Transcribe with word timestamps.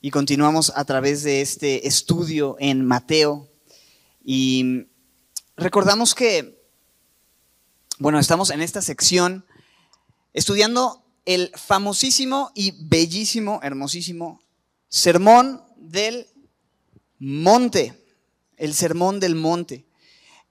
y 0.00 0.10
continuamos 0.10 0.72
a 0.74 0.84
través 0.84 1.22
de 1.22 1.42
este 1.42 1.86
estudio 1.86 2.56
en 2.58 2.84
Mateo. 2.84 3.48
Y 4.24 4.86
recordamos 5.56 6.14
que, 6.14 6.64
bueno, 7.98 8.18
estamos 8.18 8.50
en 8.50 8.62
esta 8.62 8.80
sección 8.80 9.44
estudiando 10.32 11.04
el 11.26 11.52
famosísimo 11.54 12.50
y 12.54 12.72
bellísimo, 12.88 13.60
hermosísimo 13.62 14.40
sermón 14.88 15.62
del 15.76 16.26
monte, 17.18 17.94
el 18.56 18.74
sermón 18.74 19.20
del 19.20 19.34
monte. 19.34 19.84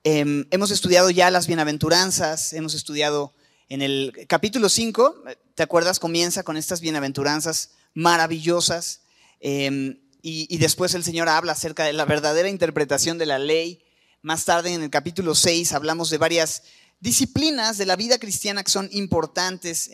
Em, 0.03 0.45
hemos 0.51 0.69
estudiado 0.69 1.09
ya 1.09 1.31
las 1.31 1.47
bienaventuranzas, 1.47 2.53
hemos 2.53 2.75
estudiado 2.75 3.33
en 3.67 3.81
el 3.81 4.27
capítulo 4.27 4.69
5, 4.69 5.23
¿te 5.55 5.63
acuerdas? 5.63 5.99
Comienza 5.99 6.43
con 6.43 6.55
estas 6.55 6.81
bienaventuranzas 6.81 7.71
maravillosas 7.93 9.01
em, 9.39 9.99
y, 10.21 10.57
después 10.57 10.93
el 10.93 11.03
Señor 11.03 11.29
habla 11.29 11.53
acerca 11.53 11.85
de 11.85 11.93
la 11.93 12.05
verdadera 12.05 12.49
interpretación 12.49 13.17
de 13.17 13.25
la 13.25 13.39
ley. 13.39 13.81
Más 14.21 14.45
tarde 14.45 14.73
en 14.73 14.83
el 14.83 14.89
capítulo 14.89 15.33
6 15.33 15.71
hablamos 15.73 16.09
de 16.09 16.17
varias 16.17 16.63
disciplinas 16.99 17.77
de 17.77 17.85
la 17.85 17.95
vida 17.95 18.19
cristiana 18.19 18.63
que 18.63 18.71
son 18.71 18.89
importantes, 18.91 19.89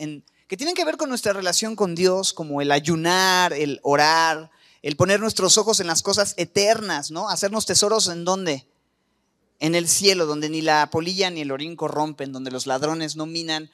que 0.48 0.58
tienen 0.58 0.76
que 0.76 0.86
ver 0.86 0.98
con 0.98 1.10
nuestra 1.10 1.34
relación 1.34 1.76
con 1.76 1.94
Dios, 1.94 2.34
como 2.34 2.62
el 2.62 2.72
ayunar, 2.72 3.54
el 3.54 3.80
orar, 3.84 4.50
el 4.82 4.96
poner 4.96 5.20
nuestros 5.20 5.58
ojos 5.58 5.80
en 5.80 5.88
las 5.88 6.02
cosas 6.02 6.34
eternas, 6.38 7.12
¿no? 7.12 7.30
Hacernos 7.30 7.66
tesoros 7.66 8.08
en 8.08 8.26
dónde? 8.26 8.68
En 9.60 9.74
el 9.74 9.88
cielo, 9.88 10.26
donde 10.26 10.50
ni 10.50 10.62
la 10.62 10.90
polilla 10.90 11.30
ni 11.30 11.42
el 11.42 11.52
orín 11.52 11.76
corrompen, 11.76 12.32
donde 12.32 12.52
los 12.52 12.68
ladrones 12.68 13.16
no 13.16 13.26
minan 13.26 13.72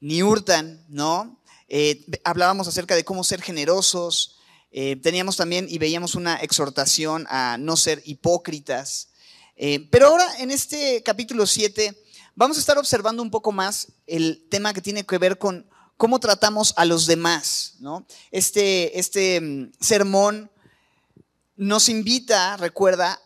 ni 0.00 0.22
hurtan, 0.22 0.84
¿no? 0.88 1.36
Eh, 1.68 2.04
hablábamos 2.24 2.68
acerca 2.68 2.94
de 2.94 3.04
cómo 3.04 3.24
ser 3.24 3.40
generosos, 3.40 4.36
eh, 4.72 4.96
teníamos 4.96 5.36
también 5.36 5.66
y 5.68 5.76
veíamos 5.76 6.14
una 6.14 6.36
exhortación 6.36 7.26
a 7.28 7.58
no 7.58 7.76
ser 7.76 8.02
hipócritas. 8.06 9.08
Eh, 9.54 9.86
pero 9.90 10.08
ahora 10.08 10.26
en 10.38 10.50
este 10.50 11.02
capítulo 11.02 11.46
7 11.46 11.94
vamos 12.34 12.56
a 12.56 12.60
estar 12.60 12.78
observando 12.78 13.22
un 13.22 13.30
poco 13.30 13.52
más 13.52 13.88
el 14.06 14.46
tema 14.48 14.72
que 14.72 14.80
tiene 14.80 15.04
que 15.04 15.18
ver 15.18 15.36
con 15.36 15.68
cómo 15.98 16.18
tratamos 16.20 16.72
a 16.76 16.86
los 16.86 17.06
demás. 17.06 17.74
¿no? 17.80 18.06
Este, 18.30 18.98
este 18.98 19.40
mm, 19.42 19.72
sermón 19.78 20.50
nos 21.56 21.90
invita, 21.90 22.56
recuerda, 22.56 23.20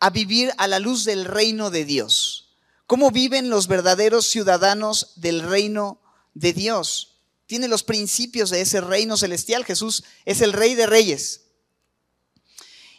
a 0.00 0.10
vivir 0.10 0.52
a 0.58 0.68
la 0.68 0.78
luz 0.80 1.04
del 1.04 1.24
reino 1.24 1.70
de 1.70 1.86
Dios. 1.86 2.50
¿Cómo 2.86 3.10
viven 3.10 3.48
los 3.48 3.68
verdaderos 3.68 4.26
ciudadanos 4.26 5.12
del 5.16 5.42
reino 5.42 5.98
de 6.34 6.52
Dios? 6.52 7.09
Tiene 7.50 7.66
los 7.66 7.82
principios 7.82 8.48
de 8.50 8.60
ese 8.60 8.80
reino 8.80 9.16
celestial. 9.16 9.64
Jesús 9.64 10.04
es 10.24 10.40
el 10.40 10.52
rey 10.52 10.76
de 10.76 10.86
reyes. 10.86 11.40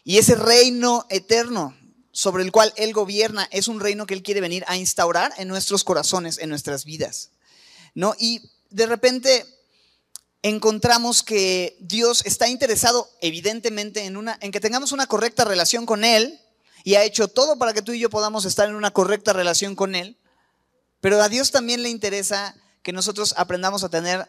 Y 0.03 0.17
ese 0.17 0.35
reino 0.35 1.05
eterno 1.09 1.73
sobre 2.11 2.43
el 2.43 2.51
cual 2.51 2.73
Él 2.75 2.91
gobierna 2.91 3.47
es 3.53 3.69
un 3.69 3.79
reino 3.79 4.05
que 4.05 4.13
Él 4.13 4.23
quiere 4.23 4.41
venir 4.41 4.65
a 4.67 4.75
instaurar 4.75 5.33
en 5.37 5.47
nuestros 5.47 5.85
corazones, 5.85 6.37
en 6.37 6.49
nuestras 6.49 6.83
vidas. 6.83 7.29
¿no? 7.95 8.13
Y 8.19 8.41
de 8.69 8.87
repente 8.87 9.45
encontramos 10.41 11.23
que 11.23 11.77
Dios 11.79 12.21
está 12.25 12.49
interesado 12.49 13.09
evidentemente 13.21 14.03
en, 14.03 14.17
una, 14.17 14.37
en 14.41 14.51
que 14.51 14.59
tengamos 14.59 14.91
una 14.91 15.07
correcta 15.07 15.45
relación 15.45 15.85
con 15.85 16.03
Él 16.03 16.41
y 16.83 16.95
ha 16.95 17.05
hecho 17.05 17.29
todo 17.29 17.57
para 17.57 17.71
que 17.71 17.83
tú 17.83 17.93
y 17.93 17.99
yo 17.99 18.09
podamos 18.09 18.43
estar 18.43 18.67
en 18.67 18.75
una 18.75 18.91
correcta 18.91 19.31
relación 19.31 19.77
con 19.77 19.95
Él. 19.95 20.17
Pero 20.99 21.21
a 21.21 21.29
Dios 21.29 21.51
también 21.51 21.83
le 21.83 21.89
interesa 21.89 22.53
que 22.83 22.91
nosotros 22.91 23.33
aprendamos 23.37 23.85
a 23.85 23.89
tener 23.89 24.27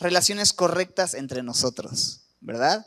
relaciones 0.00 0.52
correctas 0.52 1.14
entre 1.14 1.42
nosotros, 1.42 2.22
¿verdad? 2.40 2.86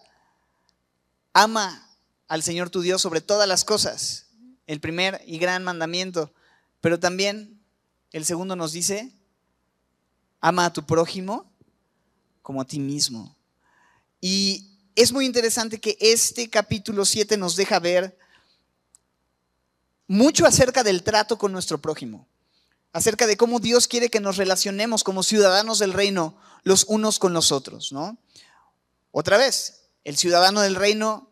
Ama 1.31 1.87
al 2.27 2.43
Señor 2.43 2.69
tu 2.69 2.81
Dios 2.81 3.01
sobre 3.01 3.21
todas 3.21 3.47
las 3.47 3.63
cosas, 3.63 4.27
el 4.65 4.79
primer 4.79 5.21
y 5.25 5.37
gran 5.37 5.63
mandamiento, 5.63 6.33
pero 6.81 6.99
también 6.99 7.61
el 8.11 8.25
segundo 8.25 8.55
nos 8.55 8.71
dice, 8.71 9.13
ama 10.41 10.65
a 10.65 10.73
tu 10.73 10.85
prójimo 10.85 11.49
como 12.41 12.61
a 12.61 12.65
ti 12.65 12.79
mismo. 12.79 13.35
Y 14.19 14.71
es 14.95 15.11
muy 15.11 15.25
interesante 15.25 15.79
que 15.79 15.97
este 15.99 16.49
capítulo 16.49 17.05
7 17.05 17.37
nos 17.37 17.55
deja 17.55 17.79
ver 17.79 18.17
mucho 20.07 20.45
acerca 20.45 20.83
del 20.83 21.03
trato 21.03 21.37
con 21.37 21.51
nuestro 21.51 21.79
prójimo 21.79 22.27
acerca 22.93 23.27
de 23.27 23.35
cómo 23.35 23.59
Dios 23.59 23.87
quiere 23.87 24.09
que 24.09 24.19
nos 24.19 24.37
relacionemos 24.37 25.03
como 25.03 25.23
ciudadanos 25.23 25.79
del 25.79 25.93
reino 25.93 26.37
los 26.63 26.85
unos 26.87 27.19
con 27.19 27.33
los 27.33 27.51
otros, 27.51 27.91
¿no? 27.91 28.17
Otra 29.11 29.37
vez, 29.37 29.89
el 30.03 30.15
ciudadano 30.15 30.61
del 30.61 30.75
reino 30.75 31.29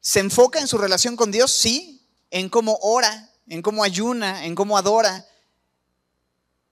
se 0.00 0.20
enfoca 0.20 0.60
en 0.60 0.68
su 0.68 0.78
relación 0.78 1.16
con 1.16 1.30
Dios, 1.30 1.50
sí, 1.52 2.06
en 2.30 2.48
cómo 2.48 2.78
ora, 2.82 3.30
en 3.48 3.62
cómo 3.62 3.84
ayuna, 3.84 4.46
en 4.46 4.54
cómo 4.54 4.78
adora, 4.78 5.26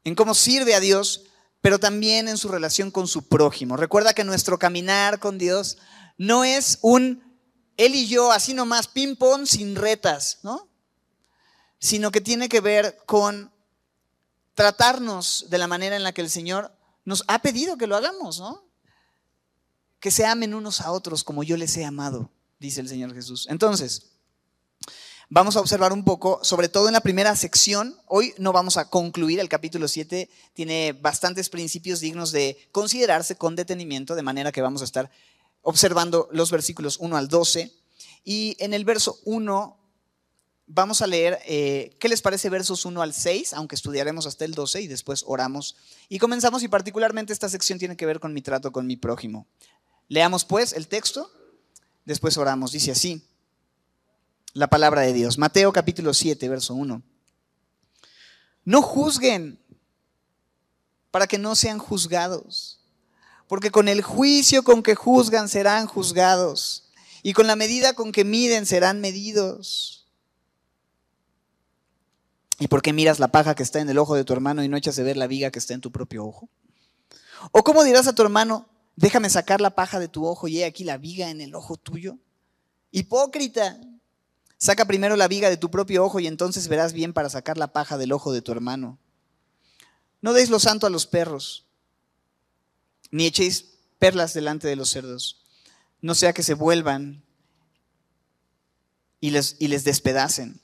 en 0.05 0.15
cómo 0.15 0.35
sirve 0.35 0.75
a 0.75 0.81
Dios, 0.81 1.25
pero 1.61 1.79
también 1.79 2.29
en 2.29 2.39
su 2.39 2.49
relación 2.49 2.91
con 2.91 3.07
su 3.07 3.29
prójimo. 3.29 3.77
Recuerda 3.77 4.15
que 4.15 4.25
nuestro 4.25 4.59
caminar 4.59 5.21
con 5.21 5.39
Dios 5.39 5.79
no 6.19 6.45
es 6.45 6.79
un 6.83 7.23
él 7.77 7.95
y 7.95 8.07
yo 8.07 8.33
así 8.33 8.55
nomás 8.55 8.89
ping-pong 8.89 9.47
sin 9.47 9.77
retas, 9.77 10.39
¿no? 10.43 10.69
Sino 11.79 12.11
que 12.11 12.21
tiene 12.21 12.49
que 12.49 12.61
ver 12.61 12.99
con 13.07 13.52
tratarnos 14.55 15.47
de 15.49 15.59
la 15.59 15.67
manera 15.67 15.97
en 15.97 16.03
la 16.03 16.13
que 16.13 16.21
el 16.21 16.31
Señor 16.31 16.73
nos 17.05 17.25
ha 17.29 17.41
pedido 17.41 17.77
que 17.77 17.87
lo 17.87 17.97
hagamos, 17.97 18.39
¿no? 18.39 18.65
Que 20.01 20.11
se 20.11 20.27
amen 20.27 20.55
unos 20.55 20.81
a 20.81 20.93
otros 20.93 21.25
como 21.25 21.43
yo 21.43 21.57
les 21.57 21.77
he 21.77 21.85
amado, 21.85 22.31
dice 22.59 22.81
el 22.81 22.89
Señor 22.89 23.15
Jesús. 23.15 23.47
Entonces, 23.49 24.13
vamos 25.29 25.57
a 25.57 25.61
observar 25.61 25.93
un 25.93 26.05
poco, 26.05 26.41
sobre 26.43 26.69
todo 26.69 26.89
en 26.89 26.93
la 26.93 27.01
primera 27.01 27.35
sección. 27.37 27.97
Hoy 28.07 28.35
no 28.39 28.53
vamos 28.53 28.77
a 28.77 28.91
concluir, 28.91 29.41
el 29.41 29.49
capítulo 29.49 29.89
7 29.89 30.29
tiene 30.55 30.93
bastantes 30.93 31.49
principios 31.49 32.01
dignos 32.01 32.33
de 32.33 32.69
considerarse 32.73 33.37
con 33.37 33.57
detenimiento, 33.57 34.15
de 34.15 34.23
manera 34.23 34.53
que 34.53 34.63
vamos 34.63 34.83
a 34.83 34.85
estar 34.85 35.11
observando 35.63 36.29
los 36.33 36.51
versículos 36.51 36.99
1 36.99 37.17
al 37.17 37.29
12. 37.29 37.73
Y 38.25 38.57
en 38.61 38.75
el 38.75 38.85
verso 38.85 39.19
1 39.25 39.82
Vamos 40.67 41.03
a 41.03 41.07
leer, 41.07 41.39
eh, 41.47 41.97
¿qué 41.99 42.09
les 42.09 42.23
parece 42.23 42.49
versos 42.49 42.85
1 42.85 43.03
al 43.03 43.13
6? 43.13 43.53
Aunque 43.55 43.75
estudiaremos 43.75 44.27
hasta 44.27 44.45
el 44.45 44.55
12 44.55 44.83
y 44.83 44.87
después 44.87 45.25
oramos. 45.27 45.77
Y 46.09 46.19
comenzamos 46.19 46.63
y 46.63 46.69
particularmente 46.69 47.33
esta 47.33 47.49
sección 47.49 47.79
tiene 47.79 47.97
que 47.97 48.07
ver 48.07 48.21
con 48.21 48.33
mi 48.33 48.43
trato 48.43 48.73
con 48.73 48.87
mi 48.87 48.97
prójimo. 48.97 49.47
Leamos 50.09 50.45
pues 50.45 50.73
el 50.73 50.89
texto, 50.89 51.31
después 52.05 52.37
oramos. 52.37 52.73
Dice 52.73 52.93
así, 52.93 53.27
la 54.55 54.69
palabra 54.69 55.03
de 55.03 55.13
Dios. 55.13 55.39
Mateo 55.39 55.73
capítulo 55.73 56.15
7, 56.15 56.49
verso 56.49 56.75
1. 56.75 57.03
No 58.65 58.83
juzguen 58.83 59.59
para 61.11 61.27
que 61.27 61.39
no 61.39 61.55
sean 61.55 61.79
juzgados, 61.79 62.81
porque 63.49 63.71
con 63.71 63.89
el 63.89 64.03
juicio 64.03 64.63
con 64.63 64.83
que 64.83 64.95
juzgan 64.95 65.49
serán 65.49 65.87
juzgados, 65.87 66.91
y 67.23 67.35
con 67.35 67.47
la 67.47 67.57
medida 67.57 67.95
con 67.95 68.13
que 68.13 68.25
miden 68.25 68.67
serán 68.67 69.01
medidos. 69.01 70.02
¿Y 72.59 72.69
por 72.69 72.83
qué 72.83 72.93
miras 72.93 73.19
la 73.19 73.29
paja 73.29 73.55
que 73.55 73.63
está 73.63 73.81
en 73.81 73.89
el 73.89 73.99
ojo 73.99 74.15
de 74.15 74.25
tu 74.25 74.33
hermano 74.33 74.63
y 74.63 74.69
no 74.69 74.77
echas 74.77 74.97
de 74.97 75.03
ver 75.03 75.17
la 75.17 75.27
viga 75.27 75.51
que 75.51 75.59
está 75.59 75.75
en 75.75 75.81
tu 75.81 75.91
propio 75.91 76.25
ojo? 76.25 76.49
¿O 77.51 77.65
cómo 77.65 77.83
dirás 77.83 78.07
a 78.07 78.15
tu 78.15 78.23
hermano, 78.23 78.69
déjame 78.97 79.31
sacar 79.31 79.61
la 79.61 79.75
paja 79.75 79.99
de 79.99 80.09
tu 80.09 80.27
ojo 80.27 80.49
y 80.49 80.61
he 80.61 80.65
aquí 80.65 80.85
la 80.85 80.99
viga 80.99 81.31
en 81.31 81.41
el 81.41 81.55
ojo 81.55 81.77
tuyo? 81.77 82.19
Hipócrita, 82.91 83.81
saca 84.59 84.85
primero 84.85 85.17
la 85.17 85.29
viga 85.29 85.51
de 85.51 85.57
tu 85.57 85.71
propio 85.71 86.05
ojo 86.05 86.21
y 86.21 86.27
entonces 86.27 86.69
verás 86.69 86.93
bien 86.93 87.13
para 87.13 87.31
sacar 87.31 87.59
la 87.59 87.73
paja 87.73 87.99
del 87.99 88.13
ojo 88.13 88.33
de 88.33 88.43
tu 88.43 88.53
hermano. 88.53 88.99
No 90.21 90.33
deis 90.33 90.51
lo 90.51 90.61
santo 90.61 90.87
a 90.87 90.91
los 90.91 91.07
perros, 91.07 91.67
ni 93.11 93.27
echéis 93.27 93.79
perlas 93.99 94.35
delante 94.35 94.69
de 94.69 94.77
los 94.77 94.91
cerdos, 94.91 95.43
no 96.01 96.15
sea 96.15 96.33
que 96.33 96.45
se 96.45 96.55
vuelvan 96.55 97.25
y 99.21 99.31
les, 99.31 99.57
y 99.59 99.67
les 99.69 99.83
despedacen. 99.83 100.62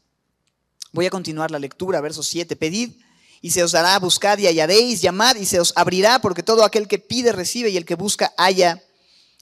Voy 0.93 1.07
a 1.07 1.11
continuar 1.11 1.51
la 1.51 1.59
lectura, 1.59 2.01
verso 2.01 2.23
7. 2.23 2.57
Pedid 2.57 2.93
y 3.41 3.51
se 3.51 3.63
os 3.63 3.73
dará, 3.73 3.99
buscad 3.99 4.39
y 4.39 4.47
hallaréis, 4.47 5.01
llamad 5.01 5.37
y 5.37 5.47
se 5.47 5.61
os 5.61 5.73
abrirá, 5.77 6.21
porque 6.21 6.43
todo 6.43 6.65
aquel 6.65 6.89
que 6.89 6.99
pide 6.99 7.33
recibe 7.33 7.71
y 7.71 7.77
el 7.77 7.85
que 7.85 7.95
busca 7.95 8.35
halla, 8.37 8.83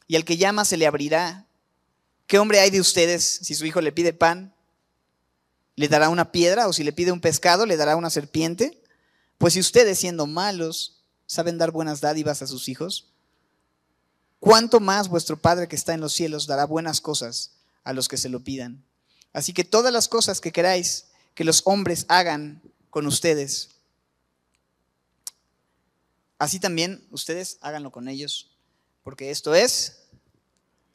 y 0.07 0.17
al 0.17 0.25
que 0.25 0.37
llama 0.37 0.65
se 0.65 0.77
le 0.77 0.87
abrirá. 0.87 1.47
¿Qué 2.27 2.39
hombre 2.39 2.61
hay 2.61 2.71
de 2.71 2.81
ustedes 2.81 3.25
si 3.43 3.55
su 3.55 3.65
hijo 3.65 3.81
le 3.81 3.93
pide 3.93 4.13
pan? 4.13 4.55
¿Le 5.77 5.89
dará 5.89 6.09
una 6.09 6.33
piedra? 6.33 6.69
¿O 6.69 6.73
si 6.73 6.85
le 6.85 6.93
pide 6.93 7.13
un 7.13 7.21
pescado, 7.21 7.67
le 7.67 7.77
dará 7.77 7.97
una 7.97 8.11
serpiente? 8.11 8.83
Pues 9.39 9.55
si 9.55 9.61
ustedes, 9.61 9.99
siendo 9.99 10.27
malos, 10.27 11.03
saben 11.27 11.59
dar 11.59 11.71
buenas 11.71 12.01
dádivas 12.01 12.43
a 12.43 12.47
sus 12.47 12.69
hijos, 12.69 13.09
¿cuánto 14.41 14.81
más 14.81 15.09
vuestro 15.09 15.37
Padre 15.37 15.69
que 15.69 15.77
está 15.77 15.95
en 15.95 16.01
los 16.01 16.13
cielos 16.13 16.47
dará 16.47 16.67
buenas 16.67 17.01
cosas 17.01 17.53
a 17.85 17.93
los 17.93 18.09
que 18.09 18.17
se 18.17 18.29
lo 18.29 18.41
pidan? 18.41 18.85
Así 19.33 19.53
que 19.53 19.65
todas 19.65 19.93
las 19.93 20.09
cosas 20.09 20.41
que 20.41 20.53
queráis 20.53 21.07
que 21.37 21.45
los 21.45 21.63
hombres 21.67 22.07
hagan 22.09 22.63
con 22.89 23.07
ustedes. 23.07 23.69
Así 26.39 26.59
también 26.59 27.07
ustedes 27.11 27.59
háganlo 27.61 27.93
con 27.93 28.09
ellos, 28.09 28.51
porque 29.05 29.31
esto 29.31 29.55
es 29.55 30.09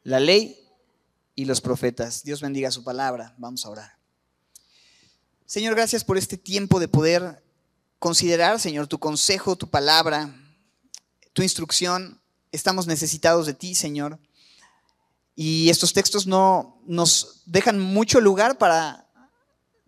la 0.03 0.19
ley 0.19 0.67
y 1.35 1.45
los 1.45 1.61
profetas. 1.61 2.23
Dios 2.23 2.41
bendiga 2.41 2.71
su 2.71 2.83
palabra. 2.83 3.35
Vamos 3.38 3.65
a 3.65 3.69
orar. 3.69 3.97
Señor, 5.45 5.75
gracias 5.75 6.03
por 6.03 6.17
este 6.17 6.38
tiempo 6.38 6.79
de 6.79 6.88
poder 6.88 7.43
considerar, 7.99 8.59
Señor, 8.59 8.88
tu 8.88 8.97
consejo, 8.97 9.55
tu 9.55 9.69
palabra, 9.69 10.35
tu 11.33 11.43
instrucción. 11.43 12.19
Estamos 12.51 12.88
necesitados 12.88 13.45
de 13.45 13.53
ti, 13.53 13.75
Señor. 13.75 14.17
Y 15.35 15.69
estos 15.69 15.93
textos 15.93 16.25
no 16.25 16.81
nos 16.88 17.43
dejan 17.45 17.79
mucho 17.79 18.19
lugar 18.19 18.57
para 18.57 19.00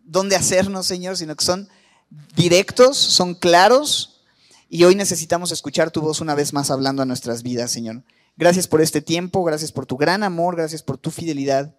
dónde 0.03 0.35
hacernos, 0.35 0.85
Señor, 0.85 1.17
sino 1.17 1.35
que 1.35 1.45
son 1.45 1.69
directos, 2.35 2.97
son 2.97 3.35
claros. 3.35 4.21
Y 4.69 4.83
hoy 4.83 4.95
necesitamos 4.95 5.51
escuchar 5.51 5.91
tu 5.91 6.01
voz 6.01 6.21
una 6.21 6.35
vez 6.35 6.53
más 6.53 6.71
hablando 6.71 7.01
a 7.01 7.05
nuestras 7.05 7.43
vidas, 7.43 7.71
Señor. 7.71 8.03
Gracias 8.35 8.67
por 8.67 8.81
este 8.81 9.01
tiempo, 9.01 9.43
gracias 9.43 9.71
por 9.71 9.85
tu 9.85 9.97
gran 9.97 10.23
amor, 10.23 10.55
gracias 10.55 10.81
por 10.81 10.97
tu 10.97 11.11
fidelidad, 11.11 11.75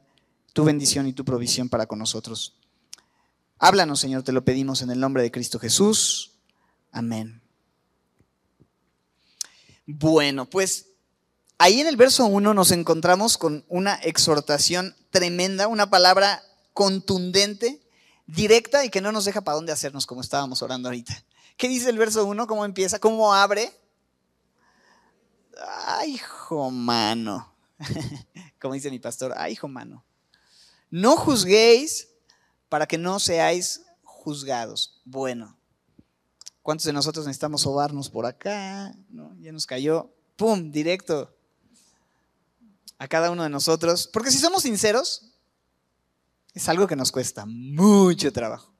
tu 0.52 0.64
bendición 0.64 1.06
y 1.08 1.12
tu 1.12 1.24
provisión 1.24 1.68
para 1.68 1.86
con 1.86 1.98
nosotros. 1.98 2.56
Háblanos, 3.58 4.00
Señor, 4.00 4.22
te 4.22 4.32
lo 4.32 4.44
pedimos 4.44 4.82
en 4.82 4.90
el 4.90 5.00
nombre 5.00 5.22
de 5.22 5.30
Cristo 5.30 5.58
Jesús. 5.58 6.32
Amén. 6.92 7.42
Bueno, 9.86 10.48
pues 10.48 10.86
ahí 11.58 11.80
en 11.80 11.86
el 11.86 11.96
verso 11.96 12.26
1 12.26 12.54
nos 12.54 12.70
encontramos 12.70 13.36
con 13.36 13.64
una 13.68 13.94
exhortación 13.96 14.94
tremenda, 15.10 15.66
una 15.68 15.90
palabra 15.90 16.42
contundente, 16.72 17.83
directa 18.26 18.84
y 18.84 18.90
que 18.90 19.00
no 19.00 19.12
nos 19.12 19.24
deja 19.24 19.42
para 19.42 19.56
dónde 19.56 19.72
hacernos 19.72 20.06
como 20.06 20.20
estábamos 20.20 20.62
orando 20.62 20.88
ahorita. 20.88 21.14
¿Qué 21.56 21.68
dice 21.68 21.90
el 21.90 21.98
verso 21.98 22.24
1? 22.24 22.46
¿Cómo 22.46 22.64
empieza? 22.64 22.98
¿Cómo 22.98 23.32
abre? 23.32 23.72
Ay, 25.86 26.14
hijo 26.14 26.70
mano. 26.70 27.52
Como 28.60 28.74
dice 28.74 28.90
mi 28.90 28.98
pastor, 28.98 29.34
ay, 29.36 29.52
hijo 29.52 29.68
mano. 29.68 30.04
No 30.90 31.16
juzguéis 31.16 32.08
para 32.68 32.86
que 32.86 32.98
no 32.98 33.18
seáis 33.18 33.82
juzgados. 34.02 35.00
Bueno, 35.04 35.56
¿cuántos 36.62 36.86
de 36.86 36.92
nosotros 36.92 37.26
necesitamos 37.26 37.62
sobarnos 37.62 38.08
por 38.08 38.26
acá? 38.26 38.94
¿No? 39.10 39.36
Ya 39.40 39.52
nos 39.52 39.66
cayó, 39.66 40.10
¡pum! 40.36 40.70
Directo 40.70 41.34
a 42.98 43.06
cada 43.06 43.30
uno 43.30 43.42
de 43.42 43.50
nosotros. 43.50 44.08
Porque 44.12 44.30
si 44.30 44.38
somos 44.38 44.62
sinceros, 44.62 45.33
es 46.54 46.68
algo 46.68 46.86
que 46.86 46.96
nos 46.96 47.12
cuesta 47.12 47.44
mucho 47.46 48.32
trabajo. 48.32 48.72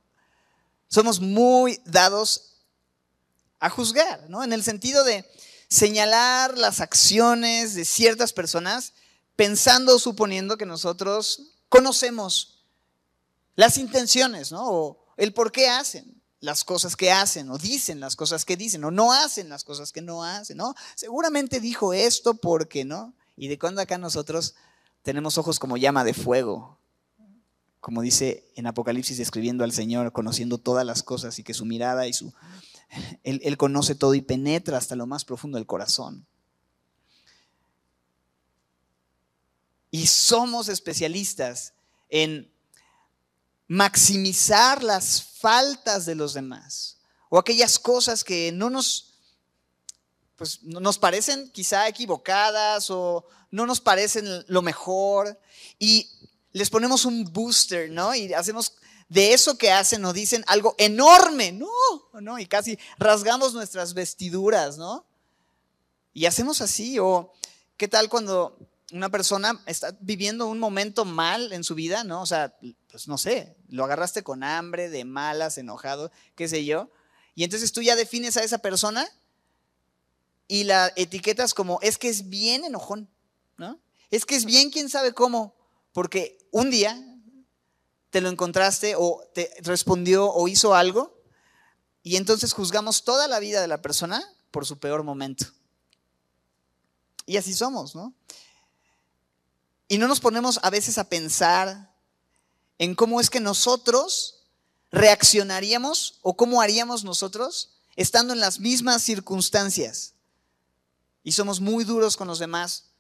Somos 0.89 1.21
muy 1.21 1.81
dados 1.85 2.63
a 3.59 3.69
juzgar, 3.69 4.29
¿no? 4.31 4.45
En 4.45 4.53
el 4.53 4.63
sentido 4.63 5.05
de, 5.05 5.27
señalar 5.75 6.57
las 6.57 6.81
acciones 6.81 7.75
de 7.75 7.85
ciertas 7.85 8.33
personas 8.33 8.93
pensando 9.35 9.97
o 9.97 9.99
suponiendo 9.99 10.57
que 10.57 10.67
nosotros 10.67 11.55
conocemos 11.69 12.65
las 13.57 13.77
intenciones, 13.79 14.53
¿no? 14.53 14.71
O 14.71 15.05
el 15.17 15.33
por 15.33 15.51
qué 15.51 15.69
hacen 15.69 16.23
las 16.39 16.63
cosas 16.63 16.95
que 16.95 17.11
hacen, 17.11 17.51
o 17.51 17.59
dicen 17.59 17.99
las 17.99 18.15
cosas 18.15 18.45
que 18.45 18.57
dicen, 18.57 18.85
o 18.85 18.91
no 18.91 19.13
hacen 19.13 19.49
las 19.49 19.65
cosas 19.65 19.91
que 19.91 20.01
no 20.01 20.23
hacen, 20.23 20.59
¿no? 20.59 20.75
Seguramente 20.95 21.59
dijo 21.59 21.93
esto 21.93 22.35
porque, 22.35 22.85
¿no? 22.85 23.15
Y 23.37 23.49
de 23.49 23.59
cuando 23.59 23.81
acá 23.81 23.99
nosotros 23.99 24.55
tenemos 25.03 25.39
ojos 25.39 25.59
como 25.59 25.77
llama 25.77 26.05
de 26.05 26.15
fuego, 26.15 26.79
como 27.85 28.01
dice 28.01 28.51
en 28.57 28.67
Apocalipsis 28.67 29.19
describiendo 29.19 29.63
al 29.63 29.71
Señor, 29.71 30.11
conociendo 30.13 30.57
todas 30.57 30.87
las 30.87 31.03
cosas 31.03 31.39
y 31.39 31.43
que 31.43 31.53
su 31.53 31.67
mirada 31.67 32.07
y 32.07 32.15
su 32.15 32.33
él, 33.25 33.59
conoce 33.59 33.95
todo 33.95 34.15
y 34.15 34.23
penetra 34.23 34.79
hasta 34.79 34.97
lo 34.97 35.07
más 35.07 35.27
profundo 35.27 35.59
del 35.59 35.67
corazón. 35.67 36.27
Y 39.91 40.07
somos 40.07 40.71
especialistas 40.71 41.75
en 42.09 42.51
maximizar 43.69 44.83
las 44.83 45.23
faltas 45.23 46.07
de 46.07 46.15
los 46.15 46.33
demás 46.33 46.97
o 47.29 47.39
aquellas 47.39 47.79
cosas 47.79 48.25
que 48.25 48.51
no 48.51 48.71
nos, 48.71 49.13
pues, 50.37 50.63
nos 50.63 50.99
parecen 50.99 51.51
quizá 51.51 51.87
equivocadas 51.87 52.89
o 52.89 53.27
no 53.51 53.67
nos 53.67 53.83
parecen 53.83 54.25
lo 54.49 54.63
mejor 54.63 55.39
y 55.79 56.11
les 56.55 56.71
ponemos 56.71 57.05
un 57.05 57.25
booster, 57.25 57.91
¿no? 57.91 58.15
Y 58.15 58.33
hacemos 58.33 58.77
de 59.09 59.35
eso 59.35 59.59
que 59.59 59.73
hacen 59.73 60.05
o 60.05 60.13
dicen 60.13 60.45
algo 60.47 60.75
enorme, 60.79 61.53
no, 61.53 61.69
no, 62.21 62.39
y 62.39 62.47
casi 62.47 62.79
rasgamos 62.97 63.53
nuestras 63.53 63.93
vestiduras, 63.93 64.79
¿no? 64.79 65.05
Y 66.15 66.27
hacemos 66.27 66.61
así, 66.61 66.99
o 66.99 67.33
qué 67.77 67.89
tal 67.89 68.09
cuando 68.09 68.57
una 68.93 69.11
persona 69.11 69.61
está 69.67 69.97
viviendo 70.01 70.47
un 70.47 70.61
momento 70.61 71.05
mal 71.05 71.53
en 71.53 71.65
su 71.65 71.75
vida, 71.75 72.05
¿no? 72.05 72.23
O 72.23 72.27
sea, 72.27 72.57
pues 72.89 73.09
no 73.09 73.19
sé, 73.19 73.57
lo 73.69 73.85
agarraste 73.85 74.23
con 74.23 74.45
hambre, 74.45 74.89
de 74.89 75.05
malas, 75.05 75.59
enojado, 75.59 76.13
qué 76.37 76.47
sé 76.47 76.65
yo, 76.65 76.89
y 77.35 77.43
entonces 77.43 77.73
tú 77.73 77.83
ya 77.83 77.97
defines 77.97 78.37
a 78.37 78.45
esa 78.45 78.59
persona 78.59 79.09
y 80.47 80.65
la 80.65 80.93
etiquetas 80.95 81.53
como, 81.53 81.81
es 81.83 81.99
que 81.99 82.09
es 82.09 82.29
bien 82.29 82.65
enojón, 82.65 83.11
¿no? 83.57 83.81
Es 84.11 84.25
que 84.25 84.37
es 84.37 84.45
bien 84.45 84.71
quién 84.71 84.89
sabe 84.89 85.13
cómo, 85.13 85.57
porque 85.95 86.37
un 86.51 86.71
día 86.71 87.01
te 88.11 88.21
lo 88.21 88.29
encontraste 88.29 88.97
o 88.99 89.23
te 89.33 89.51
respondió 89.61 90.31
o 90.31 90.49
hizo 90.49 90.75
algo 90.75 91.23
y 92.03 92.17
entonces 92.17 92.53
juzgamos 92.53 93.05
toda 93.05 93.29
la 93.29 93.39
vida 93.39 93.61
de 93.61 93.69
la 93.69 93.81
persona 93.81 94.23
por 94.51 94.67
su 94.67 94.79
peor 94.79 95.05
momento. 95.05 95.47
Y 97.27 97.37
así 97.37 97.55
somos, 97.55 97.95
¿no? 97.95 98.13
Y 99.87 99.99
no 99.99 100.09
nos 100.09 100.19
ponemos 100.19 100.59
a 100.63 100.71
veces 100.71 100.99
a 100.99 101.09
pensar 101.09 101.95
en 102.79 102.97
cómo 102.97 103.21
es 103.21 103.31
que 103.31 103.41
nosotros 103.41 104.45
reaccionaríamos 104.91 106.19
o 106.23 106.37
cómo 106.37 106.61
haríamos 106.61 107.05
nosotros 107.05 107.77
estando 107.95 108.33
en 108.33 108.41
las 108.41 108.59
mismas 108.59 109.03
circunstancias. 109.03 110.15
Y 111.23 111.33
somos 111.33 111.61
muy 111.61 111.85
duros 111.85 112.17
con 112.17 112.27
los 112.27 112.41
demás 112.41 112.94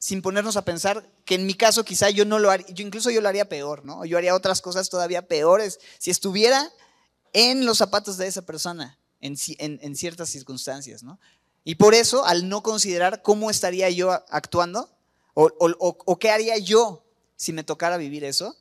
sin 0.00 0.22
ponernos 0.22 0.56
a 0.56 0.64
pensar 0.64 1.06
que 1.26 1.34
en 1.34 1.46
mi 1.46 1.52
caso 1.52 1.84
quizá 1.84 2.08
yo 2.08 2.24
no 2.24 2.38
lo 2.38 2.50
haría, 2.50 2.66
yo 2.68 2.84
incluso 2.84 3.10
yo 3.10 3.20
lo 3.20 3.28
haría 3.28 3.50
peor, 3.50 3.84
¿no? 3.84 4.06
Yo 4.06 4.16
haría 4.16 4.34
otras 4.34 4.62
cosas 4.62 4.88
todavía 4.88 5.28
peores 5.28 5.78
si 5.98 6.10
estuviera 6.10 6.72
en 7.34 7.66
los 7.66 7.76
zapatos 7.78 8.16
de 8.16 8.26
esa 8.26 8.40
persona 8.40 8.98
en, 9.20 9.36
ciertas 9.36 10.30
circunstancias, 10.30 11.02
¿no? 11.02 11.20
Y 11.64 11.74
por 11.74 11.92
eso, 11.92 12.24
al 12.24 12.48
no 12.48 12.62
considerar 12.62 13.20
cómo 13.20 13.50
estaría 13.50 13.90
yo 13.90 14.10
actuando 14.30 14.88
o, 15.34 15.52
o 15.58 16.18
qué 16.18 16.30
haría 16.30 16.56
yo 16.56 17.04
si 17.36 17.52
me 17.52 17.62
tocara 17.62 17.98
vivir 17.98 18.24
eso, 18.24 18.56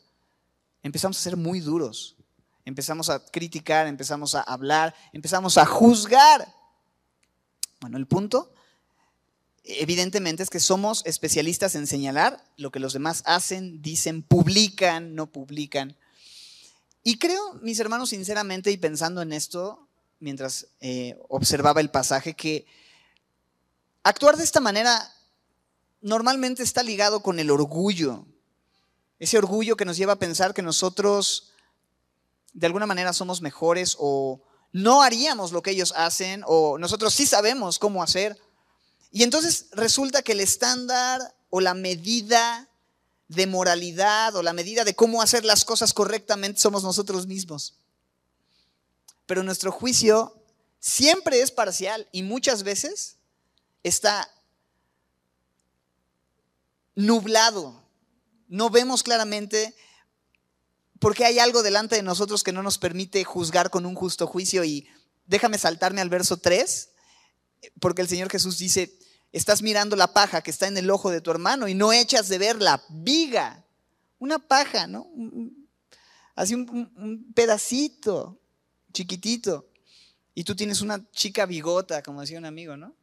empezamos 0.84 1.18
a 1.18 1.22
ser 1.22 1.38
muy 1.38 1.62
duros. 1.62 2.18
Empezamos 2.66 3.10
a 3.10 3.26
criticar, 3.26 3.88
empezamos 3.88 4.36
a 4.36 4.42
hablar, 4.42 4.94
empezamos 5.14 5.58
a 5.58 5.66
juzgar. 5.66 6.54
Bueno, 7.80 7.98
el 7.98 8.08
punto 8.08 8.52
evidentemente 9.64 10.44
es 10.44 10.50
que 10.50 10.60
somos 10.60 11.04
especialistas 11.06 11.76
en 11.76 11.88
señalar 11.88 12.44
lo 12.58 12.72
que 12.72 12.80
los 12.80 12.94
demás 12.94 13.24
hacen, 13.26 13.82
dicen, 13.82 14.24
publican, 14.24 15.16
no 15.16 15.32
publican. 15.32 15.98
Y 17.04 17.18
creo, 17.18 17.54
mis 17.62 17.80
hermanos, 17.80 18.10
sinceramente, 18.10 18.72
y 18.72 18.78
pensando 18.78 19.22
en 19.22 19.34
esto, 19.34 19.88
mientras 20.20 20.68
eh, 20.80 21.18
observaba 21.30 21.82
el 21.82 21.90
pasaje, 21.90 22.36
que 22.36 22.66
actuar 24.04 24.38
de 24.38 24.44
esta 24.44 24.60
manera 24.60 25.14
normalmente 26.02 26.64
está 26.64 26.84
ligado 26.84 27.22
con 27.22 27.40
el 27.40 27.52
orgullo. 27.52 28.26
Ese 29.20 29.38
orgullo 29.38 29.76
que 29.76 29.86
nos 29.86 29.98
lleva 29.98 30.14
a 30.14 30.20
pensar 30.20 30.54
que 30.54 30.62
nosotros 30.62 31.52
de 32.54 32.66
alguna 32.66 32.86
manera 32.86 33.14
somos 33.14 33.42
mejores 33.42 33.96
o 34.00 34.42
no 34.72 35.02
haríamos 35.02 35.52
lo 35.52 35.62
que 35.62 35.72
ellos 35.72 35.94
hacen 35.96 36.44
o 36.46 36.78
nosotros 36.78 37.14
sí 37.14 37.26
sabemos 37.26 37.80
cómo 37.80 38.04
hacer 38.04 38.38
y 39.12 39.24
entonces 39.24 39.68
resulta 39.72 40.22
que 40.22 40.34
el 40.34 40.40
estándar 40.40 41.36
o 41.50 41.62
la 41.62 41.74
medida 41.74 42.70
de 43.28 43.48
moralidad 43.48 44.36
o 44.36 44.44
la 44.44 44.54
medida 44.54 44.84
de 44.84 44.96
cómo 44.96 45.22
hacer 45.22 45.46
las 45.46 45.66
cosas 45.66 45.94
correctamente 45.94 46.60
somos 46.60 46.84
nosotros 46.84 47.28
mismos. 47.28 47.76
Pero 49.26 49.44
nuestro 49.44 49.72
juicio 49.72 50.36
siempre 50.80 51.42
es 51.42 51.52
parcial 51.52 52.08
y 52.12 52.24
muchas 52.24 52.64
veces 52.64 53.18
está 53.84 54.30
nublado. 56.96 57.84
No 58.48 58.70
vemos 58.70 59.04
claramente 59.04 59.76
porque 61.00 61.26
hay 61.26 61.40
algo 61.40 61.64
delante 61.64 61.96
de 61.96 62.04
nosotros 62.04 62.44
que 62.44 62.52
no 62.52 62.64
nos 62.64 62.78
permite 62.78 63.24
juzgar 63.24 63.70
con 63.70 63.86
un 63.86 63.96
justo 63.96 64.28
juicio. 64.28 64.64
Y 64.64 64.88
déjame 65.28 65.58
saltarme 65.58 66.02
al 66.02 66.10
verso 66.10 66.38
3, 66.38 66.89
porque 67.80 68.02
el 68.02 68.08
Señor 68.08 68.30
Jesús 68.30 68.58
dice, 68.58 68.98
estás 69.32 69.62
mirando 69.62 69.96
la 69.96 70.14
paja 70.14 70.42
que 70.42 70.52
está 70.52 70.68
en 70.68 70.78
el 70.78 70.90
ojo 70.90 71.10
de 71.12 71.22
tu 71.22 71.32
hermano 71.32 71.68
y 71.68 71.74
no 71.74 71.94
echas 71.94 72.28
de 72.30 72.38
ver 72.38 72.62
la 72.62 72.84
viga. 72.90 73.66
Una 74.18 74.40
paja, 74.40 74.88
¿no? 74.88 75.08
Así 76.36 76.56
un, 76.56 77.32
pedacito 77.34 78.40
chiquitito. 78.92 79.70
Y 80.34 80.44
tú 80.44 80.56
tienes 80.56 80.82
una 80.82 81.10
chica 81.12 81.46
bigota, 81.46 82.02
como 82.02 82.22
decía 82.22 82.40
un 82.40 82.46
amigo, 82.46 82.78
¿no? 82.78 82.96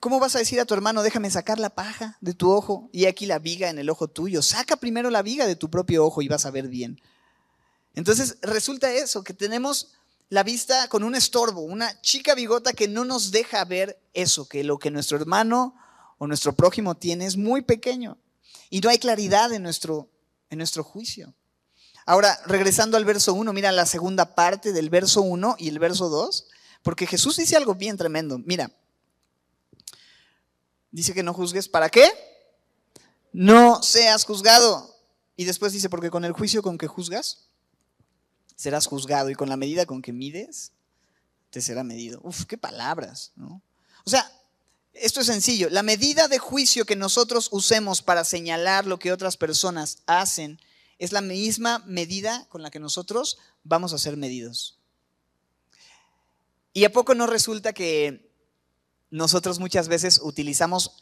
¿Cómo 0.00 0.20
vas 0.20 0.36
a 0.36 0.38
decir 0.38 0.60
a 0.60 0.64
tu 0.64 0.74
hermano, 0.74 1.02
déjame 1.02 1.30
sacar 1.30 1.58
la 1.58 1.70
paja 1.70 2.16
de 2.20 2.32
tu 2.32 2.52
ojo 2.52 2.88
y 2.92 3.06
aquí 3.06 3.26
la 3.26 3.40
viga 3.40 3.68
en 3.68 3.78
el 3.78 3.90
ojo 3.90 4.08
tuyo? 4.08 4.42
Saca 4.42 4.76
primero 4.76 5.10
la 5.10 5.22
viga 5.22 5.46
de 5.46 5.56
tu 5.56 5.70
propio 5.70 6.06
ojo 6.06 6.22
y 6.22 6.28
vas 6.28 6.46
a 6.46 6.52
ver 6.52 6.68
bien. 6.68 7.00
Entonces 7.94 8.38
resulta 8.42 8.92
eso, 8.92 9.24
que 9.24 9.34
tenemos 9.34 9.97
la 10.30 10.42
vista 10.42 10.88
con 10.88 11.04
un 11.04 11.14
estorbo, 11.14 11.62
una 11.62 12.00
chica 12.02 12.34
bigota 12.34 12.72
que 12.72 12.88
no 12.88 13.04
nos 13.04 13.30
deja 13.30 13.64
ver 13.64 13.98
eso, 14.12 14.48
que 14.48 14.62
lo 14.62 14.78
que 14.78 14.90
nuestro 14.90 15.16
hermano 15.16 15.74
o 16.18 16.26
nuestro 16.26 16.52
prójimo 16.52 16.96
tiene 16.96 17.26
es 17.26 17.36
muy 17.36 17.62
pequeño 17.62 18.18
y 18.70 18.80
no 18.80 18.90
hay 18.90 18.98
claridad 18.98 19.52
en 19.52 19.62
nuestro, 19.62 20.10
en 20.50 20.58
nuestro 20.58 20.84
juicio. 20.84 21.34
Ahora, 22.04 22.38
regresando 22.46 22.96
al 22.96 23.04
verso 23.04 23.34
1, 23.34 23.52
mira 23.52 23.72
la 23.72 23.86
segunda 23.86 24.34
parte 24.34 24.72
del 24.72 24.90
verso 24.90 25.22
1 25.22 25.56
y 25.58 25.68
el 25.68 25.78
verso 25.78 26.08
2, 26.08 26.46
porque 26.82 27.06
Jesús 27.06 27.36
dice 27.36 27.56
algo 27.56 27.74
bien 27.74 27.96
tremendo. 27.96 28.38
Mira, 28.38 28.70
dice 30.90 31.12
que 31.12 31.22
no 31.22 31.34
juzgues, 31.34 31.68
¿para 31.68 31.90
qué? 31.90 32.10
No 33.32 33.82
seas 33.82 34.24
juzgado. 34.24 34.96
Y 35.36 35.44
después 35.44 35.72
dice, 35.72 35.90
porque 35.90 36.10
con 36.10 36.24
el 36.24 36.32
juicio 36.32 36.62
con 36.62 36.78
que 36.78 36.86
juzgas, 36.86 37.47
serás 38.58 38.86
juzgado 38.86 39.30
y 39.30 39.36
con 39.36 39.48
la 39.48 39.56
medida 39.56 39.86
con 39.86 40.02
que 40.02 40.12
mides, 40.12 40.72
te 41.50 41.62
será 41.62 41.84
medido. 41.84 42.20
Uf, 42.24 42.44
qué 42.44 42.58
palabras, 42.58 43.30
¿no? 43.36 43.62
O 44.04 44.10
sea, 44.10 44.30
esto 44.92 45.20
es 45.20 45.26
sencillo. 45.26 45.70
La 45.70 45.84
medida 45.84 46.26
de 46.26 46.38
juicio 46.38 46.84
que 46.84 46.96
nosotros 46.96 47.48
usemos 47.52 48.02
para 48.02 48.24
señalar 48.24 48.84
lo 48.84 48.98
que 48.98 49.12
otras 49.12 49.36
personas 49.36 49.98
hacen 50.06 50.60
es 50.98 51.12
la 51.12 51.20
misma 51.20 51.84
medida 51.86 52.46
con 52.48 52.62
la 52.62 52.70
que 52.70 52.80
nosotros 52.80 53.38
vamos 53.62 53.92
a 53.92 53.98
ser 53.98 54.16
medidos. 54.16 54.76
¿Y 56.72 56.84
a 56.84 56.92
poco 56.92 57.14
no 57.14 57.28
resulta 57.28 57.72
que 57.72 58.28
nosotros 59.10 59.60
muchas 59.60 59.86
veces 59.86 60.20
utilizamos 60.20 60.96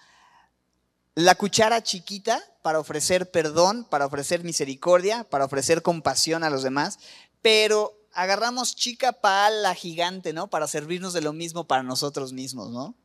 la 1.14 1.34
cuchara 1.34 1.82
chiquita 1.82 2.42
para 2.60 2.78
ofrecer 2.78 3.30
perdón, 3.30 3.84
para 3.84 4.04
ofrecer 4.04 4.44
misericordia, 4.44 5.24
para 5.24 5.46
ofrecer 5.46 5.80
compasión 5.80 6.44
a 6.44 6.50
los 6.50 6.62
demás, 6.62 6.98
pero 7.46 7.96
agarramos 8.12 8.74
chica 8.74 9.12
pala 9.12 9.72
gigante, 9.72 10.32
¿no? 10.32 10.50
Para 10.50 10.66
servirnos 10.66 11.12
de 11.12 11.20
lo 11.20 11.32
mismo 11.32 11.68
para 11.68 11.84
nosotros 11.84 12.32
mismos, 12.32 12.72
¿no? 12.72 12.96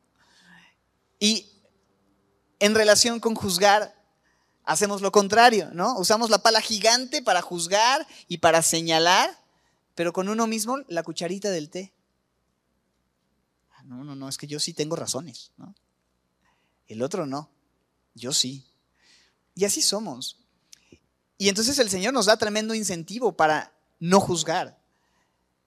Y 1.19 1.47
en 2.57 2.73
relación 2.73 3.19
con 3.19 3.35
juzgar, 3.35 3.95
hacemos 4.63 5.03
lo 5.03 5.11
contrario, 5.11 5.69
¿no? 5.73 5.95
Usamos 5.99 6.31
la 6.31 6.39
pala 6.39 6.59
gigante 6.59 7.21
para 7.21 7.43
juzgar 7.43 8.07
y 8.27 8.39
para 8.39 8.63
señalar, 8.63 9.29
pero 9.93 10.11
con 10.11 10.27
uno 10.27 10.47
mismo 10.47 10.79
la 10.87 11.03
cucharita 11.03 11.51
del 11.51 11.69
té. 11.69 11.93
Ah, 13.73 13.83
no, 13.83 14.03
no, 14.03 14.15
no, 14.15 14.27
es 14.27 14.39
que 14.39 14.47
yo 14.47 14.59
sí 14.59 14.73
tengo 14.73 14.95
razones, 14.95 15.51
¿no? 15.55 15.75
El 16.87 17.03
otro 17.03 17.27
no, 17.27 17.51
yo 18.15 18.33
sí. 18.33 18.65
Y 19.53 19.65
así 19.65 19.83
somos. 19.83 20.39
Y 21.37 21.47
entonces 21.47 21.77
el 21.77 21.91
Señor 21.91 22.15
nos 22.15 22.25
da 22.25 22.37
tremendo 22.37 22.73
incentivo 22.73 23.37
para 23.37 23.71
no 24.01 24.19
juzgar. 24.19 24.77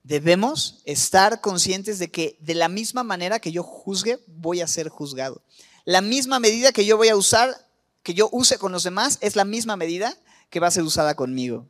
Debemos 0.02 0.82
estar 0.84 1.40
conscientes 1.40 1.98
de 1.98 2.10
que 2.10 2.36
de 2.40 2.54
la 2.54 2.68
misma 2.68 3.02
manera 3.02 3.40
que 3.40 3.52
yo 3.52 3.62
juzgue, 3.62 4.18
voy 4.26 4.60
a 4.60 4.66
ser 4.66 4.90
juzgado. 4.90 5.40
La 5.86 6.02
misma 6.02 6.40
medida 6.40 6.72
que 6.72 6.84
yo 6.84 6.98
voy 6.98 7.08
a 7.08 7.16
usar, 7.16 7.66
que 8.02 8.12
yo 8.12 8.28
use 8.32 8.58
con 8.58 8.72
los 8.72 8.84
demás, 8.84 9.16
es 9.22 9.36
la 9.36 9.46
misma 9.46 9.76
medida 9.76 10.14
que 10.50 10.60
va 10.60 10.66
a 10.66 10.72
ser 10.72 10.82
usada 10.82 11.14
conmigo. 11.14 11.66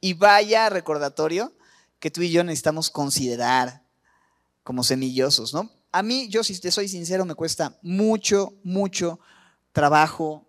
Y 0.00 0.14
vaya 0.14 0.68
recordatorio 0.70 1.52
que 2.00 2.10
tú 2.10 2.22
y 2.22 2.30
yo 2.30 2.42
necesitamos 2.42 2.90
considerar 2.90 3.82
como 4.64 4.82
semillosos, 4.82 5.52
¿no? 5.52 5.70
A 5.92 6.02
mí, 6.02 6.28
yo 6.28 6.42
si 6.42 6.58
te 6.58 6.70
soy 6.70 6.88
sincero, 6.88 7.24
me 7.24 7.34
cuesta 7.34 7.78
mucho, 7.82 8.54
mucho 8.62 9.20
trabajo 9.72 10.46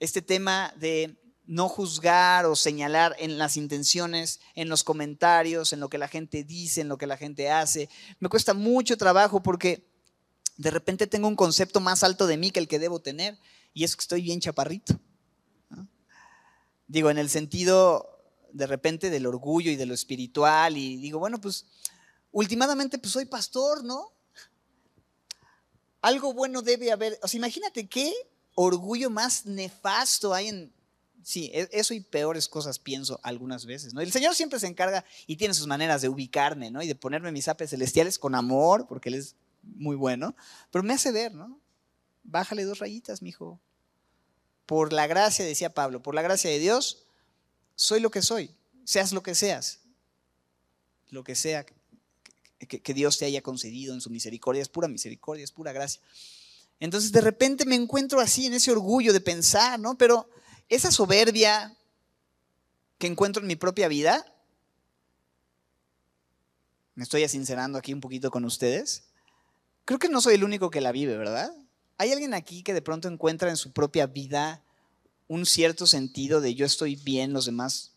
este 0.00 0.22
tema 0.22 0.72
de 0.76 1.16
no 1.46 1.68
juzgar 1.68 2.46
o 2.46 2.56
señalar 2.56 3.14
en 3.18 3.38
las 3.38 3.56
intenciones, 3.56 4.40
en 4.54 4.68
los 4.68 4.82
comentarios, 4.82 5.72
en 5.72 5.80
lo 5.80 5.88
que 5.88 5.98
la 5.98 6.08
gente 6.08 6.42
dice, 6.42 6.80
en 6.80 6.88
lo 6.88 6.96
que 6.96 7.06
la 7.06 7.16
gente 7.16 7.50
hace. 7.50 7.88
Me 8.18 8.28
cuesta 8.28 8.54
mucho 8.54 8.96
trabajo 8.96 9.42
porque 9.42 9.86
de 10.56 10.70
repente 10.70 11.06
tengo 11.06 11.28
un 11.28 11.36
concepto 11.36 11.80
más 11.80 12.02
alto 12.02 12.26
de 12.26 12.36
mí 12.36 12.50
que 12.50 12.60
el 12.60 12.68
que 12.68 12.78
debo 12.78 13.00
tener 13.00 13.38
y 13.74 13.84
es 13.84 13.96
que 13.96 14.00
estoy 14.00 14.22
bien 14.22 14.40
chaparrito. 14.40 14.98
Digo, 16.86 17.10
en 17.10 17.18
el 17.18 17.28
sentido 17.28 18.10
de 18.52 18.66
repente 18.66 19.10
del 19.10 19.26
orgullo 19.26 19.70
y 19.70 19.76
de 19.76 19.86
lo 19.86 19.94
espiritual 19.94 20.76
y 20.76 20.96
digo, 20.96 21.18
bueno, 21.18 21.40
pues 21.40 21.66
últimamente 22.30 22.98
pues 22.98 23.12
soy 23.12 23.26
pastor, 23.26 23.84
¿no? 23.84 24.12
Algo 26.00 26.32
bueno 26.32 26.62
debe 26.62 26.92
haber, 26.92 27.18
o 27.22 27.28
sea, 27.28 27.38
imagínate 27.38 27.88
qué 27.88 28.12
orgullo 28.54 29.10
más 29.10 29.46
nefasto 29.46 30.32
hay 30.32 30.48
en, 30.48 30.73
Sí, 31.24 31.50
e, 31.54 31.68
eso 31.72 31.94
y 31.94 32.00
peores 32.00 32.48
cosas 32.48 32.78
pienso 32.78 33.18
algunas 33.22 33.64
veces, 33.64 33.94
¿no? 33.94 34.02
El 34.02 34.12
Señor 34.12 34.34
siempre 34.34 34.60
se 34.60 34.66
encarga 34.66 35.04
y 35.26 35.36
tiene 35.36 35.54
sus 35.54 35.66
maneras 35.66 36.02
de 36.02 36.10
ubicarme, 36.10 36.70
¿no? 36.70 36.82
Y 36.82 36.86
de 36.86 36.94
ponerme 36.94 37.32
mis 37.32 37.48
apes 37.48 37.70
celestiales 37.70 38.18
con 38.18 38.34
amor, 38.34 38.86
porque 38.86 39.08
Él 39.08 39.14
es 39.14 39.34
muy 39.62 39.96
bueno, 39.96 40.36
pero 40.70 40.82
me 40.82 40.92
hace 40.92 41.10
ver, 41.12 41.34
¿no? 41.34 41.58
Bájale 42.22 42.64
dos 42.64 42.78
rayitas, 42.78 43.22
mijo. 43.22 43.58
Por 44.66 44.92
la 44.92 45.06
gracia, 45.06 45.44
decía 45.46 45.72
Pablo, 45.72 46.02
por 46.02 46.14
la 46.14 46.22
gracia 46.22 46.50
de 46.50 46.58
Dios, 46.58 47.06
soy 47.74 48.00
lo 48.00 48.10
que 48.10 48.20
soy, 48.20 48.54
seas 48.84 49.12
lo 49.12 49.22
que 49.22 49.34
seas, 49.34 49.80
lo 51.08 51.24
que 51.24 51.34
sea 51.34 51.64
que, 51.64 52.82
que 52.82 52.94
Dios 52.94 53.16
te 53.16 53.24
haya 53.24 53.42
concedido 53.42 53.94
en 53.94 54.02
su 54.02 54.10
misericordia, 54.10 54.60
es 54.60 54.68
pura 54.68 54.88
misericordia, 54.88 55.44
es 55.44 55.52
pura 55.52 55.72
gracia. 55.72 56.02
Entonces 56.80 57.12
de 57.12 57.20
repente 57.22 57.64
me 57.64 57.76
encuentro 57.76 58.20
así 58.20 58.46
en 58.46 58.54
ese 58.54 58.70
orgullo 58.70 59.12
de 59.14 59.20
pensar, 59.20 59.80
¿no? 59.80 59.96
Pero 59.96 60.28
esa 60.68 60.90
soberbia 60.90 61.76
que 62.98 63.06
encuentro 63.06 63.42
en 63.42 63.48
mi 63.48 63.56
propia 63.56 63.88
vida, 63.88 64.24
me 66.94 67.02
estoy 67.02 67.24
asincerando 67.24 67.78
aquí 67.78 67.92
un 67.92 68.00
poquito 68.00 68.30
con 68.30 68.44
ustedes, 68.44 69.04
creo 69.84 69.98
que 69.98 70.08
no 70.08 70.20
soy 70.20 70.34
el 70.34 70.44
único 70.44 70.70
que 70.70 70.80
la 70.80 70.92
vive, 70.92 71.16
¿verdad? 71.16 71.52
¿Hay 71.98 72.12
alguien 72.12 72.34
aquí 72.34 72.62
que 72.62 72.74
de 72.74 72.82
pronto 72.82 73.08
encuentra 73.08 73.50
en 73.50 73.56
su 73.56 73.72
propia 73.72 74.06
vida 74.06 74.62
un 75.28 75.46
cierto 75.46 75.86
sentido 75.86 76.40
de 76.40 76.54
yo 76.54 76.66
estoy 76.66 76.96
bien, 76.96 77.32
los 77.32 77.46
demás 77.46 77.92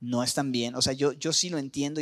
no 0.00 0.22
están 0.22 0.52
bien? 0.52 0.74
O 0.74 0.82
sea, 0.82 0.92
yo, 0.92 1.12
yo 1.12 1.32
sí 1.32 1.50
lo 1.50 1.58
entiendo. 1.58 2.00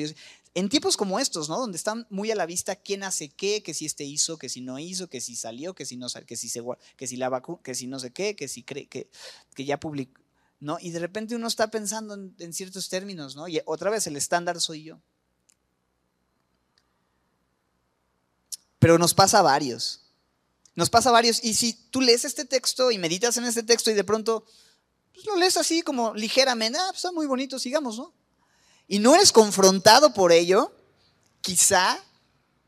En 0.54 0.68
tiempos 0.68 0.96
como 0.96 1.18
estos, 1.18 1.48
¿no? 1.48 1.58
Donde 1.58 1.76
están 1.76 2.06
muy 2.10 2.30
a 2.30 2.36
la 2.36 2.46
vista 2.46 2.76
quién 2.76 3.02
hace 3.02 3.28
qué, 3.28 3.62
que 3.62 3.74
si 3.74 3.86
este 3.86 4.04
hizo, 4.04 4.38
que 4.38 4.48
si 4.48 4.60
no 4.60 4.78
hizo, 4.78 5.08
que 5.08 5.20
si 5.20 5.34
salió, 5.34 5.74
que 5.74 5.84
si 5.84 5.96
no 5.96 6.06
que 6.26 6.36
si 6.36 6.48
se 6.48 6.62
que 6.96 7.06
si 7.06 7.16
la 7.16 7.42
que 7.62 7.74
si 7.74 7.86
no 7.88 7.98
sé 7.98 8.12
qué, 8.12 8.36
que 8.36 8.46
si 8.46 8.62
cree 8.62 8.88
que, 8.88 9.10
que 9.54 9.64
ya 9.64 9.80
publicó, 9.80 10.22
¿no? 10.60 10.78
Y 10.80 10.90
de 10.90 11.00
repente 11.00 11.34
uno 11.34 11.48
está 11.48 11.70
pensando 11.70 12.14
en, 12.14 12.34
en 12.38 12.52
ciertos 12.52 12.88
términos, 12.88 13.34
¿no? 13.34 13.48
Y 13.48 13.60
otra 13.64 13.90
vez 13.90 14.06
el 14.06 14.16
estándar 14.16 14.60
soy 14.60 14.84
yo. 14.84 15.00
Pero 18.78 18.98
nos 18.98 19.14
pasa 19.14 19.40
a 19.40 19.42
varios. 19.42 20.02
Nos 20.76 20.90
pasa 20.90 21.08
a 21.08 21.12
varios. 21.12 21.42
Y 21.42 21.54
si 21.54 21.72
tú 21.90 22.00
lees 22.00 22.24
este 22.24 22.44
texto 22.44 22.90
y 22.90 22.98
meditas 22.98 23.36
en 23.38 23.44
este 23.44 23.62
texto 23.62 23.90
y 23.90 23.94
de 23.94 24.04
pronto 24.04 24.44
pues 25.14 25.26
lo 25.26 25.36
lees 25.36 25.56
así 25.56 25.82
como 25.82 26.12
ligeramente, 26.14 26.78
ah, 26.78 26.86
pues 26.88 26.96
está 26.96 27.12
muy 27.12 27.26
bonito, 27.26 27.58
sigamos, 27.58 27.96
¿no? 27.96 28.12
Y 28.88 28.98
no 28.98 29.14
eres 29.14 29.32
confrontado 29.32 30.12
por 30.12 30.32
ello, 30.32 30.72
quizá 31.40 31.98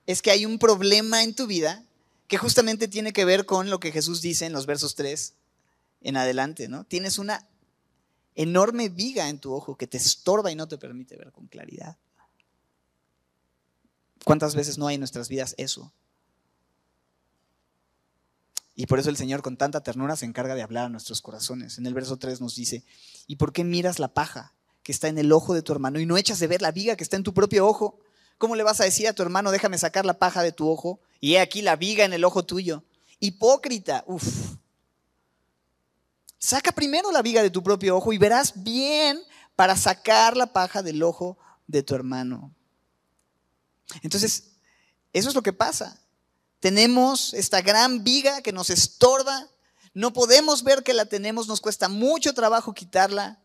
es 0.06 0.22
que 0.22 0.30
hay 0.30 0.46
un 0.46 0.58
problema 0.58 1.22
en 1.22 1.34
tu 1.34 1.46
vida 1.46 1.84
que 2.28 2.38
justamente 2.38 2.88
tiene 2.88 3.12
que 3.12 3.24
ver 3.24 3.46
con 3.46 3.70
lo 3.70 3.80
que 3.80 3.92
Jesús 3.92 4.20
dice 4.20 4.46
en 4.46 4.52
los 4.52 4.66
versos 4.66 4.94
3 4.94 5.34
en 6.02 6.16
adelante, 6.16 6.68
¿no? 6.68 6.84
Tienes 6.84 7.18
una 7.18 7.46
enorme 8.34 8.88
viga 8.88 9.28
en 9.28 9.38
tu 9.38 9.52
ojo 9.52 9.76
que 9.76 9.86
te 9.86 9.96
estorba 9.96 10.50
y 10.50 10.56
no 10.56 10.68
te 10.68 10.78
permite 10.78 11.16
ver 11.16 11.32
con 11.32 11.46
claridad. 11.46 11.96
¿Cuántas 14.24 14.54
veces 14.54 14.76
no 14.76 14.86
hay 14.86 14.96
en 14.96 15.00
nuestras 15.00 15.28
vidas 15.28 15.54
eso? 15.56 15.92
Y 18.74 18.86
por 18.86 18.98
eso 18.98 19.08
el 19.08 19.16
Señor 19.16 19.40
con 19.40 19.56
tanta 19.56 19.82
ternura 19.82 20.16
se 20.16 20.26
encarga 20.26 20.54
de 20.54 20.62
hablar 20.62 20.86
a 20.86 20.88
nuestros 20.90 21.22
corazones. 21.22 21.78
En 21.78 21.86
el 21.86 21.94
verso 21.94 22.18
3 22.18 22.40
nos 22.40 22.54
dice, 22.54 22.84
¿y 23.26 23.36
por 23.36 23.52
qué 23.52 23.64
miras 23.64 23.98
la 23.98 24.08
paja 24.08 24.52
que 24.86 24.92
está 24.92 25.08
en 25.08 25.18
el 25.18 25.32
ojo 25.32 25.52
de 25.52 25.62
tu 25.62 25.72
hermano 25.72 25.98
y 25.98 26.06
no 26.06 26.16
echas 26.16 26.38
de 26.38 26.46
ver 26.46 26.62
la 26.62 26.70
viga 26.70 26.94
que 26.94 27.02
está 27.02 27.16
en 27.16 27.24
tu 27.24 27.34
propio 27.34 27.66
ojo. 27.66 27.98
¿Cómo 28.38 28.54
le 28.54 28.62
vas 28.62 28.80
a 28.80 28.84
decir 28.84 29.08
a 29.08 29.12
tu 29.12 29.20
hermano, 29.20 29.50
déjame 29.50 29.78
sacar 29.78 30.06
la 30.06 30.20
paja 30.20 30.44
de 30.44 30.52
tu 30.52 30.70
ojo 30.70 31.00
y 31.18 31.34
he 31.34 31.40
aquí 31.40 31.60
la 31.60 31.74
viga 31.74 32.04
en 32.04 32.12
el 32.12 32.22
ojo 32.22 32.44
tuyo? 32.44 32.84
Hipócrita, 33.18 34.04
uff. 34.06 34.24
Saca 36.38 36.70
primero 36.70 37.10
la 37.10 37.20
viga 37.20 37.42
de 37.42 37.50
tu 37.50 37.64
propio 37.64 37.96
ojo 37.96 38.12
y 38.12 38.18
verás 38.18 38.62
bien 38.62 39.20
para 39.56 39.74
sacar 39.74 40.36
la 40.36 40.52
paja 40.52 40.84
del 40.84 41.02
ojo 41.02 41.36
de 41.66 41.82
tu 41.82 41.96
hermano. 41.96 42.54
Entonces, 44.02 44.52
eso 45.12 45.30
es 45.30 45.34
lo 45.34 45.42
que 45.42 45.52
pasa. 45.52 46.00
Tenemos 46.60 47.34
esta 47.34 47.60
gran 47.60 48.04
viga 48.04 48.40
que 48.40 48.52
nos 48.52 48.70
estorba, 48.70 49.48
no 49.94 50.12
podemos 50.12 50.62
ver 50.62 50.84
que 50.84 50.94
la 50.94 51.06
tenemos, 51.06 51.48
nos 51.48 51.60
cuesta 51.60 51.88
mucho 51.88 52.34
trabajo 52.34 52.72
quitarla, 52.72 53.40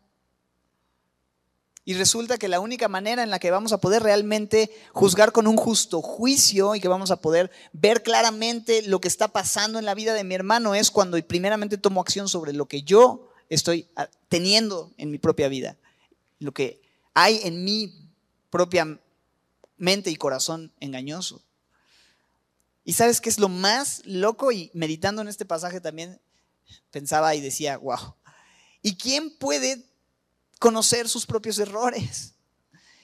Y 1.84 1.94
resulta 1.94 2.38
que 2.38 2.48
la 2.48 2.60
única 2.60 2.88
manera 2.88 3.24
en 3.24 3.30
la 3.30 3.40
que 3.40 3.50
vamos 3.50 3.72
a 3.72 3.78
poder 3.78 4.04
realmente 4.04 4.70
juzgar 4.92 5.32
con 5.32 5.48
un 5.48 5.56
justo 5.56 6.00
juicio 6.00 6.76
y 6.76 6.80
que 6.80 6.86
vamos 6.86 7.10
a 7.10 7.20
poder 7.20 7.50
ver 7.72 8.04
claramente 8.04 8.82
lo 8.82 9.00
que 9.00 9.08
está 9.08 9.28
pasando 9.28 9.80
en 9.80 9.84
la 9.84 9.94
vida 9.94 10.14
de 10.14 10.22
mi 10.22 10.34
hermano 10.34 10.76
es 10.76 10.92
cuando 10.92 11.20
primeramente 11.26 11.78
tomo 11.78 12.00
acción 12.00 12.28
sobre 12.28 12.52
lo 12.52 12.66
que 12.66 12.82
yo 12.82 13.28
estoy 13.48 13.88
ah, 13.96 14.08
teniendo 14.28 14.92
en 14.96 15.10
mi 15.10 15.18
propia 15.18 15.48
vida, 15.48 15.76
lo 16.38 16.52
que 16.52 16.80
hay 17.14 17.40
en 17.42 17.64
mi 17.64 17.92
propia 18.48 19.00
mente 19.76 20.10
y 20.10 20.16
corazón 20.16 20.72
engañoso. 20.78 21.42
Y 22.84 22.92
sabes 22.92 23.20
qué 23.20 23.28
es 23.28 23.40
lo 23.40 23.48
más 23.48 24.02
loco 24.04 24.52
y 24.52 24.70
meditando 24.72 25.20
en 25.22 25.28
este 25.28 25.44
pasaje 25.44 25.80
también 25.80 26.20
pensaba 26.92 27.34
y 27.34 27.40
decía, 27.40 27.76
wow, 27.78 28.14
¿y 28.82 28.96
quién 28.96 29.36
puede 29.36 29.84
conocer 30.62 31.08
sus 31.08 31.26
propios 31.26 31.58
errores. 31.58 32.34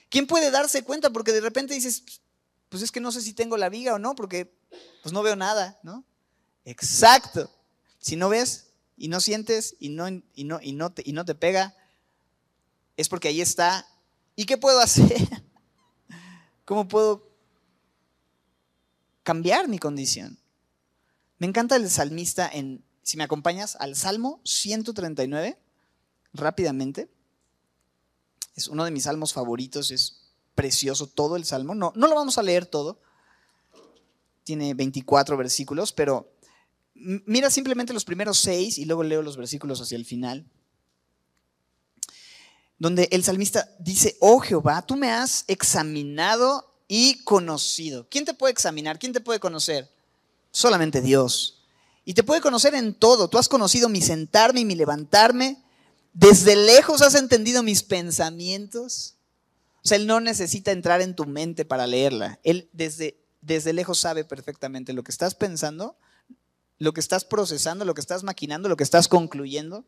¿Quién 0.07 0.27
puede 0.27 0.49
darse 0.49 0.85
cuenta? 0.85 1.09
Porque 1.09 1.33
de 1.33 1.41
repente 1.41 1.73
dices, 1.73 2.21
pues 2.69 2.81
es 2.81 2.89
que 2.89 3.01
no 3.01 3.11
sé 3.11 3.21
si 3.21 3.33
tengo 3.33 3.57
la 3.57 3.67
viga 3.67 3.93
o 3.93 3.99
no, 3.99 4.15
porque 4.15 4.57
pues 5.03 5.11
no 5.11 5.21
veo 5.21 5.35
nada, 5.35 5.77
¿no? 5.83 6.05
Exacto. 6.63 7.53
Si 7.99 8.15
no 8.15 8.29
ves 8.29 8.67
y 8.95 9.09
no 9.09 9.19
sientes 9.19 9.75
y 9.77 9.89
no, 9.89 10.07
y 10.07 10.45
no, 10.45 10.61
y 10.61 10.71
no, 10.71 10.93
te, 10.93 11.03
y 11.05 11.11
no 11.11 11.25
te 11.25 11.35
pega, 11.35 11.75
es 12.95 13.09
porque 13.09 13.27
ahí 13.27 13.41
está. 13.41 13.85
¿Y 14.37 14.45
qué 14.45 14.57
puedo 14.57 14.79
hacer? 14.81 15.27
¿Cómo 16.63 16.87
puedo 16.87 17.29
cambiar 19.23 19.67
mi 19.67 19.79
condición? 19.79 20.39
Me 21.39 21.47
encanta 21.47 21.75
el 21.75 21.89
salmista 21.89 22.49
en, 22.49 22.85
si 23.03 23.17
me 23.17 23.25
acompañas, 23.25 23.75
al 23.81 23.97
Salmo 23.97 24.39
139, 24.45 25.59
rápidamente. 26.31 27.09
Uno 28.67 28.85
de 28.85 28.91
mis 28.91 29.03
salmos 29.03 29.33
favoritos, 29.33 29.91
es 29.91 30.21
precioso 30.55 31.07
todo 31.07 31.35
el 31.35 31.45
salmo. 31.45 31.73
No, 31.73 31.93
no 31.95 32.07
lo 32.07 32.15
vamos 32.15 32.37
a 32.37 32.43
leer 32.43 32.65
todo, 32.65 32.99
tiene 34.43 34.73
24 34.73 35.37
versículos, 35.37 35.91
pero 35.91 36.33
mira 36.93 37.49
simplemente 37.49 37.93
los 37.93 38.03
primeros 38.03 38.39
seis 38.39 38.77
y 38.77 38.85
luego 38.85 39.03
leo 39.03 39.21
los 39.21 39.37
versículos 39.37 39.79
hacia 39.79 39.95
el 39.95 40.05
final, 40.05 40.45
donde 42.77 43.07
el 43.11 43.23
salmista 43.23 43.69
dice, 43.79 44.17
oh 44.19 44.39
Jehová, 44.39 44.81
tú 44.81 44.95
me 44.95 45.11
has 45.11 45.45
examinado 45.47 46.73
y 46.87 47.23
conocido. 47.23 48.07
¿Quién 48.09 48.25
te 48.25 48.33
puede 48.33 48.51
examinar? 48.51 48.97
¿Quién 48.97 49.13
te 49.13 49.21
puede 49.21 49.39
conocer? 49.39 49.89
Solamente 50.51 51.01
Dios. 51.01 51.61
Y 52.03 52.15
te 52.15 52.23
puede 52.23 52.41
conocer 52.41 52.73
en 52.73 52.95
todo. 52.95 53.27
Tú 53.29 53.37
has 53.37 53.47
conocido 53.47 53.87
mi 53.87 54.01
sentarme 54.01 54.61
y 54.61 54.65
mi 54.65 54.75
levantarme 54.75 55.61
desde 56.13 56.55
lejos 56.55 57.01
has 57.01 57.15
entendido 57.15 57.63
mis 57.63 57.83
pensamientos. 57.83 59.15
O 59.83 59.87
sea, 59.87 59.97
Él 59.97 60.07
no 60.07 60.19
necesita 60.19 60.71
entrar 60.71 61.01
en 61.01 61.15
tu 61.15 61.25
mente 61.25 61.65
para 61.65 61.87
leerla. 61.87 62.39
Él 62.43 62.69
desde, 62.73 63.19
desde 63.41 63.73
lejos 63.73 63.99
sabe 63.99 64.23
perfectamente 64.23 64.93
lo 64.93 65.03
que 65.03 65.11
estás 65.11 65.35
pensando, 65.35 65.97
lo 66.77 66.93
que 66.93 66.99
estás 66.99 67.25
procesando, 67.25 67.85
lo 67.85 67.93
que 67.93 68.01
estás 68.01 68.23
maquinando, 68.23 68.69
lo 68.69 68.77
que 68.77 68.83
estás 68.83 69.07
concluyendo. 69.07 69.85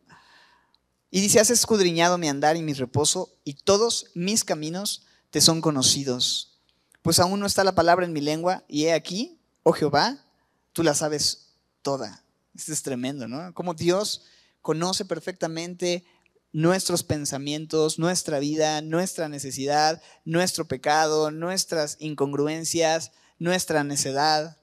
Y 1.10 1.20
dice, 1.20 1.40
has 1.40 1.50
escudriñado 1.50 2.16
mi 2.16 2.28
andar 2.28 2.56
y 2.56 2.62
mi 2.62 2.72
reposo 2.72 3.34
y 3.44 3.54
todos 3.54 4.10
mis 4.14 4.44
caminos 4.44 5.04
te 5.30 5.40
son 5.40 5.60
conocidos. 5.60 6.58
Pues 7.02 7.18
aún 7.18 7.40
no 7.40 7.46
está 7.46 7.64
la 7.64 7.74
palabra 7.74 8.06
en 8.06 8.12
mi 8.12 8.20
lengua 8.20 8.64
y 8.68 8.84
he 8.84 8.92
aquí, 8.92 9.38
oh 9.62 9.72
Jehová, 9.72 10.24
tú 10.72 10.82
la 10.82 10.94
sabes 10.94 11.48
toda. 11.82 12.24
Esto 12.54 12.72
es 12.72 12.82
tremendo, 12.82 13.28
¿no? 13.28 13.52
Como 13.52 13.74
Dios 13.74 14.24
conoce 14.62 15.04
perfectamente 15.04 16.04
nuestros 16.52 17.02
pensamientos, 17.02 17.98
nuestra 17.98 18.38
vida, 18.38 18.82
nuestra 18.82 19.28
necesidad, 19.28 20.02
nuestro 20.24 20.68
pecado, 20.68 21.30
nuestras 21.30 21.96
incongruencias, 21.98 23.12
nuestra 23.38 23.84
necedad. 23.84 24.58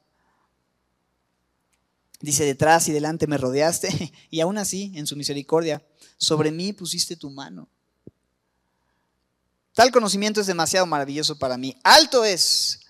Dice, 2.22 2.46
detrás 2.46 2.88
y 2.88 2.92
delante 2.92 3.28
me 3.28 3.38
rodeaste 3.38 4.14
y 4.30 4.40
aún 4.42 4.58
así, 4.58 4.92
en 4.96 5.08
su 5.08 5.16
misericordia, 5.16 5.84
sobre 6.18 6.52
mí 6.52 6.74
pusiste 6.74 7.16
tu 7.16 7.30
mano. 7.30 7.68
Tal 9.74 9.92
conocimiento 9.92 10.42
es 10.42 10.48
demasiado 10.48 10.86
maravilloso 10.86 11.40
para 11.40 11.58
mí. 11.58 11.76
Alto 11.84 12.26
es, 12.26 12.82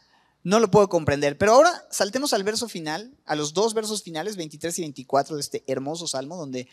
no 0.43 0.59
lo 0.59 0.71
puedo 0.71 0.89
comprender. 0.89 1.37
Pero 1.37 1.53
ahora 1.53 1.85
saltemos 1.91 2.33
al 2.33 2.43
verso 2.43 2.67
final, 2.67 3.15
a 3.25 3.35
los 3.35 3.53
dos 3.53 3.73
versos 3.75 4.01
finales, 4.01 4.35
23 4.35 4.79
y 4.79 4.81
24 4.81 5.35
de 5.35 5.41
este 5.41 5.63
hermoso 5.67 6.07
salmo, 6.07 6.35
donde 6.35 6.67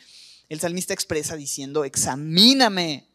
el 0.49 0.61
salmista 0.61 0.95
expresa 0.95 1.37
diciendo, 1.37 1.85
examíname. 1.85 3.09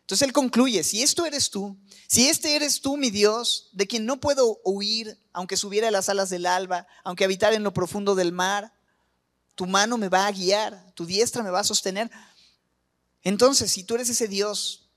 Entonces 0.00 0.26
él 0.26 0.32
concluye, 0.32 0.84
si 0.84 1.02
esto 1.02 1.26
eres 1.26 1.50
tú, 1.50 1.76
si 2.06 2.28
este 2.28 2.54
eres 2.54 2.80
tú, 2.80 2.96
mi 2.96 3.10
Dios, 3.10 3.70
de 3.72 3.86
quien 3.86 4.06
no 4.06 4.20
puedo 4.20 4.60
huir, 4.64 5.18
aunque 5.32 5.56
subiera 5.56 5.88
a 5.88 5.90
las 5.90 6.08
alas 6.08 6.30
del 6.30 6.46
alba, 6.46 6.86
aunque 7.02 7.24
habitar 7.24 7.52
en 7.52 7.64
lo 7.64 7.72
profundo 7.72 8.14
del 8.14 8.32
mar, 8.32 8.72
tu 9.56 9.66
mano 9.66 9.98
me 9.98 10.08
va 10.08 10.26
a 10.26 10.32
guiar, 10.32 10.92
tu 10.94 11.06
diestra 11.06 11.42
me 11.42 11.50
va 11.50 11.60
a 11.60 11.64
sostener. 11.64 12.10
Entonces, 13.22 13.72
si 13.72 13.82
tú 13.82 13.96
eres 13.96 14.08
ese 14.08 14.28
Dios 14.28 14.90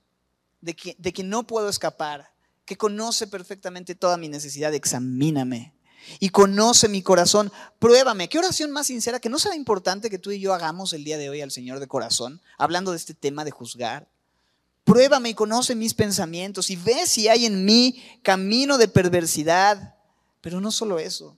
de 0.60 0.76
que, 0.76 0.94
de 0.98 1.12
que 1.12 1.24
no 1.24 1.46
puedo 1.46 1.68
escapar, 1.68 2.32
que 2.64 2.76
conoce 2.76 3.26
perfectamente 3.26 3.96
toda 3.96 4.16
mi 4.16 4.28
necesidad, 4.28 4.72
examíname 4.74 5.74
y 6.18 6.30
conoce 6.30 6.88
mi 6.88 7.02
corazón. 7.02 7.52
Pruébame. 7.78 8.28
¿Qué 8.28 8.38
oración 8.38 8.70
más 8.70 8.86
sincera 8.86 9.20
que 9.20 9.28
no 9.28 9.38
será 9.38 9.54
importante 9.54 10.10
que 10.10 10.18
tú 10.18 10.30
y 10.30 10.40
yo 10.40 10.54
hagamos 10.54 10.92
el 10.92 11.04
día 11.04 11.18
de 11.18 11.30
hoy 11.30 11.40
al 11.40 11.50
Señor 11.50 11.80
de 11.80 11.86
corazón, 11.86 12.40
hablando 12.58 12.90
de 12.90 12.96
este 12.96 13.14
tema 13.14 13.44
de 13.44 13.50
juzgar? 13.50 14.08
Pruébame 14.84 15.30
y 15.30 15.34
conoce 15.34 15.74
mis 15.74 15.94
pensamientos 15.94 16.70
y 16.70 16.76
ve 16.76 17.06
si 17.06 17.28
hay 17.28 17.46
en 17.46 17.64
mí 17.64 18.02
camino 18.22 18.78
de 18.78 18.88
perversidad. 18.88 19.94
Pero 20.40 20.60
no 20.60 20.72
solo 20.72 20.98
eso, 20.98 21.36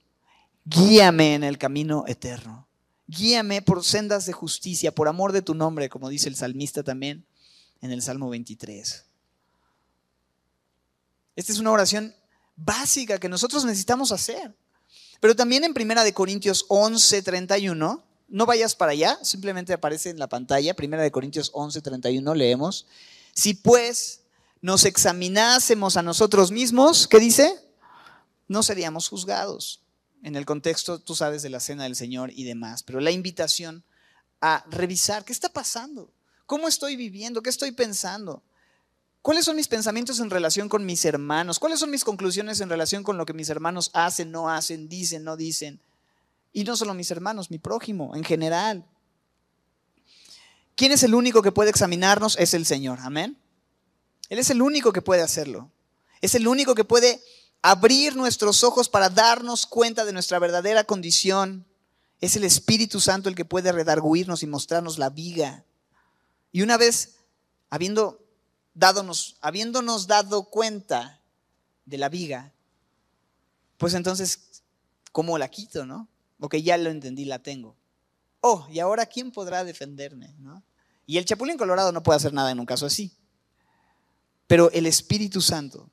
guíame 0.65 1.35
en 1.35 1.45
el 1.45 1.59
camino 1.59 2.05
eterno. 2.07 2.67
Guíame 3.07 3.61
por 3.61 3.85
sendas 3.85 4.27
de 4.27 4.33
justicia, 4.33 4.95
por 4.95 5.09
amor 5.09 5.33
de 5.33 5.43
tu 5.43 5.55
nombre, 5.55 5.89
como 5.89 6.09
dice 6.09 6.29
el 6.29 6.37
salmista 6.37 6.83
también 6.83 7.27
en 7.83 7.91
el 7.91 8.01
Salmo 8.01 8.31
23. 8.31 9.05
Esta 11.35 11.53
es 11.53 11.59
una 11.59 11.73
oración 11.73 12.15
básica 12.65 13.19
que 13.19 13.29
nosotros 13.29 13.65
necesitamos 13.65 14.13
hacer. 14.13 14.55
Pero 15.21 15.37
también 15.37 15.65
en 15.65 15.75
Primera 15.75 16.05
de 16.05 16.13
Corintios 16.13 16.65
11, 16.69 17.23
31, 17.23 18.03
no 18.29 18.47
vayas 18.47 18.75
para 18.75 18.93
allá, 18.93 19.19
simplemente 19.23 19.73
aparece 19.73 20.11
en 20.11 20.19
la 20.19 20.29
pantalla, 20.29 20.75
Primera 20.75 21.03
de 21.03 21.13
Corintios 21.13 21.51
11, 21.53 21.81
31, 21.81 22.35
leemos, 22.35 22.87
si 23.35 23.55
pues 23.55 24.21
nos 24.61 24.85
examinásemos 24.85 25.97
a 25.97 26.03
nosotros 26.03 26.51
mismos, 26.51 27.07
¿qué 27.07 27.19
dice? 27.19 27.61
No 28.49 28.63
seríamos 28.63 29.09
juzgados. 29.09 29.83
En 30.23 30.37
el 30.37 30.47
contexto, 30.47 30.99
tú 31.01 31.15
sabes, 31.15 31.43
de 31.43 31.51
la 31.51 31.61
cena 31.61 31.85
del 31.85 31.97
Señor 31.97 32.31
y 32.35 32.45
demás, 32.45 32.83
pero 32.83 33.01
la 33.01 33.11
invitación 33.11 33.85
a 34.41 34.65
revisar 34.71 35.25
qué 35.25 35.33
está 35.33 35.49
pasando, 35.49 36.13
cómo 36.47 36.69
estoy 36.69 36.97
viviendo, 36.97 37.43
qué 37.43 37.51
estoy 37.51 37.73
pensando. 37.73 38.43
¿Cuáles 39.23 39.45
son 39.45 39.55
mis 39.55 39.69
pensamientos 39.69 40.19
en 40.19 40.31
relación 40.31 40.69
con 40.69 40.85
mis 40.85 41.05
hermanos? 41.05 41.61
¿Cuáles 41.61 41.79
son 41.79 41.91
mis 41.91 42.05
conclusiones 42.05 42.61
en 42.61 42.69
relación 42.69 43.05
con 43.05 43.17
lo 43.17 43.25
que 43.25 43.33
mis 43.33 43.49
hermanos 43.49 43.91
hacen, 43.95 44.33
no 44.33 44.51
hacen, 44.51 44.89
dicen, 44.89 45.23
no 45.23 45.37
dicen? 45.37 45.81
Y 46.53 46.65
no 46.65 46.77
solo 46.77 46.93
mis 46.93 47.11
hermanos, 47.13 47.49
mi 47.49 47.59
prójimo 47.59 48.17
en 48.17 48.25
general. 48.25 48.85
¿Quién 50.75 50.91
es 50.91 51.05
el 51.05 51.15
único 51.15 51.41
que 51.41 51.53
puede 51.53 51.71
examinarnos? 51.71 52.37
Es 52.37 52.53
el 52.53 52.67
Señor. 52.67 52.99
Amén. 53.01 53.39
Él 54.29 54.41
es 54.41 54.51
el 54.51 54.61
único 54.61 54.93
que 54.93 55.03
puede 55.03 55.23
hacerlo. 55.23 55.71
Es 56.21 56.35
el 56.35 56.49
único 56.49 56.75
que 56.75 56.85
puede 56.85 57.23
abrir 57.63 58.17
nuestros 58.17 58.65
ojos 58.65 58.89
para 58.89 59.09
darnos 59.09 59.67
cuenta 59.67 60.05
de 60.05 60.13
nuestra 60.13 60.41
verdadera 60.41 60.83
condición. 60.83 61.65
Es 62.21 62.35
el 62.35 62.43
Espíritu 62.43 62.99
Santo 63.01 63.29
el 63.29 63.37
que 63.37 63.45
puede 63.45 63.71
redarguirnos 63.71 64.43
y 64.43 64.47
mostrarnos 64.49 64.99
la 64.99 65.11
viga. 65.11 65.65
Y 66.51 66.63
una 66.63 66.77
vez 66.77 67.17
habiendo 67.71 68.22
habiéndonos 69.41 70.07
dado 70.07 70.45
cuenta 70.45 71.21
de 71.85 71.99
la 71.99 72.09
viga, 72.09 72.53
pues 73.79 73.95
entonces, 73.95 74.63
¿cómo 75.11 75.39
la 75.39 75.49
quito, 75.49 75.85
no? 75.85 76.09
Porque 76.39 76.63
ya 76.63 76.77
lo 76.77 76.91
entendí, 76.91 77.25
la 77.25 77.41
tengo. 77.41 77.77
Oh, 78.41 78.67
¿y 78.71 78.81
ahora 78.81 79.07
quién 79.07 79.31
podrá 79.31 79.65
defenderme? 79.65 80.35
¿no? 80.39 80.63
Y 81.07 81.19
el 81.19 81.25
chapulín 81.25 81.57
colorado 81.57 81.93
no 81.93 82.03
puede 82.03 82.17
hacer 82.17 82.33
nada 82.33 82.51
en 82.51 82.61
un 82.61 82.67
caso 82.67 82.87
así. 82.87 83.17
Pero 84.47 84.71
el 84.73 84.87
Espíritu 84.87 85.41
Santo, 85.41 85.91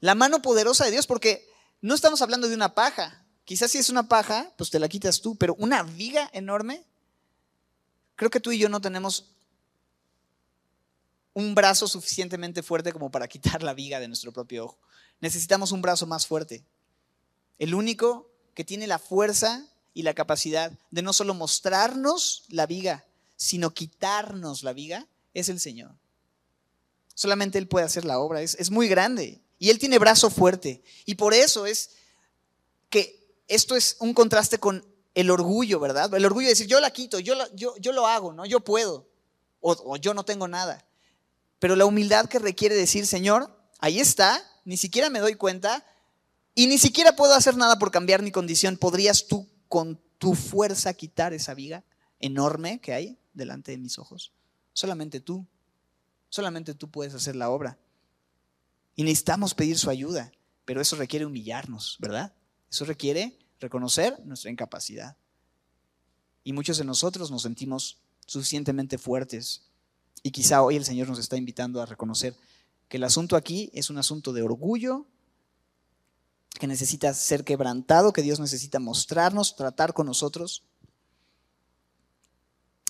la 0.00 0.14
mano 0.14 0.42
poderosa 0.42 0.84
de 0.84 0.90
Dios, 0.90 1.06
porque 1.06 1.48
no 1.80 1.94
estamos 1.94 2.22
hablando 2.22 2.48
de 2.48 2.54
una 2.54 2.74
paja. 2.74 3.24
Quizás 3.44 3.70
si 3.70 3.78
es 3.78 3.88
una 3.88 4.08
paja, 4.08 4.52
pues 4.56 4.70
te 4.70 4.78
la 4.78 4.88
quitas 4.88 5.20
tú, 5.20 5.36
pero 5.36 5.54
una 5.58 5.82
viga 5.82 6.28
enorme, 6.32 6.84
creo 8.14 8.30
que 8.30 8.40
tú 8.40 8.52
y 8.52 8.58
yo 8.58 8.68
no 8.68 8.80
tenemos 8.80 9.30
un 11.38 11.54
brazo 11.54 11.86
suficientemente 11.86 12.64
fuerte 12.64 12.92
como 12.92 13.12
para 13.12 13.28
quitar 13.28 13.62
la 13.62 13.72
viga 13.72 14.00
de 14.00 14.08
nuestro 14.08 14.32
propio 14.32 14.64
ojo. 14.64 14.78
Necesitamos 15.20 15.70
un 15.70 15.80
brazo 15.80 16.04
más 16.04 16.26
fuerte. 16.26 16.64
El 17.60 17.74
único 17.74 18.28
que 18.54 18.64
tiene 18.64 18.88
la 18.88 18.98
fuerza 18.98 19.64
y 19.94 20.02
la 20.02 20.14
capacidad 20.14 20.72
de 20.90 21.02
no 21.02 21.12
solo 21.12 21.34
mostrarnos 21.34 22.42
la 22.48 22.66
viga, 22.66 23.06
sino 23.36 23.72
quitarnos 23.72 24.64
la 24.64 24.72
viga, 24.72 25.06
es 25.32 25.48
el 25.48 25.60
Señor. 25.60 25.92
Solamente 27.14 27.58
Él 27.58 27.68
puede 27.68 27.86
hacer 27.86 28.04
la 28.04 28.18
obra. 28.18 28.42
Es, 28.42 28.56
es 28.56 28.72
muy 28.72 28.88
grande. 28.88 29.40
Y 29.60 29.70
Él 29.70 29.78
tiene 29.78 30.00
brazo 30.00 30.30
fuerte. 30.30 30.82
Y 31.06 31.14
por 31.14 31.34
eso 31.34 31.66
es 31.66 31.90
que 32.90 33.32
esto 33.46 33.76
es 33.76 33.96
un 34.00 34.12
contraste 34.12 34.58
con 34.58 34.84
el 35.14 35.30
orgullo, 35.30 35.78
¿verdad? 35.78 36.12
El 36.12 36.24
orgullo 36.24 36.46
de 36.46 36.54
decir, 36.54 36.66
yo 36.66 36.80
la 36.80 36.90
quito, 36.90 37.20
yo, 37.20 37.34
yo, 37.54 37.76
yo 37.76 37.92
lo 37.92 38.08
hago, 38.08 38.32
¿no? 38.32 38.44
Yo 38.44 38.58
puedo. 38.58 39.08
O, 39.60 39.76
o 39.84 39.96
yo 39.96 40.14
no 40.14 40.24
tengo 40.24 40.48
nada. 40.48 40.84
Pero 41.58 41.76
la 41.76 41.86
humildad 41.86 42.26
que 42.26 42.38
requiere 42.38 42.74
decir, 42.74 43.06
Señor, 43.06 43.56
ahí 43.78 44.00
está, 44.00 44.42
ni 44.64 44.76
siquiera 44.76 45.10
me 45.10 45.18
doy 45.18 45.34
cuenta 45.34 45.84
y 46.54 46.66
ni 46.66 46.78
siquiera 46.78 47.16
puedo 47.16 47.34
hacer 47.34 47.56
nada 47.56 47.78
por 47.78 47.90
cambiar 47.90 48.22
mi 48.22 48.32
condición. 48.32 48.76
¿Podrías 48.76 49.26
tú 49.26 49.48
con 49.68 50.00
tu 50.18 50.34
fuerza 50.34 50.92
quitar 50.94 51.32
esa 51.32 51.54
viga 51.54 51.84
enorme 52.18 52.80
que 52.80 52.92
hay 52.92 53.18
delante 53.32 53.72
de 53.72 53.78
mis 53.78 53.98
ojos? 53.98 54.32
Solamente 54.72 55.20
tú. 55.20 55.46
Solamente 56.28 56.74
tú 56.74 56.90
puedes 56.90 57.14
hacer 57.14 57.36
la 57.36 57.50
obra. 57.50 57.78
Y 58.94 59.04
necesitamos 59.04 59.54
pedir 59.54 59.78
su 59.78 59.90
ayuda, 59.90 60.32
pero 60.64 60.80
eso 60.80 60.96
requiere 60.96 61.24
humillarnos, 61.24 61.96
¿verdad? 62.00 62.32
Eso 62.70 62.84
requiere 62.84 63.38
reconocer 63.60 64.18
nuestra 64.24 64.50
incapacidad. 64.50 65.16
Y 66.44 66.52
muchos 66.52 66.78
de 66.78 66.84
nosotros 66.84 67.30
nos 67.30 67.42
sentimos 67.42 67.98
suficientemente 68.26 68.98
fuertes. 68.98 69.62
Y 70.22 70.30
quizá 70.30 70.62
hoy 70.62 70.76
el 70.76 70.84
Señor 70.84 71.08
nos 71.08 71.18
está 71.18 71.36
invitando 71.36 71.80
a 71.80 71.86
reconocer 71.86 72.34
que 72.88 72.96
el 72.96 73.04
asunto 73.04 73.36
aquí 73.36 73.70
es 73.74 73.90
un 73.90 73.98
asunto 73.98 74.32
de 74.32 74.42
orgullo, 74.42 75.06
que 76.58 76.66
necesita 76.66 77.14
ser 77.14 77.44
quebrantado, 77.44 78.12
que 78.12 78.22
Dios 78.22 78.40
necesita 78.40 78.80
mostrarnos, 78.80 79.56
tratar 79.56 79.94
con 79.94 80.06
nosotros. 80.06 80.62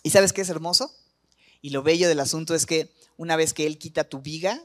¿Y 0.02 0.10
sabes 0.10 0.32
qué 0.32 0.40
es 0.40 0.48
hermoso? 0.48 0.90
Y 1.60 1.70
lo 1.70 1.82
bello 1.82 2.08
del 2.08 2.20
asunto 2.20 2.54
es 2.54 2.64
que 2.64 2.92
una 3.16 3.36
vez 3.36 3.52
que 3.52 3.66
Él 3.66 3.78
quita 3.78 4.08
tu 4.08 4.20
viga, 4.20 4.64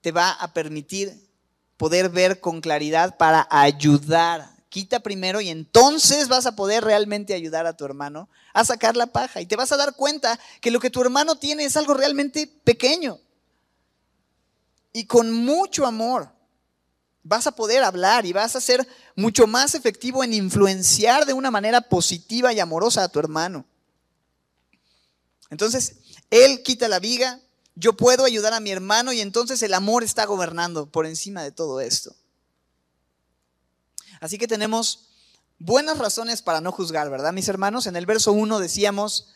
te 0.00 0.10
va 0.10 0.32
a 0.32 0.52
permitir 0.52 1.28
poder 1.76 2.08
ver 2.08 2.40
con 2.40 2.60
claridad 2.60 3.16
para 3.16 3.46
ayudar. 3.50 4.57
Quita 4.68 5.00
primero 5.00 5.40
y 5.40 5.48
entonces 5.48 6.28
vas 6.28 6.46
a 6.46 6.54
poder 6.54 6.84
realmente 6.84 7.34
ayudar 7.34 7.66
a 7.66 7.76
tu 7.76 7.84
hermano 7.84 8.28
a 8.52 8.64
sacar 8.64 8.96
la 8.96 9.06
paja. 9.06 9.40
Y 9.40 9.46
te 9.46 9.56
vas 9.56 9.72
a 9.72 9.76
dar 9.76 9.94
cuenta 9.94 10.38
que 10.60 10.70
lo 10.70 10.80
que 10.80 10.90
tu 10.90 11.00
hermano 11.00 11.36
tiene 11.36 11.64
es 11.64 11.76
algo 11.76 11.94
realmente 11.94 12.46
pequeño. 12.64 13.18
Y 14.92 15.06
con 15.06 15.32
mucho 15.32 15.86
amor 15.86 16.30
vas 17.22 17.46
a 17.46 17.52
poder 17.52 17.84
hablar 17.84 18.26
y 18.26 18.32
vas 18.32 18.56
a 18.56 18.60
ser 18.60 18.86
mucho 19.14 19.46
más 19.46 19.74
efectivo 19.74 20.24
en 20.24 20.32
influenciar 20.32 21.26
de 21.26 21.34
una 21.34 21.50
manera 21.50 21.80
positiva 21.80 22.52
y 22.52 22.60
amorosa 22.60 23.04
a 23.04 23.08
tu 23.08 23.18
hermano. 23.18 23.66
Entonces, 25.50 25.96
él 26.30 26.62
quita 26.62 26.88
la 26.88 27.00
viga, 27.00 27.40
yo 27.74 27.94
puedo 27.94 28.24
ayudar 28.24 28.54
a 28.54 28.60
mi 28.60 28.70
hermano 28.70 29.12
y 29.12 29.20
entonces 29.20 29.62
el 29.62 29.74
amor 29.74 30.04
está 30.04 30.24
gobernando 30.24 30.90
por 30.90 31.06
encima 31.06 31.42
de 31.42 31.52
todo 31.52 31.80
esto. 31.80 32.14
Así 34.20 34.38
que 34.38 34.48
tenemos 34.48 35.08
buenas 35.58 35.98
razones 35.98 36.42
para 36.42 36.60
no 36.60 36.72
juzgar, 36.72 37.10
¿verdad, 37.10 37.32
mis 37.32 37.48
hermanos? 37.48 37.86
En 37.86 37.96
el 37.96 38.06
verso 38.06 38.32
1 38.32 38.58
decíamos, 38.58 39.28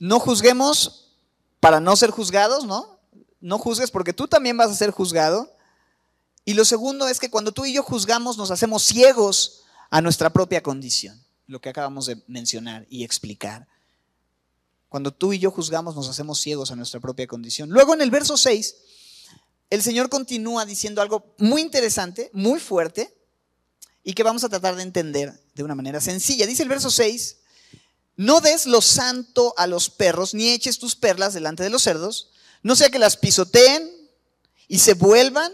no 0.00 0.20
juzguemos 0.20 1.12
para 1.60 1.80
no 1.80 1.96
ser 1.96 2.10
juzgados, 2.10 2.64
¿no? 2.64 3.00
No 3.40 3.58
juzgues 3.58 3.90
porque 3.90 4.12
tú 4.12 4.28
también 4.28 4.56
vas 4.56 4.70
a 4.70 4.74
ser 4.74 4.90
juzgado. 4.90 5.54
Y 6.44 6.54
lo 6.54 6.64
segundo 6.64 7.08
es 7.08 7.18
que 7.18 7.30
cuando 7.30 7.52
tú 7.52 7.64
y 7.64 7.72
yo 7.72 7.82
juzgamos 7.82 8.38
nos 8.38 8.50
hacemos 8.50 8.82
ciegos 8.82 9.64
a 9.90 10.00
nuestra 10.00 10.30
propia 10.30 10.62
condición, 10.62 11.22
lo 11.46 11.60
que 11.60 11.68
acabamos 11.68 12.06
de 12.06 12.22
mencionar 12.26 12.86
y 12.90 13.04
explicar. 13.04 13.68
Cuando 14.88 15.12
tú 15.12 15.32
y 15.32 15.38
yo 15.38 15.50
juzgamos 15.50 15.94
nos 15.94 16.08
hacemos 16.08 16.40
ciegos 16.40 16.70
a 16.70 16.76
nuestra 16.76 17.00
propia 17.00 17.26
condición. 17.26 17.68
Luego 17.68 17.94
en 17.94 18.00
el 18.00 18.10
verso 18.10 18.36
6, 18.36 18.76
el 19.70 19.82
Señor 19.82 20.08
continúa 20.08 20.64
diciendo 20.64 21.02
algo 21.02 21.34
muy 21.38 21.60
interesante, 21.60 22.30
muy 22.32 22.58
fuerte, 22.58 23.14
y 24.02 24.14
que 24.14 24.22
vamos 24.22 24.44
a 24.44 24.48
tratar 24.48 24.76
de 24.76 24.82
entender 24.82 25.32
de 25.54 25.62
una 25.62 25.74
manera 25.74 26.00
sencilla. 26.00 26.46
Dice 26.46 26.62
el 26.62 26.68
verso 26.68 26.90
6, 26.90 27.36
no 28.16 28.40
des 28.40 28.66
lo 28.66 28.80
santo 28.82 29.54
a 29.56 29.66
los 29.66 29.90
perros, 29.90 30.34
ni 30.34 30.50
eches 30.50 30.78
tus 30.78 30.96
perlas 30.96 31.34
delante 31.34 31.62
de 31.62 31.70
los 31.70 31.82
cerdos, 31.82 32.30
no 32.62 32.74
sea 32.74 32.90
que 32.90 32.98
las 32.98 33.16
pisoteen 33.16 33.88
y 34.66 34.78
se 34.80 34.94
vuelvan 34.94 35.52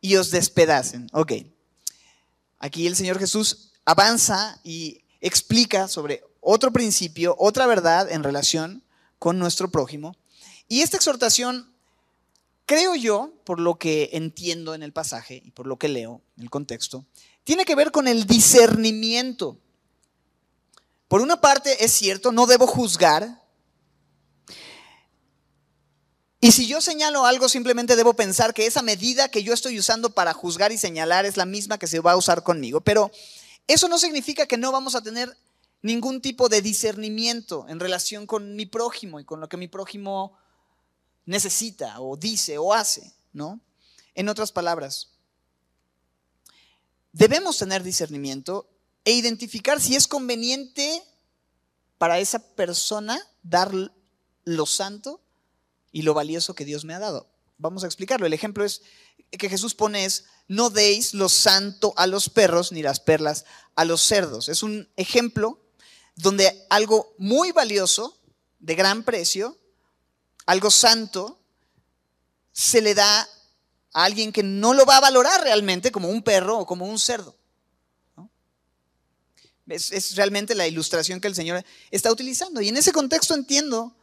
y 0.00 0.16
os 0.16 0.30
despedacen. 0.30 1.08
Ok, 1.12 1.32
aquí 2.58 2.86
el 2.86 2.96
Señor 2.96 3.18
Jesús 3.18 3.72
avanza 3.84 4.60
y 4.64 5.02
explica 5.20 5.88
sobre 5.88 6.24
otro 6.40 6.72
principio, 6.72 7.36
otra 7.38 7.66
verdad 7.66 8.10
en 8.10 8.24
relación 8.24 8.82
con 9.18 9.38
nuestro 9.38 9.70
prójimo. 9.70 10.16
Y 10.68 10.80
esta 10.80 10.96
exhortación, 10.96 11.70
creo 12.64 12.94
yo, 12.94 13.34
por 13.44 13.60
lo 13.60 13.78
que 13.78 14.10
entiendo 14.12 14.74
en 14.74 14.82
el 14.82 14.92
pasaje 14.92 15.42
y 15.44 15.50
por 15.50 15.66
lo 15.66 15.78
que 15.78 15.88
leo 15.88 16.22
en 16.36 16.44
el 16.44 16.50
contexto, 16.50 17.04
tiene 17.44 17.64
que 17.64 17.74
ver 17.74 17.90
con 17.90 18.08
el 18.08 18.26
discernimiento. 18.26 19.58
Por 21.08 21.20
una 21.20 21.40
parte, 21.40 21.84
es 21.84 21.92
cierto, 21.92 22.32
no 22.32 22.46
debo 22.46 22.66
juzgar. 22.66 23.42
Y 26.40 26.52
si 26.52 26.66
yo 26.66 26.80
señalo 26.80 27.26
algo, 27.26 27.48
simplemente 27.48 27.96
debo 27.96 28.14
pensar 28.14 28.54
que 28.54 28.66
esa 28.66 28.82
medida 28.82 29.28
que 29.28 29.42
yo 29.42 29.52
estoy 29.52 29.78
usando 29.78 30.10
para 30.10 30.32
juzgar 30.32 30.72
y 30.72 30.78
señalar 30.78 31.26
es 31.26 31.36
la 31.36 31.46
misma 31.46 31.78
que 31.78 31.86
se 31.86 32.00
va 32.00 32.12
a 32.12 32.16
usar 32.16 32.42
conmigo. 32.42 32.80
Pero 32.80 33.10
eso 33.66 33.88
no 33.88 33.98
significa 33.98 34.46
que 34.46 34.56
no 34.56 34.72
vamos 34.72 34.94
a 34.94 35.02
tener 35.02 35.36
ningún 35.82 36.20
tipo 36.20 36.48
de 36.48 36.62
discernimiento 36.62 37.66
en 37.68 37.80
relación 37.80 38.26
con 38.26 38.54
mi 38.54 38.66
prójimo 38.66 39.20
y 39.20 39.24
con 39.24 39.40
lo 39.40 39.48
que 39.48 39.56
mi 39.56 39.68
prójimo 39.68 40.38
necesita 41.26 42.00
o 42.00 42.16
dice 42.16 42.58
o 42.58 42.72
hace, 42.72 43.12
¿no? 43.32 43.60
En 44.14 44.28
otras 44.28 44.52
palabras, 44.52 45.08
debemos 47.12 47.58
tener 47.58 47.82
discernimiento 47.82 48.68
e 49.04 49.12
identificar 49.12 49.80
si 49.80 49.96
es 49.96 50.06
conveniente 50.06 51.02
para 51.98 52.18
esa 52.18 52.38
persona 52.54 53.20
dar 53.42 53.72
lo 54.44 54.66
santo 54.66 55.20
y 55.92 56.02
lo 56.02 56.14
valioso 56.14 56.54
que 56.54 56.64
Dios 56.64 56.84
me 56.84 56.94
ha 56.94 56.98
dado. 56.98 57.28
Vamos 57.58 57.84
a 57.84 57.86
explicarlo. 57.86 58.26
El 58.26 58.32
ejemplo 58.32 58.64
es 58.64 58.82
que 59.30 59.48
Jesús 59.48 59.74
pone 59.74 60.04
es, 60.04 60.24
no 60.48 60.70
deis 60.70 61.14
lo 61.14 61.28
santo 61.28 61.92
a 61.96 62.06
los 62.06 62.28
perros 62.28 62.72
ni 62.72 62.82
las 62.82 63.00
perlas 63.00 63.44
a 63.74 63.84
los 63.84 64.00
cerdos. 64.00 64.48
Es 64.48 64.62
un 64.62 64.88
ejemplo 64.96 65.60
donde 66.16 66.66
algo 66.70 67.14
muy 67.18 67.52
valioso, 67.52 68.18
de 68.58 68.74
gran 68.74 69.04
precio, 69.04 69.58
algo 70.46 70.70
santo, 70.70 71.40
se 72.52 72.82
le 72.82 72.94
da 72.94 73.28
a 73.92 74.04
alguien 74.04 74.32
que 74.32 74.42
no 74.42 74.74
lo 74.74 74.84
va 74.84 74.98
a 74.98 75.00
valorar 75.00 75.42
realmente 75.42 75.90
como 75.90 76.08
un 76.08 76.22
perro 76.22 76.58
o 76.58 76.66
como 76.66 76.86
un 76.86 76.98
cerdo. 76.98 77.36
Es, 79.66 79.92
es, 79.92 80.16
realmente 80.16 80.54
la 80.54 80.66
ilustración 80.66 81.20
que 81.20 81.28
el 81.28 81.34
Señor 81.34 81.64
está 81.90 82.10
utilizando. 82.10 82.60
Y 82.60 82.68
en 82.68 82.76
ese 82.76 82.92
contexto 82.92 83.34
entiendo 83.34 83.94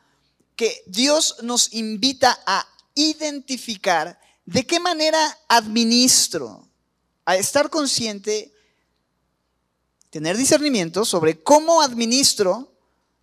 que 0.55 0.81
Dios 0.87 1.37
nos 1.43 1.73
invita 1.73 2.39
a 2.45 2.65
identificar 2.95 4.19
de 4.45 4.65
qué 4.65 4.79
manera 4.79 5.37
administro, 5.49 6.67
a 7.25 7.35
estar 7.35 7.69
consciente 7.69 8.53
tener 10.09 10.37
discernimiento 10.37 11.05
sobre 11.05 11.41
cómo 11.41 11.81
administro 11.81 12.73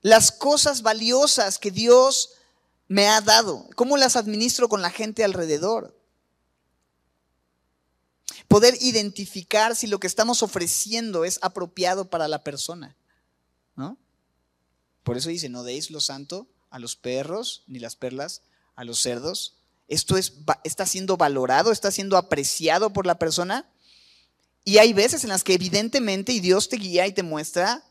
las 0.03 0.31
cosas 0.31 0.83
valiosas 0.83 1.59
que 1.59 1.71
Dios 1.71 2.33
me 2.89 3.09
ha 3.09 3.21
dado, 3.21 3.67
cómo 3.75 3.97
las 3.97 4.17
administro 4.17 4.69
con 4.69 4.83
la 4.83 4.91
gente 4.91 5.25
alrededor. 5.25 5.99
Poder 8.49 8.77
identificar 8.81 9.75
si 9.75 9.87
lo 9.87 9.99
que 9.99 10.07
estamos 10.07 10.43
ofreciendo 10.43 11.25
es 11.25 11.39
apropiado 11.43 12.11
para 12.11 12.29
la 12.29 12.45
persona. 12.45 12.97
¿no? 13.77 13.99
Por 15.03 15.17
eso 15.17 15.29
dice, 15.29 15.49
no 15.49 15.63
deis 15.63 15.91
lo 15.91 16.01
santo 16.01 16.47
a 16.71 16.79
los 16.79 16.97
perros, 16.97 17.63
ni 17.67 17.79
las 17.79 17.97
perlas 17.97 18.43
a 18.75 18.85
los 18.85 19.01
cerdos. 19.01 19.57
Esto 19.89 20.17
es, 20.17 20.35
está 20.65 20.87
siendo 20.87 21.17
valorado, 21.17 21.73
está 21.73 21.91
siendo 21.91 22.17
apreciado 22.17 22.93
por 22.93 23.07
la 23.07 23.19
persona. 23.19 23.71
Y 24.65 24.79
hay 24.79 24.93
veces 24.93 25.25
en 25.25 25.31
las 25.31 25.45
que 25.45 25.55
evidentemente 25.55 26.33
y 26.33 26.41
Dios 26.41 26.69
te 26.69 26.77
guía 26.77 27.07
y 27.07 27.13
te 27.13 27.23
muestra, 27.23 27.85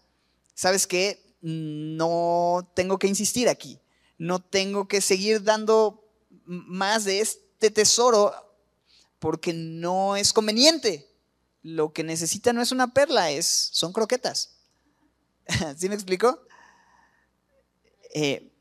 ¿sabes 0.56 0.88
qué? 0.88 1.24
No 1.42 2.72
tengo 2.74 2.98
que 2.98 3.08
insistir 3.08 3.48
aquí, 3.48 3.80
no 4.18 4.42
tengo 4.42 4.88
que 4.88 5.02
seguir 5.02 5.44
dando 5.44 6.04
más 6.46 7.04
de 7.04 7.20
este 7.20 7.70
tesoro 7.70 8.34
porque 9.24 9.54
no 9.54 10.18
es 10.18 10.34
conveniente. 10.34 11.10
Lo 11.62 11.94
que 11.94 12.04
necesita 12.04 12.52
no 12.52 12.62
es 12.62 12.74
una 12.74 12.94
perla, 12.94 13.32
es, 13.32 13.70
son 13.72 13.94
croquetas. 13.94 14.58
¿Sí 15.78 15.88
me 15.88 15.96
explico? 15.96 16.46
Eh, 18.14 18.52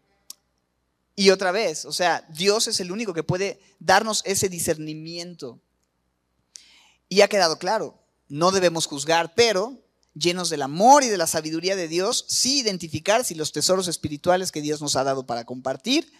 y 1.16 1.30
otra 1.30 1.50
vez, 1.50 1.84
o 1.84 1.92
sea, 1.92 2.24
Dios 2.30 2.68
es 2.68 2.78
el 2.78 2.92
único 2.92 3.12
que 3.12 3.24
puede 3.24 3.60
darnos 3.80 4.22
ese 4.24 4.48
discernimiento. 4.48 5.60
Y 7.08 7.22
ha 7.22 7.28
quedado 7.28 7.58
claro, 7.58 8.00
no 8.28 8.52
debemos 8.52 8.86
juzgar, 8.86 9.34
pero 9.34 9.82
llenos 10.14 10.48
del 10.48 10.62
amor 10.62 11.02
y 11.02 11.08
de 11.08 11.18
la 11.18 11.26
sabiduría 11.26 11.74
de 11.74 11.88
Dios, 11.88 12.24
sí 12.28 12.60
identificar 12.60 13.24
si 13.24 13.34
los 13.34 13.50
tesoros 13.50 13.88
espirituales 13.88 14.52
que 14.52 14.62
Dios 14.62 14.80
nos 14.80 14.94
ha 14.94 15.02
dado 15.02 15.26
para 15.26 15.44
compartir 15.44 16.12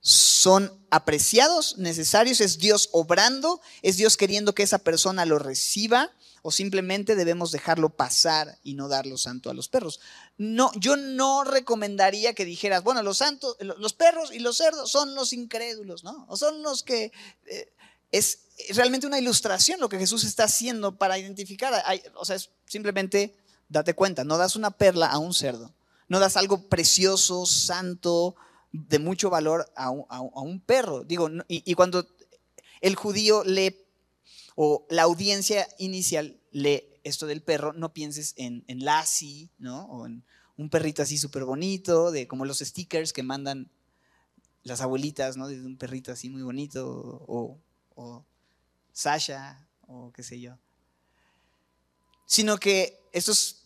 son 0.00 0.72
apreciados, 0.90 1.76
necesarios, 1.78 2.40
es 2.40 2.58
Dios 2.58 2.88
obrando, 2.92 3.60
es 3.82 3.96
Dios 3.96 4.16
queriendo 4.16 4.54
que 4.54 4.62
esa 4.62 4.78
persona 4.78 5.26
lo 5.26 5.38
reciba 5.38 6.10
o 6.42 6.50
simplemente 6.50 7.16
debemos 7.16 7.52
dejarlo 7.52 7.90
pasar 7.90 8.58
y 8.62 8.74
no 8.74 8.88
darlo 8.88 9.18
santo 9.18 9.50
a 9.50 9.54
los 9.54 9.68
perros. 9.68 10.00
No, 10.38 10.72
yo 10.74 10.96
no 10.96 11.44
recomendaría 11.44 12.34
que 12.34 12.46
dijeras, 12.46 12.82
bueno, 12.82 13.02
los 13.02 13.18
santos, 13.18 13.56
los 13.60 13.92
perros 13.92 14.32
y 14.32 14.38
los 14.38 14.56
cerdos 14.56 14.90
son 14.90 15.14
los 15.14 15.34
incrédulos, 15.34 16.02
¿no? 16.02 16.24
O 16.28 16.36
son 16.36 16.62
los 16.62 16.82
que 16.82 17.12
eh, 17.46 17.72
es 18.10 18.40
realmente 18.70 19.06
una 19.06 19.18
ilustración 19.18 19.80
lo 19.80 19.88
que 19.88 19.98
Jesús 19.98 20.24
está 20.24 20.44
haciendo 20.44 20.96
para 20.96 21.18
identificar, 21.18 21.74
o 22.14 22.24
sea, 22.24 22.36
es 22.36 22.50
simplemente 22.66 23.36
date 23.68 23.94
cuenta, 23.94 24.24
no 24.24 24.38
das 24.38 24.56
una 24.56 24.70
perla 24.70 25.06
a 25.06 25.18
un 25.18 25.34
cerdo, 25.34 25.72
no 26.08 26.18
das 26.20 26.36
algo 26.36 26.68
precioso, 26.68 27.46
santo, 27.46 28.34
de 28.72 28.98
mucho 28.98 29.30
valor 29.30 29.70
a 29.74 29.90
un, 29.90 30.60
perro. 30.60 31.04
Digo, 31.04 31.28
y, 31.48 31.74
cuando 31.74 32.06
el 32.80 32.94
judío 32.94 33.44
lee, 33.44 33.76
o 34.54 34.86
la 34.90 35.02
audiencia 35.02 35.68
inicial 35.78 36.40
lee 36.52 36.84
esto 37.02 37.26
del 37.26 37.42
perro, 37.42 37.72
no 37.72 37.92
pienses 37.92 38.34
en, 38.36 38.64
en 38.68 38.84
Lassie, 38.84 39.50
¿no? 39.58 39.86
O 39.86 40.06
en 40.06 40.24
un 40.56 40.68
perrito 40.68 41.02
así 41.02 41.18
súper 41.18 41.44
bonito, 41.44 42.10
de 42.10 42.28
como 42.28 42.44
los 42.44 42.58
stickers 42.58 43.12
que 43.12 43.22
mandan 43.22 43.70
las 44.62 44.80
abuelitas, 44.80 45.36
¿no? 45.36 45.48
De 45.48 45.60
un 45.60 45.76
perrito 45.76 46.12
así 46.12 46.28
muy 46.28 46.42
bonito, 46.42 46.86
o, 47.26 47.58
o 47.94 48.24
Sasha, 48.92 49.66
o 49.86 50.12
qué 50.12 50.22
sé 50.22 50.40
yo. 50.40 50.58
Sino 52.26 52.58
que 52.58 53.00
estos 53.12 53.59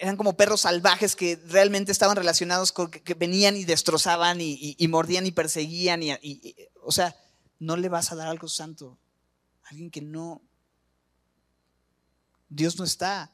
eran 0.00 0.16
como 0.16 0.36
perros 0.36 0.62
salvajes 0.62 1.16
que 1.16 1.36
realmente 1.46 1.92
estaban 1.92 2.16
relacionados 2.16 2.72
con 2.72 2.90
que, 2.90 3.14
venían 3.14 3.56
y 3.56 3.64
destrozaban 3.64 4.38
y, 4.40 4.76
mordían 4.88 5.26
y 5.26 5.32
perseguían. 5.32 6.02
Y, 6.02 6.56
o 6.82 6.92
sea, 6.92 7.16
no 7.58 7.76
le 7.76 7.88
vas 7.88 8.12
a 8.12 8.16
dar 8.16 8.28
algo 8.28 8.48
santo. 8.48 8.98
Alguien 9.64 9.90
que 9.90 10.02
no. 10.02 10.42
Dios 12.48 12.78
no 12.78 12.84
está. 12.84 13.32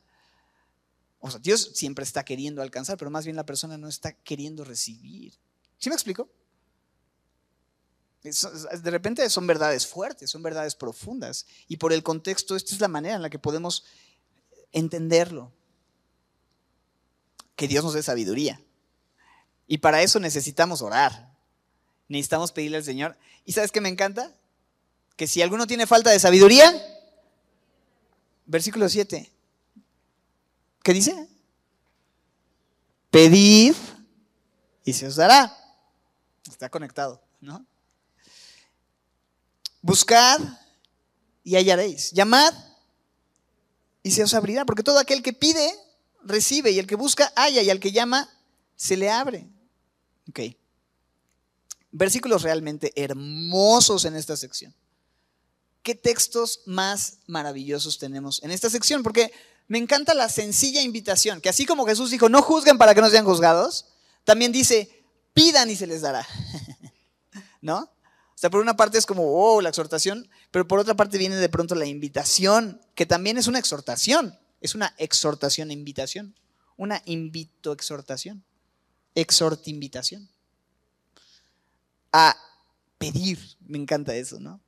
O 1.21 1.31
sea, 1.31 1.41
Dios 1.41 1.71
siempre 1.75 2.05
está 2.05 2.25
queriendo 2.25 2.63
alcanzar, 2.63 2.97
pero 2.97 3.11
más 3.11 3.25
bien 3.25 3.37
la 3.37 3.47
persona 3.47 3.79
no 3.79 3.89
está 3.89 4.13
queriendo 4.13 4.65
recibir. 4.65 5.35
¿Sí 5.79 5.89
me 5.89 5.95
explico? 5.95 6.29
De 8.23 8.91
repente 8.91 9.29
son 9.31 9.49
verdades 9.49 9.87
fuertes, 9.87 10.31
son 10.31 10.43
verdades 10.43 10.77
profundas. 10.77 11.47
Y 11.67 11.77
por 11.77 11.93
el 11.93 12.03
contexto, 12.03 12.55
esta 12.55 12.75
es 12.75 12.81
la 12.81 12.89
manera 12.89 13.17
en 13.17 13.23
la 13.23 13.31
que 13.31 13.39
podemos 13.39 13.85
entenderlo 14.71 15.53
que 17.57 17.69
Dios 17.69 17.85
nos 17.85 17.95
dé 17.95 18.03
sabiduría. 18.03 18.61
Y 19.67 19.79
para 19.79 20.03
eso 20.03 20.21
necesitamos 20.21 20.83
orar. 20.83 21.33
Necesitamos 22.09 22.53
pedirle 22.53 22.79
al 22.79 22.85
Señor. 22.85 23.17
¿Y 23.45 23.53
sabes 23.53 23.73
qué 23.73 23.81
me 23.81 23.89
encanta? 23.89 24.33
Que 25.17 25.27
si 25.27 25.43
alguno 25.43 25.67
tiene 25.67 25.87
falta 25.87 26.11
de 26.11 26.19
sabiduría, 26.19 26.73
versículo 28.47 28.89
7, 28.89 29.31
¿qué 30.83 30.93
dice? 30.93 31.29
Pedid 33.11 33.75
y 34.85 34.93
se 34.93 35.07
os 35.07 35.17
dará. 35.17 35.57
Está 36.51 36.69
conectado, 36.69 37.23
¿no? 37.41 37.65
Buscad 39.81 40.41
y 41.45 41.57
hallaréis. 41.57 42.11
Llamad 42.13 42.55
y 44.03 44.11
se 44.11 44.23
os 44.23 44.35
abrirá, 44.35 44.65
porque 44.65 44.83
todo 44.83 44.99
aquel 44.99 45.23
que 45.23 45.33
pide, 45.33 45.73
recibe 46.25 46.71
y 46.71 46.79
el 46.79 46.87
que 46.87 46.97
busca 46.97 47.33
halla 47.37 47.63
y 47.63 47.71
al 47.71 47.81
que 47.81 47.93
llama 47.93 48.29
se 48.77 48.97
le 48.97 49.11
abre. 49.11 49.49
Ok. 50.29 50.41
Versículos 51.91 52.43
realmente 52.43 52.93
hermosos 52.97 54.05
en 54.05 54.17
esta 54.17 54.37
sección. 54.37 54.75
¿Qué 55.83 55.95
textos 55.95 56.61
más 56.65 57.19
maravillosos 57.27 57.99
tenemos 57.99 58.43
en 58.43 58.51
esta 58.51 58.71
sección? 58.71 59.03
Porque 59.03 59.33
me 59.69 59.79
encanta 59.79 60.15
la 60.15 60.29
sencilla 60.29 60.81
invitación, 60.81 61.41
que 61.41 61.49
así 61.49 61.67
como 61.67 61.87
Jesús 61.87 62.11
dijo, 62.11 62.29
no 62.29 62.43
juzguen 62.43 62.79
para 62.79 62.95
que 62.95 63.01
no 63.01 63.11
sean 63.11 63.25
juzgados, 63.25 63.87
también 64.25 64.53
dice, 64.53 65.05
pidan 65.35 65.71
y 65.71 65.77
se 65.77 65.87
les 65.87 66.03
dará. 66.03 66.27
¿No? 67.61 67.79
O 67.79 68.39
sea, 68.43 68.51
por 68.51 68.61
una 68.61 68.77
parte 68.77 68.99
es 68.99 69.07
como, 69.07 69.23
oh, 69.35 69.61
la 69.61 69.69
exhortación, 69.69 70.29
pero 70.51 70.67
por 70.67 70.79
otra 70.79 70.95
parte 70.95 71.19
viene 71.19 71.37
de 71.37 71.49
pronto 71.49 71.75
la 71.75 71.87
invitación, 71.87 72.81
que 72.95 73.07
también 73.07 73.39
es 73.39 73.47
una 73.47 73.59
exhortación. 73.59 74.39
Es 74.63 74.77
una 74.77 74.95
exhortación 74.97 75.71
e 75.71 75.75
invitación. 75.75 76.35
Una 76.77 77.03
invito-exhortación. 77.05 78.45
Exhort-invitación. 79.17 80.31
A 82.13 82.37
pedir. 82.97 83.41
Me 83.61 83.77
encanta 83.77 84.15
eso, 84.15 84.39
¿no? 84.39 84.61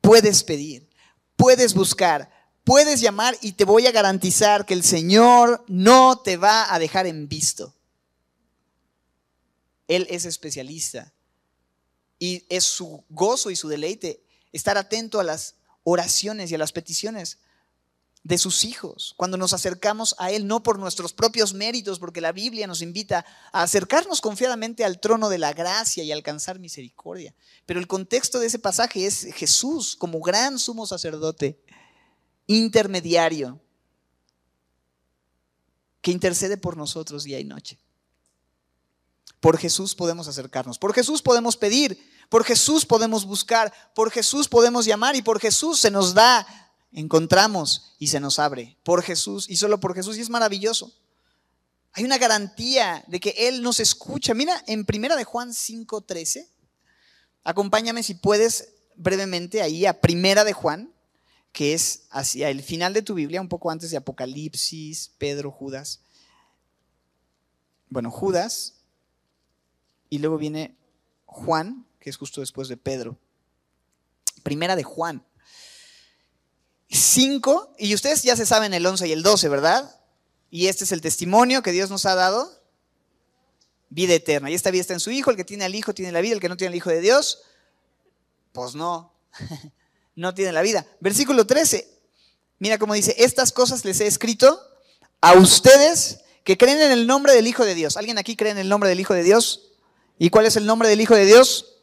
Puedes 0.00 0.42
pedir, 0.42 0.88
puedes 1.36 1.74
buscar, 1.74 2.30
puedes 2.64 3.02
llamar 3.02 3.36
y 3.42 3.52
te 3.52 3.64
voy 3.64 3.86
a 3.86 3.92
garantizar 3.92 4.64
que 4.64 4.72
el 4.72 4.82
Señor 4.82 5.64
no 5.68 6.20
te 6.22 6.38
va 6.38 6.72
a 6.72 6.78
dejar 6.78 7.06
en 7.06 7.28
visto. 7.28 7.74
Él 9.86 10.06
es 10.08 10.24
especialista 10.24 11.12
y 12.18 12.46
es 12.48 12.64
su 12.64 13.04
gozo 13.10 13.50
y 13.50 13.56
su 13.56 13.68
deleite 13.68 14.22
estar 14.52 14.78
atento 14.78 15.20
a 15.20 15.24
las 15.24 15.56
oraciones 15.82 16.50
y 16.50 16.54
a 16.54 16.58
las 16.58 16.72
peticiones 16.72 17.38
de 18.28 18.36
sus 18.36 18.64
hijos, 18.64 19.14
cuando 19.16 19.38
nos 19.38 19.54
acercamos 19.54 20.14
a 20.18 20.30
Él, 20.30 20.46
no 20.46 20.62
por 20.62 20.78
nuestros 20.78 21.14
propios 21.14 21.54
méritos, 21.54 21.98
porque 21.98 22.20
la 22.20 22.30
Biblia 22.30 22.66
nos 22.66 22.82
invita 22.82 23.24
a 23.52 23.62
acercarnos 23.62 24.20
confiadamente 24.20 24.84
al 24.84 25.00
trono 25.00 25.30
de 25.30 25.38
la 25.38 25.54
gracia 25.54 26.04
y 26.04 26.12
alcanzar 26.12 26.58
misericordia. 26.58 27.34
Pero 27.64 27.80
el 27.80 27.86
contexto 27.86 28.38
de 28.38 28.48
ese 28.48 28.58
pasaje 28.58 29.06
es 29.06 29.28
Jesús 29.34 29.96
como 29.96 30.20
gran 30.20 30.58
sumo 30.58 30.86
sacerdote, 30.86 31.58
intermediario, 32.46 33.62
que 36.02 36.10
intercede 36.10 36.58
por 36.58 36.76
nosotros 36.76 37.24
día 37.24 37.40
y 37.40 37.44
noche. 37.44 37.78
Por 39.40 39.56
Jesús 39.56 39.94
podemos 39.94 40.28
acercarnos, 40.28 40.78
por 40.78 40.92
Jesús 40.92 41.22
podemos 41.22 41.56
pedir, 41.56 41.98
por 42.28 42.44
Jesús 42.44 42.84
podemos 42.84 43.24
buscar, 43.24 43.72
por 43.94 44.10
Jesús 44.10 44.48
podemos 44.48 44.84
llamar 44.84 45.16
y 45.16 45.22
por 45.22 45.40
Jesús 45.40 45.80
se 45.80 45.90
nos 45.90 46.12
da 46.12 46.46
encontramos 46.92 47.94
y 47.98 48.08
se 48.08 48.20
nos 48.20 48.38
abre 48.38 48.76
por 48.82 49.02
Jesús 49.02 49.48
y 49.48 49.56
solo 49.56 49.80
por 49.80 49.94
Jesús 49.94 50.16
y 50.16 50.20
es 50.20 50.30
maravilloso. 50.30 50.92
Hay 51.92 52.04
una 52.04 52.18
garantía 52.18 53.04
de 53.08 53.20
que 53.20 53.34
Él 53.36 53.62
nos 53.62 53.80
escucha. 53.80 54.34
Mira, 54.34 54.62
en 54.66 54.84
Primera 54.84 55.16
de 55.16 55.24
Juan 55.24 55.52
5:13, 55.52 56.46
acompáñame 57.44 58.02
si 58.02 58.14
puedes 58.14 58.74
brevemente 58.94 59.62
ahí 59.62 59.86
a 59.86 60.00
Primera 60.00 60.44
de 60.44 60.52
Juan, 60.52 60.92
que 61.52 61.74
es 61.74 62.02
hacia 62.10 62.50
el 62.50 62.62
final 62.62 62.92
de 62.92 63.02
tu 63.02 63.14
Biblia, 63.14 63.40
un 63.40 63.48
poco 63.48 63.70
antes 63.70 63.90
de 63.90 63.96
Apocalipsis, 63.96 65.12
Pedro, 65.18 65.50
Judas. 65.50 66.00
Bueno, 67.88 68.10
Judas, 68.10 68.74
y 70.10 70.18
luego 70.18 70.36
viene 70.36 70.76
Juan, 71.26 71.86
que 72.00 72.10
es 72.10 72.16
justo 72.16 72.40
después 72.40 72.68
de 72.68 72.76
Pedro. 72.76 73.18
Primera 74.42 74.76
de 74.76 74.84
Juan. 74.84 75.24
5, 76.90 77.74
y 77.78 77.94
ustedes 77.94 78.22
ya 78.22 78.36
se 78.36 78.46
saben 78.46 78.72
el 78.72 78.84
11 78.84 79.08
y 79.08 79.12
el 79.12 79.22
12, 79.22 79.48
¿verdad? 79.48 79.94
Y 80.50 80.68
este 80.68 80.84
es 80.84 80.92
el 80.92 81.00
testimonio 81.00 81.62
que 81.62 81.72
Dios 81.72 81.90
nos 81.90 82.06
ha 82.06 82.14
dado. 82.14 82.50
Vida 83.90 84.14
eterna. 84.14 84.50
Y 84.50 84.54
esta 84.54 84.70
vida 84.70 84.80
está 84.80 84.94
en 84.94 85.00
su 85.00 85.10
Hijo. 85.10 85.30
El 85.30 85.36
que 85.36 85.44
tiene 85.44 85.64
al 85.64 85.74
Hijo 85.74 85.94
tiene 85.94 86.12
la 86.12 86.20
vida. 86.20 86.34
El 86.34 86.40
que 86.40 86.48
no 86.48 86.56
tiene 86.56 86.70
al 86.70 86.76
Hijo 86.76 86.90
de 86.90 87.00
Dios, 87.00 87.42
pues 88.52 88.74
no. 88.74 89.12
no 90.14 90.34
tiene 90.34 90.52
la 90.52 90.62
vida. 90.62 90.86
Versículo 91.00 91.46
13. 91.46 91.88
Mira 92.58 92.78
cómo 92.78 92.94
dice, 92.94 93.14
estas 93.18 93.52
cosas 93.52 93.84
les 93.84 94.00
he 94.00 94.06
escrito 94.06 94.60
a 95.20 95.34
ustedes 95.34 96.20
que 96.44 96.56
creen 96.56 96.80
en 96.80 96.90
el 96.90 97.06
nombre 97.06 97.34
del 97.34 97.46
Hijo 97.46 97.64
de 97.64 97.74
Dios. 97.74 97.96
¿Alguien 97.96 98.18
aquí 98.18 98.34
cree 98.34 98.52
en 98.52 98.58
el 98.58 98.68
nombre 98.68 98.88
del 98.88 99.00
Hijo 99.00 99.14
de 99.14 99.22
Dios? 99.22 99.72
¿Y 100.18 100.30
cuál 100.30 100.46
es 100.46 100.56
el 100.56 100.66
nombre 100.66 100.88
del 100.88 101.00
Hijo 101.00 101.14
de 101.14 101.26
Dios? 101.26 101.76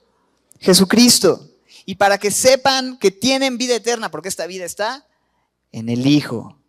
Jesucristo 0.59 1.54
y 1.85 1.95
para 1.95 2.17
que 2.17 2.31
sepan 2.31 2.97
que 2.97 3.11
tienen 3.11 3.57
vida 3.57 3.75
eterna, 3.75 4.09
porque 4.09 4.29
esta 4.29 4.47
vida 4.47 4.65
está 4.65 5.07
en 5.71 5.89
el 5.89 6.07
Hijo. 6.07 6.59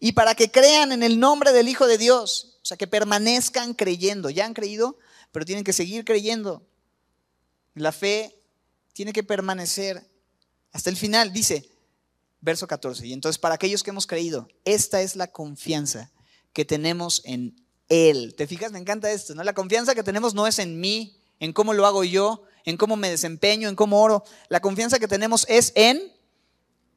Y 0.00 0.12
para 0.12 0.34
que 0.34 0.50
crean 0.50 0.92
en 0.92 1.02
el 1.02 1.18
nombre 1.18 1.52
del 1.52 1.68
Hijo 1.68 1.86
de 1.86 1.98
Dios, 1.98 2.58
o 2.62 2.66
sea, 2.66 2.76
que 2.76 2.86
permanezcan 2.86 3.74
creyendo. 3.74 4.30
Ya 4.30 4.44
han 4.44 4.54
creído, 4.54 4.98
pero 5.32 5.44
tienen 5.44 5.64
que 5.64 5.72
seguir 5.72 6.04
creyendo. 6.04 6.66
La 7.74 7.92
fe 7.92 8.40
tiene 8.92 9.12
que 9.12 9.22
permanecer 9.22 10.08
hasta 10.72 10.90
el 10.90 10.96
final, 10.96 11.32
dice, 11.32 11.68
verso 12.40 12.66
14. 12.66 13.06
Y 13.06 13.12
entonces, 13.12 13.38
para 13.38 13.54
aquellos 13.54 13.82
que 13.82 13.90
hemos 13.90 14.06
creído, 14.06 14.48
esta 14.64 15.00
es 15.02 15.16
la 15.16 15.28
confianza 15.28 16.12
que 16.52 16.64
tenemos 16.64 17.22
en 17.24 17.56
Él. 17.88 18.34
¿Te 18.36 18.46
fijas? 18.46 18.70
Me 18.70 18.78
encanta 18.78 19.10
esto, 19.10 19.34
¿no? 19.34 19.42
La 19.42 19.54
confianza 19.54 19.94
que 19.94 20.02
tenemos 20.02 20.34
no 20.34 20.46
es 20.46 20.58
en 20.58 20.80
mí, 20.80 21.16
en 21.40 21.52
cómo 21.52 21.72
lo 21.72 21.86
hago 21.86 22.04
yo, 22.04 22.42
en 22.68 22.76
cómo 22.76 22.96
me 22.96 23.08
desempeño, 23.08 23.68
en 23.68 23.76
cómo 23.76 24.02
oro. 24.02 24.24
La 24.48 24.60
confianza 24.60 24.98
que 24.98 25.08
tenemos 25.08 25.46
es 25.48 25.72
en 25.74 26.12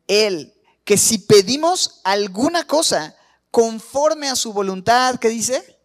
Él. 0.07 0.53
Que 0.83 0.97
si 0.97 1.17
pedimos 1.17 2.01
alguna 2.03 2.67
cosa 2.67 3.15
conforme 3.51 4.27
a 4.27 4.35
su 4.35 4.51
voluntad, 4.51 5.17
¿qué 5.17 5.29
dice? 5.29 5.79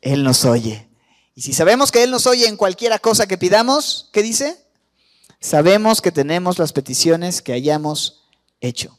Él 0.00 0.24
nos 0.24 0.46
oye. 0.46 0.88
Y 1.34 1.42
si 1.42 1.52
sabemos 1.52 1.92
que 1.92 2.02
Él 2.02 2.10
nos 2.10 2.26
oye 2.26 2.48
en 2.48 2.56
cualquiera 2.56 2.98
cosa 2.98 3.26
que 3.26 3.36
pidamos, 3.36 4.08
¿qué 4.12 4.22
dice? 4.22 4.56
Sabemos 5.38 6.00
que 6.00 6.10
tenemos 6.10 6.58
las 6.58 6.72
peticiones 6.72 7.42
que 7.42 7.52
hayamos 7.52 8.26
hecho. 8.60 8.98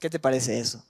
¿Qué 0.00 0.10
te 0.10 0.18
parece 0.18 0.58
eso? 0.58 0.84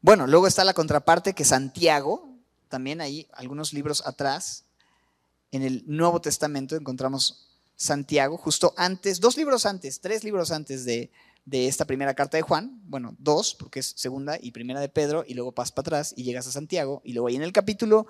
Bueno, 0.00 0.28
luego 0.28 0.46
está 0.46 0.62
la 0.64 0.72
contraparte 0.72 1.34
que 1.34 1.44
Santiago, 1.44 2.28
también 2.68 3.00
ahí, 3.00 3.26
algunos 3.32 3.72
libros 3.72 4.06
atrás, 4.06 4.64
en 5.56 5.62
el 5.62 5.84
Nuevo 5.86 6.20
Testamento 6.20 6.74
encontramos 6.74 7.46
Santiago, 7.76 8.36
justo 8.36 8.74
antes, 8.76 9.20
dos 9.20 9.36
libros 9.36 9.66
antes, 9.66 10.00
tres 10.00 10.24
libros 10.24 10.50
antes 10.50 10.84
de, 10.84 11.10
esta 11.50 11.84
primera 11.84 12.14
carta 12.14 12.36
de 12.36 12.42
Juan, 12.42 12.80
bueno, 12.86 13.14
dos, 13.18 13.54
porque 13.54 13.80
es 13.80 13.92
segunda 13.96 14.36
y 14.40 14.50
primera 14.50 14.80
de 14.80 14.88
Pedro, 14.88 15.24
y 15.26 15.34
luego 15.34 15.52
pasas 15.52 15.72
para 15.72 15.82
atrás 15.82 16.14
y 16.16 16.24
llegas 16.24 16.46
a 16.46 16.52
Santiago, 16.52 17.02
y 17.04 17.12
luego 17.12 17.28
ahí 17.28 17.36
en 17.36 17.42
el 17.42 17.52
capítulo 17.52 18.06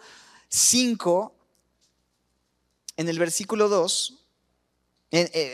5, 0.49 1.35
en 2.97 3.09
el 3.09 3.19
versículo 3.19 3.69
2, 3.69 4.25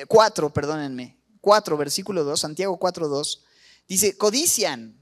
4, 0.07 0.47
eh, 0.47 0.51
perdónenme, 0.51 1.19
4, 1.41 1.77
versículo 1.77 2.23
2, 2.23 2.39
Santiago 2.39 2.77
4, 2.77 3.09
2, 3.09 3.45
dice, 3.89 4.17
codician 4.17 5.00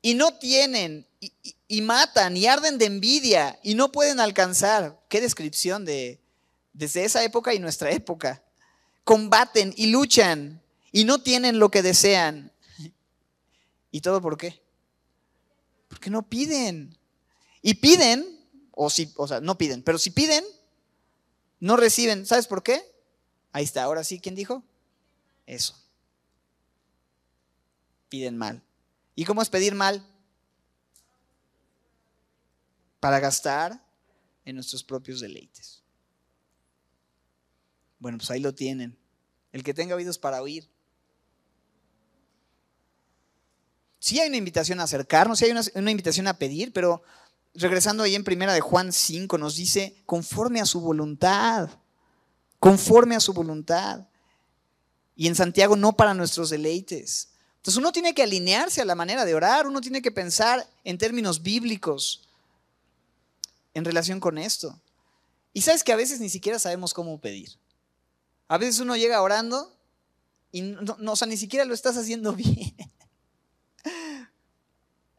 y 0.00 0.14
no 0.14 0.38
tienen, 0.38 1.06
y, 1.20 1.82
matan 1.82 2.36
y 2.36 2.46
arden 2.46 2.78
de 2.78 2.86
envidia 2.86 3.58
y 3.62 3.74
no 3.74 3.90
pueden 3.90 4.20
alcanzar. 4.20 5.00
Qué 5.08 5.20
descripción 5.20 5.84
de 5.84 6.20
desde 6.72 7.04
esa 7.04 7.24
época 7.24 7.54
y 7.54 7.58
nuestra 7.58 7.90
época. 7.90 8.42
Combaten 9.04 9.72
y 9.76 9.86
luchan 9.86 10.62
y 10.92 11.04
no 11.04 11.22
tienen 11.22 11.58
lo 11.58 11.70
que 11.70 11.82
desean. 11.82 12.52
¿Y 13.90 14.00
todo 14.00 14.20
por 14.20 14.36
qué? 14.36 14.62
Porque 15.88 16.10
no 16.10 16.28
piden. 16.28 16.96
Y 17.62 17.74
piden, 17.74 18.46
o 18.70 18.90
si, 18.90 19.12
o 19.16 19.26
sea, 19.26 19.40
no 19.40 19.58
piden, 19.58 19.82
pero 19.82 19.98
si 19.98 20.10
piden, 20.10 20.44
no 21.58 21.76
reciben. 21.76 22.26
¿Sabes 22.26 22.46
por 22.46 22.62
qué? 22.62 22.82
Ahí 23.52 23.64
está, 23.64 23.82
ahora 23.82 24.04
sí, 24.04 24.20
¿quién 24.20 24.34
dijo? 24.34 24.62
Eso. 25.46 25.74
Piden 28.08 28.36
mal. 28.36 28.62
¿Y 29.18 29.24
cómo 29.24 29.42
es 29.42 29.48
pedir 29.48 29.74
mal? 29.74 30.00
Para 33.00 33.18
gastar 33.18 33.84
en 34.44 34.54
nuestros 34.54 34.84
propios 34.84 35.18
deleites. 35.18 35.82
Bueno, 37.98 38.18
pues 38.18 38.30
ahí 38.30 38.38
lo 38.38 38.54
tienen. 38.54 38.96
El 39.50 39.64
que 39.64 39.74
tenga 39.74 39.96
oídos 39.96 40.18
para 40.18 40.40
oír. 40.40 40.70
Sí 43.98 44.20
hay 44.20 44.28
una 44.28 44.36
invitación 44.36 44.78
a 44.78 44.84
acercarnos, 44.84 45.40
sí 45.40 45.46
hay 45.46 45.50
una, 45.50 45.62
una, 45.74 45.90
invitación 45.90 46.28
a 46.28 46.38
pedir, 46.38 46.72
pero 46.72 47.02
regresando 47.54 48.04
ahí 48.04 48.14
en 48.14 48.22
primera 48.22 48.52
de 48.52 48.60
Juan 48.60 48.92
5 48.92 49.36
nos 49.36 49.56
dice 49.56 50.00
conforme 50.06 50.60
a 50.60 50.64
su 50.64 50.80
voluntad, 50.80 51.70
conforme 52.60 53.16
a 53.16 53.20
su 53.20 53.32
voluntad. 53.32 54.06
Y 55.16 55.26
en 55.26 55.34
Santiago 55.34 55.74
no 55.74 55.96
para 55.96 56.14
nuestros 56.14 56.50
deleites. 56.50 57.32
Entonces 57.68 57.82
uno 57.82 57.92
tiene 57.92 58.14
que 58.14 58.22
alinearse 58.22 58.80
a 58.80 58.86
la 58.86 58.94
manera 58.94 59.26
de 59.26 59.34
orar, 59.34 59.66
uno 59.66 59.82
tiene 59.82 60.00
que 60.00 60.10
pensar 60.10 60.66
en 60.84 60.96
términos 60.96 61.42
bíblicos 61.42 62.26
en 63.74 63.84
relación 63.84 64.20
con 64.20 64.38
esto. 64.38 64.80
Y 65.52 65.60
sabes 65.60 65.84
que 65.84 65.92
a 65.92 65.96
veces 65.96 66.18
ni 66.18 66.30
siquiera 66.30 66.58
sabemos 66.58 66.94
cómo 66.94 67.20
pedir. 67.20 67.58
A 68.48 68.56
veces 68.56 68.80
uno 68.80 68.96
llega 68.96 69.20
orando 69.20 69.76
y 70.50 70.62
no, 70.62 70.96
o 71.12 71.14
sea, 71.14 71.28
ni 71.28 71.36
siquiera 71.36 71.66
lo 71.66 71.74
estás 71.74 71.98
haciendo 71.98 72.32
bien. 72.36 72.74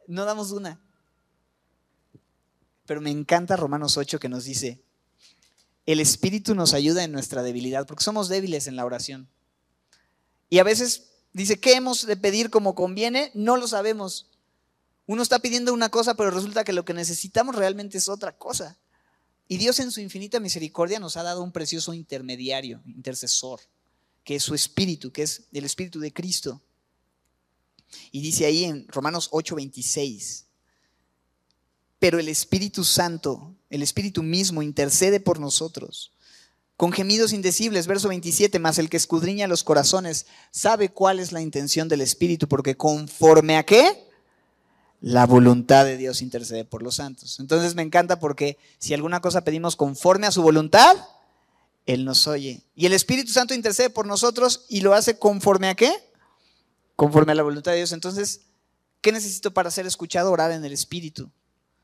No 0.08 0.26
damos 0.26 0.50
una. 0.52 0.82
Pero 2.88 3.00
me 3.00 3.12
encanta 3.12 3.58
Romanos 3.58 3.96
8 3.96 4.20
que 4.20 4.28
nos 4.28 4.46
dice, 4.46 4.82
el 5.86 6.00
Espíritu 6.00 6.56
nos 6.56 6.74
ayuda 6.74 7.04
en 7.04 7.12
nuestra 7.12 7.44
debilidad, 7.44 7.86
porque 7.86 8.04
somos 8.04 8.28
débiles 8.28 8.66
en 8.66 8.76
la 8.76 8.86
oración. 8.86 9.30
Y 10.50 10.58
a 10.58 10.64
veces 10.64 11.09
Dice, 11.34 11.60
¿qué 11.60 11.74
hemos 11.74 12.06
de 12.06 12.18
pedir 12.18 12.50
como 12.50 12.76
conviene? 12.76 13.32
No 13.34 13.58
lo 13.58 13.68
sabemos. 13.68 14.28
Uno 15.06 15.22
está 15.22 15.40
pidiendo 15.40 15.74
una 15.74 15.90
cosa, 15.90 16.16
pero 16.16 16.32
resulta 16.32 16.64
que 16.64 16.74
lo 16.74 16.86
que 16.86 16.94
necesitamos 16.94 17.56
realmente 17.56 17.98
es 17.98 18.10
otra 18.10 18.38
cosa. 18.38 18.78
Y 19.48 19.58
Dios 19.58 19.80
en 19.80 19.92
su 19.92 20.02
infinita 20.02 20.40
misericordia 20.40 21.00
nos 21.00 21.18
ha 21.18 21.24
dado 21.24 21.42
un 21.42 21.52
precioso 21.52 21.94
intermediario, 21.94 22.82
intercesor, 22.86 23.60
que 24.24 24.36
es 24.36 24.44
su 24.44 24.54
espíritu, 24.54 25.12
que 25.12 25.24
es 25.24 25.48
el 25.52 25.66
espíritu 25.66 26.00
de 26.00 26.14
Cristo. 26.14 26.62
Y 28.12 28.22
dice 28.22 28.46
ahí 28.46 28.66
en 28.66 28.88
Romanos 28.88 29.30
8:26, 29.32 30.46
pero 31.98 32.20
el 32.20 32.30
Espíritu 32.30 32.84
Santo, 32.84 33.56
el 33.70 33.82
Espíritu 33.82 34.22
mismo, 34.22 34.62
intercede 34.62 35.20
por 35.20 35.40
nosotros 35.40 36.14
con 36.80 36.94
gemidos 36.94 37.34
indecibles. 37.34 37.88
Verso 37.88 38.08
27, 38.08 38.58
más 38.58 38.78
el 38.78 38.90
que 38.90 38.96
escudriña 38.96 39.50
los 39.50 39.66
corazones 39.66 40.28
sabe 40.50 40.88
cuál 40.88 41.20
es 41.20 41.34
la 41.34 41.42
intención 41.42 41.90
del 41.90 42.00
Espíritu, 42.00 42.48
porque 42.48 42.78
conforme 42.78 43.58
a 43.58 43.66
qué? 43.66 44.08
La 45.02 45.26
voluntad 45.26 45.84
de 45.84 45.98
Dios 45.98 46.22
intercede 46.22 46.64
por 46.64 46.82
los 46.82 46.96
santos. 46.96 47.42
Entonces 47.42 47.76
me 47.76 47.82
encanta 47.82 48.22
porque 48.22 48.58
si 48.78 48.94
alguna 48.94 49.20
cosa 49.20 49.44
pedimos 49.44 49.76
conforme 49.76 50.26
a 50.26 50.32
su 50.32 50.42
voluntad, 50.42 50.96
Él 51.86 52.06
nos 52.06 52.28
oye. 52.28 52.62
Y 52.76 52.86
el 52.86 52.94
Espíritu 52.94 53.34
Santo 53.34 53.54
intercede 53.54 53.90
por 53.90 54.08
nosotros 54.08 54.66
y 54.70 54.80
lo 54.80 54.94
hace 54.94 55.20
conforme 55.20 55.68
a 55.68 55.76
qué? 55.76 55.92
Conforme 56.96 57.34
a 57.34 57.36
la 57.36 57.44
voluntad 57.44 57.72
de 57.74 57.80
Dios. 57.80 57.92
Entonces, 57.92 58.40
¿qué 59.02 59.12
necesito 59.12 59.54
para 59.54 59.70
ser 59.70 59.86
escuchado? 59.86 60.32
Orar 60.32 60.54
en 60.54 60.64
el 60.64 60.72
Espíritu 60.72 61.30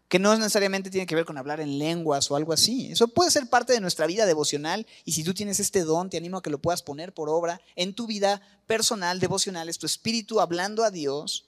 que 0.08 0.20
no 0.20 0.36
necesariamente 0.36 0.92
tiene 0.92 1.08
que 1.08 1.16
ver 1.16 1.26
con 1.26 1.38
hablar 1.38 1.60
en 1.60 1.80
lenguas 1.80 2.30
o 2.30 2.36
algo 2.36 2.54
así. 2.54 2.92
Eso 2.92 3.08
puede 3.08 3.32
ser 3.32 3.50
parte 3.50 3.74
de 3.74 3.82
nuestra 3.82 4.06
vida 4.06 4.26
devocional 4.26 4.86
y 5.04 5.14
si 5.14 5.24
tú 5.24 5.34
tienes 5.34 5.60
este 5.60 5.84
don, 5.84 6.10
te 6.10 6.18
animo 6.18 6.38
a 6.38 6.42
que 6.44 6.52
lo 6.52 6.62
puedas 6.62 6.84
poner 6.84 7.14
por 7.14 7.30
obra 7.30 7.60
en 7.76 7.94
tu 7.94 8.06
vida 8.06 8.42
personal, 8.68 9.20
devocional, 9.20 9.68
es 9.68 9.80
tu 9.80 9.86
espíritu 9.86 10.40
hablando 10.40 10.84
a 10.84 10.92
Dios. 10.92 11.48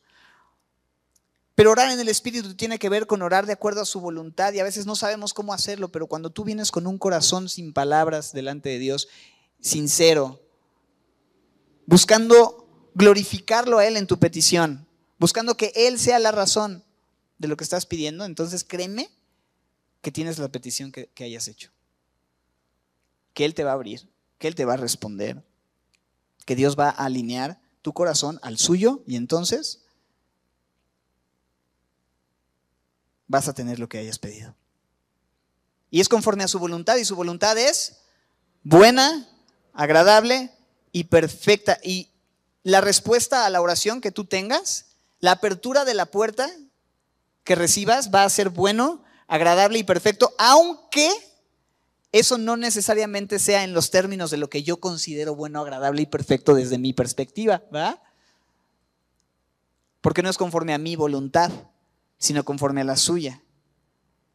Pero 1.53 1.71
orar 1.71 1.91
en 1.91 1.99
el 1.99 2.09
espíritu 2.09 2.55
tiene 2.55 2.77
que 2.77 2.89
ver 2.89 3.07
con 3.07 3.21
orar 3.21 3.45
de 3.45 3.53
acuerdo 3.53 3.81
a 3.81 3.85
su 3.85 3.99
voluntad 3.99 4.53
y 4.53 4.59
a 4.59 4.63
veces 4.63 4.85
no 4.85 4.95
sabemos 4.95 5.33
cómo 5.33 5.53
hacerlo, 5.53 5.89
pero 5.89 6.07
cuando 6.07 6.29
tú 6.29 6.43
vienes 6.43 6.71
con 6.71 6.87
un 6.87 6.97
corazón 6.97 7.49
sin 7.49 7.73
palabras 7.73 8.31
delante 8.31 8.69
de 8.69 8.79
Dios, 8.79 9.07
sincero, 9.59 10.39
buscando 11.85 12.67
glorificarlo 12.93 13.79
a 13.79 13.85
Él 13.85 13.97
en 13.97 14.07
tu 14.07 14.19
petición, 14.19 14.87
buscando 15.19 15.57
que 15.57 15.71
Él 15.75 15.99
sea 15.99 16.19
la 16.19 16.31
razón, 16.31 16.83
de 17.37 17.47
lo 17.47 17.57
que 17.57 17.63
estás 17.63 17.85
pidiendo, 17.85 18.25
entonces 18.25 18.63
créeme 18.63 19.09
que 20.01 20.11
tienes 20.11 20.39
la 20.39 20.49
petición 20.49 20.91
que, 20.91 21.11
hayas 21.23 21.47
hecho. 21.47 21.71
Que 23.33 23.45
Él 23.45 23.53
te 23.53 23.63
va 23.63 23.71
a 23.71 23.75
abrir, 23.75 24.07
que 24.37 24.47
Él 24.47 24.55
te 24.55 24.65
va 24.65 24.73
a 24.73 24.77
responder, 24.77 25.43
que 26.45 26.55
Dios 26.55 26.77
va 26.77 26.89
a 26.89 27.05
alinear 27.05 27.59
tu 27.81 27.93
corazón 27.93 28.39
al 28.41 28.57
suyo 28.57 29.03
y 29.05 29.15
entonces 29.15 29.83
vas 33.27 33.47
a 33.47 33.53
tener 33.53 33.79
lo 33.79 33.89
que 33.89 33.97
hayas 33.97 34.19
pedido. 34.19 34.55
Y 35.89 36.01
es 36.01 36.09
conforme 36.09 36.43
a 36.43 36.47
su 36.47 36.59
voluntad 36.59 36.97
y 36.97 37.05
su 37.05 37.15
voluntad 37.15 37.57
es 37.57 37.99
buena, 38.63 39.29
agradable 39.73 40.51
y 40.91 41.05
perfecta. 41.05 41.79
Y 41.83 42.09
la 42.63 42.81
respuesta 42.81 43.45
a 43.45 43.49
la 43.49 43.61
oración 43.61 44.01
que 44.01 44.11
tú 44.11 44.25
tengas, 44.25 44.87
la 45.19 45.31
apertura 45.33 45.85
de 45.85 45.93
la 45.93 46.05
puerta 46.07 46.49
que 47.47 47.55
recibas 47.55 48.11
va 48.13 48.25
a 48.25 48.29
ser 48.29 48.49
bueno, 48.49 49.01
agradable 49.25 49.79
y 49.79 49.83
perfecto, 49.85 50.33
aunque 50.37 51.09
eso 52.11 52.37
no 52.37 52.57
necesariamente 52.57 53.39
sea 53.39 53.63
en 53.63 53.73
los 53.73 53.89
términos 53.89 54.31
de 54.31 54.37
lo 54.37 54.49
que 54.49 54.63
yo 54.63 54.81
considero 54.81 55.33
bueno, 55.33 55.61
agradable 55.61 56.01
y 56.01 56.07
perfecto 56.07 56.55
desde 56.55 56.77
mi 56.77 56.91
perspectiva, 56.91 57.63
¿verdad? 57.71 58.01
Porque 60.01 60.21
no 60.21 60.29
es 60.29 60.37
conforme 60.37 60.73
a 60.73 60.77
mi 60.77 60.97
voluntad, 60.97 61.49
sino 62.17 62.43
conforme 62.43 62.81
a 62.81 62.83
la 62.83 62.97
suya. 62.97 63.41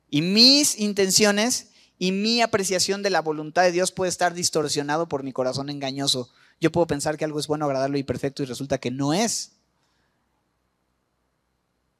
Y 0.08 0.22
mis 0.22 0.78
intenciones 0.78 1.68
y 1.98 2.12
mi 2.12 2.40
apreciación 2.40 3.02
de 3.02 3.10
la 3.10 3.20
voluntad 3.20 3.64
de 3.64 3.72
Dios 3.72 3.92
puede 3.92 4.08
estar 4.08 4.32
distorsionado 4.32 5.06
por 5.06 5.22
mi 5.22 5.34
corazón 5.34 5.68
engañoso. 5.68 6.30
Yo 6.62 6.72
puedo 6.72 6.86
pensar 6.86 7.18
que 7.18 7.26
algo 7.26 7.38
es 7.38 7.46
bueno, 7.46 7.66
agradable 7.66 7.98
y 7.98 8.04
perfecto 8.04 8.42
y 8.42 8.46
resulta 8.46 8.78
que 8.78 8.90
no 8.90 9.12
es. 9.12 9.52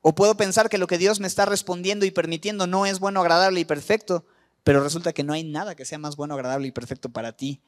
O 0.03 0.16
puedo 0.16 0.36
pensar 0.36 0.68
que 0.68 0.78
lo 0.78 0.88
que 0.88 0.98
Dios 0.98 1.20
me 1.20 1.28
está 1.28 1.46
respondiendo 1.46 2.05
y 2.05 2.11
permitiendo 2.11 2.66
no 2.66 2.86
es 2.86 2.98
bueno, 2.98 3.20
agradable 3.20 3.61
y 3.61 3.64
perfecto, 3.64 4.26
pero 4.64 4.82
resulta 4.82 5.12
que 5.12 5.22
no 5.22 5.32
hay 5.32 5.44
nada 5.44 5.76
que 5.76 5.84
sea 5.84 5.98
más 5.98 6.16
bueno, 6.16 6.34
agradable 6.34 6.66
y 6.66 6.72
perfecto 6.72 7.09
para 7.09 7.36
ti. 7.36 7.62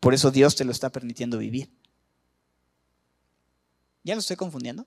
Por 0.00 0.14
eso 0.14 0.30
Dios 0.30 0.56
te 0.56 0.64
lo 0.64 0.72
está 0.72 0.90
permitiendo 0.90 1.36
vivir. 1.36 1.70
¿Ya 4.02 4.14
lo 4.14 4.20
estoy 4.20 4.36
confundiendo? 4.36 4.86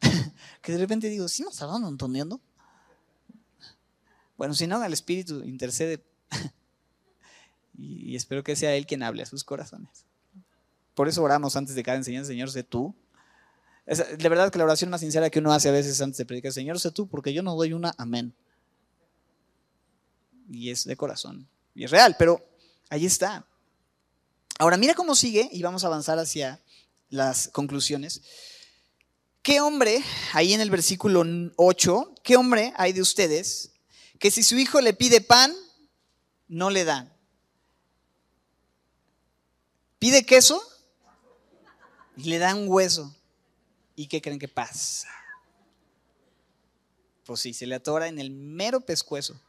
que 0.62 0.72
de 0.72 0.78
repente 0.78 1.10
digo, 1.10 1.28
¿sí 1.28 1.42
nos 1.42 1.52
estaban 1.52 1.84
entendiendo? 1.84 2.40
Bueno, 4.38 4.54
si 4.54 4.66
no, 4.66 4.82
el 4.82 4.92
Espíritu 4.94 5.44
intercede 5.44 6.02
y 7.76 8.16
espero 8.16 8.42
que 8.42 8.56
sea 8.56 8.74
Él 8.74 8.86
quien 8.86 9.02
hable 9.02 9.22
a 9.22 9.26
sus 9.26 9.44
corazones. 9.44 10.06
Por 10.94 11.08
eso 11.08 11.22
oramos 11.22 11.56
antes 11.56 11.74
de 11.74 11.82
cada 11.82 11.98
enseñanza, 11.98 12.28
Señor, 12.28 12.50
sé 12.50 12.62
tú 12.62 12.94
de 13.86 14.28
verdad 14.28 14.50
que 14.50 14.58
la 14.58 14.64
oración 14.64 14.90
más 14.90 15.00
sincera 15.00 15.28
que 15.30 15.40
uno 15.40 15.52
hace 15.52 15.68
a 15.68 15.72
veces 15.72 16.00
antes 16.00 16.16
de 16.16 16.24
predicar, 16.24 16.52
Señor, 16.52 16.80
sé 16.80 16.90
tú, 16.90 17.06
porque 17.06 17.32
yo 17.34 17.42
no 17.42 17.54
doy 17.54 17.72
una 17.72 17.94
amén. 17.98 18.34
y 20.48 20.70
es 20.70 20.84
de 20.84 20.96
corazón 20.96 21.48
y 21.74 21.84
es 21.84 21.90
real, 21.90 22.16
pero 22.18 22.46
ahí 22.88 23.06
está. 23.06 23.46
Ahora 24.58 24.76
mira 24.76 24.94
cómo 24.94 25.14
sigue 25.14 25.48
y 25.52 25.62
vamos 25.62 25.84
a 25.84 25.88
avanzar 25.88 26.18
hacia 26.18 26.60
las 27.10 27.48
conclusiones. 27.48 28.22
¿Qué 29.42 29.60
hombre, 29.60 30.02
ahí 30.32 30.54
en 30.54 30.60
el 30.60 30.70
versículo 30.70 31.22
8, 31.56 32.14
qué 32.22 32.36
hombre 32.36 32.72
hay 32.76 32.92
de 32.92 33.02
ustedes 33.02 33.72
que 34.18 34.30
si 34.30 34.42
su 34.42 34.56
hijo 34.56 34.80
le 34.80 34.94
pide 34.94 35.20
pan, 35.20 35.52
no 36.48 36.70
le 36.70 36.84
dan? 36.84 37.12
¿Pide 39.98 40.24
queso? 40.24 40.62
Y 42.16 42.24
le 42.30 42.38
dan 42.38 42.68
hueso. 42.68 43.14
¿Y 43.96 44.06
qué 44.08 44.20
creen 44.20 44.38
que 44.38 44.48
pasa? 44.48 45.08
Pues 47.24 47.40
sí, 47.40 47.54
se 47.54 47.66
le 47.66 47.74
atora 47.74 48.08
en 48.08 48.18
el 48.18 48.30
mero 48.30 48.80
pescuezo. 48.80 49.40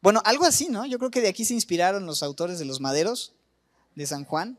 Bueno, 0.00 0.22
algo 0.24 0.44
así, 0.44 0.68
¿no? 0.68 0.86
Yo 0.86 0.98
creo 0.98 1.10
que 1.10 1.20
de 1.20 1.28
aquí 1.28 1.44
se 1.44 1.54
inspiraron 1.54 2.06
los 2.06 2.22
autores 2.22 2.58
de 2.58 2.64
los 2.64 2.80
maderos 2.80 3.34
de 3.94 4.06
San 4.06 4.24
Juan. 4.24 4.58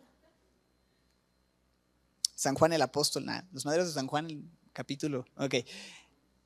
San 2.36 2.56
Juan 2.56 2.74
el 2.74 2.82
apóstol, 2.82 3.26
nada, 3.26 3.48
los 3.52 3.66
maderos 3.66 3.88
de 3.88 3.94
San 3.94 4.08
Juan, 4.08 4.28
el 4.28 4.44
capítulo. 4.74 5.26
Ok. 5.38 5.56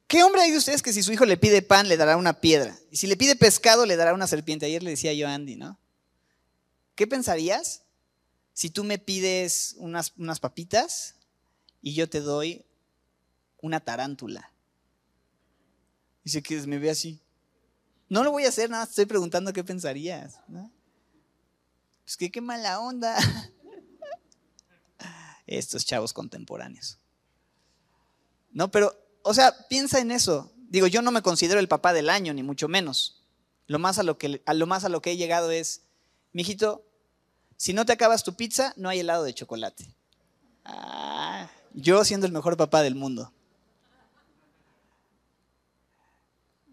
¿Qué 0.08 0.24
hombre 0.24 0.42
hay 0.42 0.52
de 0.52 0.58
ustedes 0.58 0.84
que 0.84 0.94
si 0.94 1.02
su 1.02 1.12
hijo 1.12 1.26
le 1.26 1.38
pide 1.38 1.62
pan, 1.64 1.88
le 1.88 1.98
dará 1.98 2.18
una 2.18 2.40
piedra? 2.40 2.78
Y 2.92 2.98
si 2.98 3.08
le 3.08 3.18
pide 3.18 3.36
pescado, 3.36 3.86
le 3.86 3.96
dará 3.96 4.14
una 4.14 4.28
serpiente. 4.28 4.66
Ayer 4.66 4.84
le 4.84 4.92
decía 4.92 5.14
yo 5.14 5.28
a 5.28 5.34
Andy, 5.34 5.56
¿no? 5.56 5.80
¿Qué 6.96 7.08
pensarías 7.08 7.82
si 8.54 8.70
tú 8.70 8.84
me 8.84 9.00
pides 9.00 9.76
unas, 9.78 10.14
unas 10.18 10.40
papitas 10.40 11.16
y 11.84 11.94
yo 11.94 12.10
te 12.10 12.22
doy 12.22 12.66
una 13.62 13.80
tarántula? 13.80 14.52
Dice 16.24 16.42
que 16.42 16.60
me 16.66 16.80
ve 16.80 16.90
así. 16.90 17.20
No 18.10 18.24
lo 18.24 18.32
voy 18.32 18.46
a 18.46 18.50
hacer, 18.50 18.70
nada, 18.70 18.86
estoy 18.86 19.06
preguntando 19.06 19.54
qué 19.54 19.64
pensarías. 19.64 20.40
¿no? 20.48 20.72
Pues 22.04 22.18
que 22.18 22.32
qué 22.32 22.42
mala 22.42 22.80
onda. 22.80 23.16
estos 25.46 25.86
chavos 25.86 26.14
contemporáneos. 26.14 26.98
No, 28.52 28.72
pero, 28.72 28.96
o 29.24 29.34
sea, 29.34 29.68
piensa 29.68 30.00
en 30.00 30.12
eso. 30.12 30.54
Digo, 30.56 30.88
yo 30.88 31.02
no 31.02 31.12
me 31.12 31.22
considero 31.22 31.60
el 31.60 31.68
papá 31.68 31.94
del 31.94 32.10
año, 32.10 32.34
ni 32.34 32.44
mucho 32.44 32.68
menos. 32.68 33.24
Lo 33.68 33.80
más 33.80 34.00
a 34.00 34.04
lo 34.04 34.18
que, 34.18 34.42
a 34.46 34.54
lo, 34.54 34.68
más 34.68 34.86
a 34.86 34.90
lo 34.90 35.02
que 35.02 35.12
he 35.12 35.18
llegado 35.18 35.52
es, 35.52 35.84
mijito, 36.32 36.86
si 37.58 37.74
no 37.74 37.86
te 37.86 37.94
acabas 37.94 38.24
tu 38.24 38.36
pizza, 38.36 38.74
no 38.78 38.90
hay 38.90 39.00
helado 39.00 39.24
de 39.24 39.34
chocolate. 39.34 39.94
Ah, 40.66 41.50
yo 41.74 42.04
siendo 42.06 42.26
el 42.26 42.34
mejor 42.34 42.58
papá 42.58 42.82
del 42.82 42.96
mundo. 42.96 43.32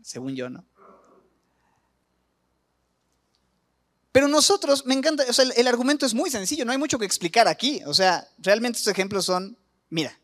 Según 0.02 0.34
yo, 0.34 0.50
¿no? 0.50 0.64
Pero 4.12 4.26
nosotros, 4.26 4.84
me 4.86 4.94
encanta, 4.94 5.24
o 5.28 5.32
sea, 5.32 5.44
el, 5.56 5.68
argumento 5.68 6.04
es 6.04 6.14
muy 6.14 6.30
sencillo, 6.30 6.64
no 6.64 6.72
hay 6.72 6.78
mucho 6.78 6.98
que 6.98 7.04
explicar 7.04 7.46
aquí. 7.46 7.80
O 7.86 7.94
sea, 7.94 8.28
realmente 8.38 8.78
estos 8.78 8.92
ejemplos 8.92 9.24
son, 9.24 9.56
mira, 9.88 10.18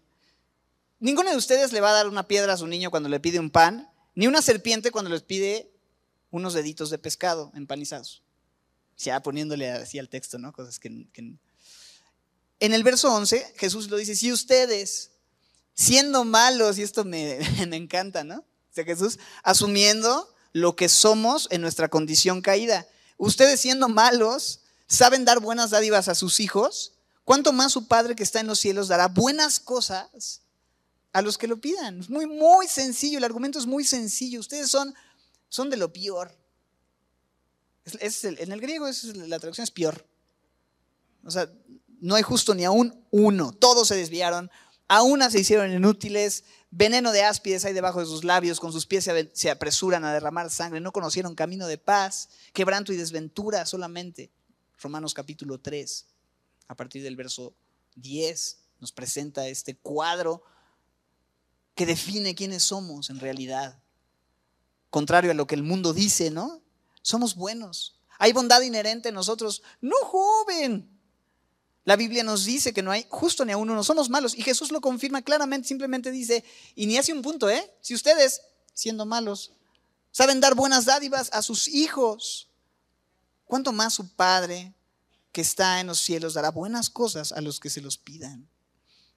ninguno 0.99 1.31
de 1.31 1.37
ustedes 1.37 1.73
le 1.73 1.81
va 1.81 1.91
a 1.91 1.95
dar 1.95 2.09
una 2.09 2.27
piedra 2.27 2.55
a 2.55 2.57
su 2.57 2.67
niño 2.67 2.91
cuando 2.91 3.09
le 3.09 3.21
pide 3.21 3.39
un 3.39 3.51
pan, 3.51 3.89
ni 4.15 4.27
una 4.27 4.43
serpiente 4.43 4.91
cuando 4.91 5.11
les 5.11 5.23
pide 5.23 5.71
unos 6.31 6.53
deditos 6.53 6.91
de 6.91 6.99
pescado 6.99 7.53
empanizados. 7.55 8.23
Ya 8.99 9.23
poniéndole 9.23 9.71
así 9.71 9.99
al 9.99 10.09
texto, 10.09 10.39
¿no? 10.39 10.53
Cosas 10.53 10.81
que... 10.81 11.07
En 12.61 12.73
el 12.73 12.83
verso 12.83 13.13
11, 13.13 13.55
Jesús 13.57 13.91
lo 13.91 13.97
dice, 13.97 14.17
si 14.17 14.33
ustedes, 14.33 15.11
siendo 15.75 16.25
malos, 16.25 16.79
y 16.79 16.83
esto 16.83 17.05
me, 17.05 17.39
me 17.69 17.77
encanta, 17.77 18.25
¿no? 18.25 18.39
O 18.39 18.75
sea, 18.75 18.85
Jesús 18.85 19.19
asumiendo 19.43 20.35
lo 20.53 20.77
que 20.77 20.89
somos 20.89 21.49
en 21.51 21.61
nuestra 21.61 21.89
condición 21.89 22.41
caída 22.41 22.87
ustedes 23.17 23.61
siendo 23.61 23.89
malos, 23.89 24.61
saben 24.87 25.25
dar 25.25 25.41
buenas 25.41 25.71
dádivas 25.71 26.09
a 26.09 26.15
sus 26.15 26.41
hijos, 26.41 26.95
¿cuánto 27.25 27.53
más 27.53 27.73
su 27.73 27.87
Padre 27.87 28.15
que 28.15 28.23
está 28.23 28.41
en 28.41 28.47
los 28.47 28.59
cielos 28.59 28.89
dará 28.89 29.09
buenas 29.09 29.59
cosas 29.61 30.43
a 31.13 31.23
los 31.23 31.39
que 31.39 31.49
lo 31.49 31.61
pidan? 31.61 32.01
Es 32.01 32.11
muy, 32.11 32.27
muy 32.27 32.69
sencillo, 32.69 33.19
el 33.19 33.25
argumento 33.25 33.59
es 33.59 33.67
muy 33.67 33.85
sencillo. 33.85 34.41
Ustedes 34.41 34.71
son, 34.71 34.95
son 35.49 35.71
de 35.71 35.77
lo 35.77 35.93
peor. 35.93 36.37
Es, 38.01 38.25
en 38.25 38.53
el 38.53 38.61
griego 38.61 38.87
la 39.15 39.39
traducción 39.39 39.65
es 39.65 39.71
peor. 39.71 40.07
O 41.25 41.31
sea, 41.31 41.51
no 42.07 42.15
hay 42.15 42.23
justo 42.23 42.55
ni 42.55 42.65
aún 42.65 43.05
uno. 43.11 43.53
Todos 43.53 43.89
se 43.89 43.97
desviaron, 43.97 44.49
aún 44.87 45.29
se 45.29 45.41
hicieron 45.41 45.73
inútiles, 45.73 46.45
veneno 46.71 47.11
de 47.11 47.25
áspides 47.25 47.65
hay 47.65 47.73
debajo 47.73 47.99
de 47.99 48.07
sus 48.07 48.23
labios, 48.23 48.61
con 48.61 48.73
sus 48.73 48.87
pies 48.87 49.11
se 49.33 49.51
apresuran 49.51 50.05
a 50.05 50.13
derramar 50.13 50.49
sangre, 50.51 50.81
no 50.81 50.93
conocieron 50.93 51.35
camino 51.35 51.67
de 51.67 51.79
paz, 51.79 52.29
quebranto 52.53 52.93
y 52.93 52.97
desventura 52.97 53.67
solamente. 53.67 54.31
Romanos 54.79 55.15
capítulo 55.15 55.59
3, 55.59 56.07
a 56.69 56.77
partir 56.77 57.03
del 57.03 57.17
verso 57.17 57.55
10, 57.97 58.59
nos 58.79 58.93
presenta 58.93 59.49
este 59.49 59.77
cuadro 59.77 60.45
que 61.75 61.87
define 61.87 62.37
quiénes 62.37 62.63
somos 62.63 63.11
en 63.11 63.19
realidad. 63.19 63.81
Contrario 64.91 65.33
a 65.33 65.35
lo 65.35 65.49
que 65.49 65.57
el 65.57 65.65
mundo 65.65 65.93
dice, 65.93 66.31
¿no? 66.31 66.63
Somos 67.03 67.35
buenos. 67.35 67.99
Hay 68.19 68.33
bondad 68.33 68.61
inherente 68.61 69.09
en 69.09 69.17
nosotros. 69.17 69.63
No, 69.81 69.97
joven. 70.05 70.96
La 71.87 71.95
Biblia 71.95 72.25
nos 72.25 72.45
dice 72.45 72.73
que 72.73 72.83
no 72.83 72.91
hay 72.91 73.07
justo 73.09 73.45
ni 73.45 73.53
a 73.53 73.57
uno, 73.57 73.73
no 73.73 73.85
somos 73.85 74.11
malos. 74.11 74.37
Y 74.37 74.43
Jesús 74.43 74.73
lo 74.73 74.81
confirma 74.81 75.23
claramente, 75.23 75.69
simplemente 75.69 76.11
dice, 76.11 76.45
y 76.75 76.87
ni 76.87 76.99
hace 76.99 77.13
un 77.13 77.23
punto, 77.23 77.49
¿eh? 77.49 77.73
Si 77.81 77.95
ustedes, 77.95 78.43
siendo 78.75 79.07
malos, 79.07 79.53
saben 80.11 80.41
dar 80.41 80.57
buenas 80.57 80.85
dádivas 80.85 81.31
a 81.33 81.43
sus 81.43 81.69
hijos, 81.69 82.51
¿cuánto 83.45 83.71
más 83.71 83.95
su 83.95 84.17
Padre 84.17 84.75
que 85.31 85.43
está 85.43 85.79
en 85.79 85.87
los 85.87 86.01
cielos 86.01 86.35
dará 86.35 86.51
buenas 86.51 86.91
cosas 86.91 87.31
a 87.31 87.41
los 87.41 87.61
que 87.61 87.71
se 87.71 87.81
los 87.81 87.99
pidan? 87.99 88.49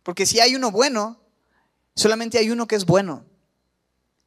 Porque 0.04 0.28
si 0.28 0.40
hay 0.40 0.56
uno 0.56 0.70
bueno, 0.70 1.20
solamente 1.96 2.38
hay 2.38 2.52
uno 2.52 2.68
que 2.68 2.76
es 2.76 2.86
bueno. 2.86 3.26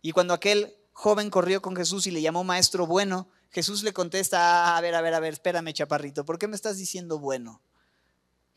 Y 0.01 0.11
cuando 0.11 0.34
aquel 0.34 0.74
joven 0.90 1.30
corrió 1.30 1.62
con 1.62 1.76
Jesús 1.76 2.09
y 2.09 2.11
le 2.11 2.20
llamó 2.20 2.43
maestro 2.43 2.88
bueno, 2.88 3.28
Jesús 3.51 3.84
le 3.84 3.93
contesta, 3.93 4.76
a 4.76 4.80
ver, 4.80 4.97
a 4.97 5.01
ver, 5.01 5.14
a 5.14 5.20
ver, 5.20 5.34
espérame, 5.34 5.72
chaparrito, 5.72 6.24
¿por 6.24 6.40
qué 6.40 6.49
me 6.49 6.57
estás 6.57 6.76
diciendo 6.76 7.20
bueno? 7.20 7.62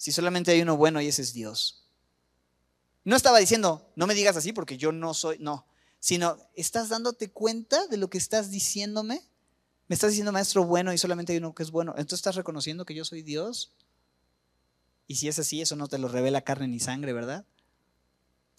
Si 0.05 0.11
solamente 0.11 0.51
hay 0.51 0.61
uno 0.61 0.77
bueno 0.77 1.01
y 1.01 1.07
ese 1.07 1.23
es 1.23 1.33
Dios? 1.33 1.83
No 3.05 3.15
estaba 3.15 3.39
diciendo, 3.39 3.91
no 3.95 4.05
me 4.05 4.13
digas 4.13 4.37
así 4.37 4.53
porque 4.53 4.77
yo 4.77 4.91
no 4.91 5.15
soy, 5.15 5.39
no, 5.39 5.65
sino, 5.99 6.37
¿estás 6.53 6.89
dándote 6.89 7.31
cuenta 7.31 7.87
de 7.87 7.97
lo 7.97 8.07
que 8.07 8.19
estás 8.19 8.51
diciéndome? 8.51 9.23
Me 9.87 9.95
estás 9.95 10.11
diciendo 10.11 10.31
maestro 10.31 10.63
bueno 10.63 10.93
y 10.93 10.99
solamente 10.99 11.33
hay 11.33 11.39
uno 11.39 11.55
que 11.55 11.63
es 11.63 11.71
bueno. 11.71 11.93
Entonces 11.93 12.19
estás 12.19 12.35
reconociendo 12.35 12.85
que 12.85 12.93
yo 12.93 13.03
soy 13.03 13.23
Dios. 13.23 13.73
Y 15.07 15.15
si 15.15 15.27
es 15.27 15.39
así, 15.39 15.59
eso 15.59 15.75
no 15.75 15.87
te 15.87 15.97
lo 15.97 16.07
revela 16.07 16.43
carne 16.43 16.67
ni 16.67 16.79
sangre, 16.79 17.11
¿verdad? 17.11 17.47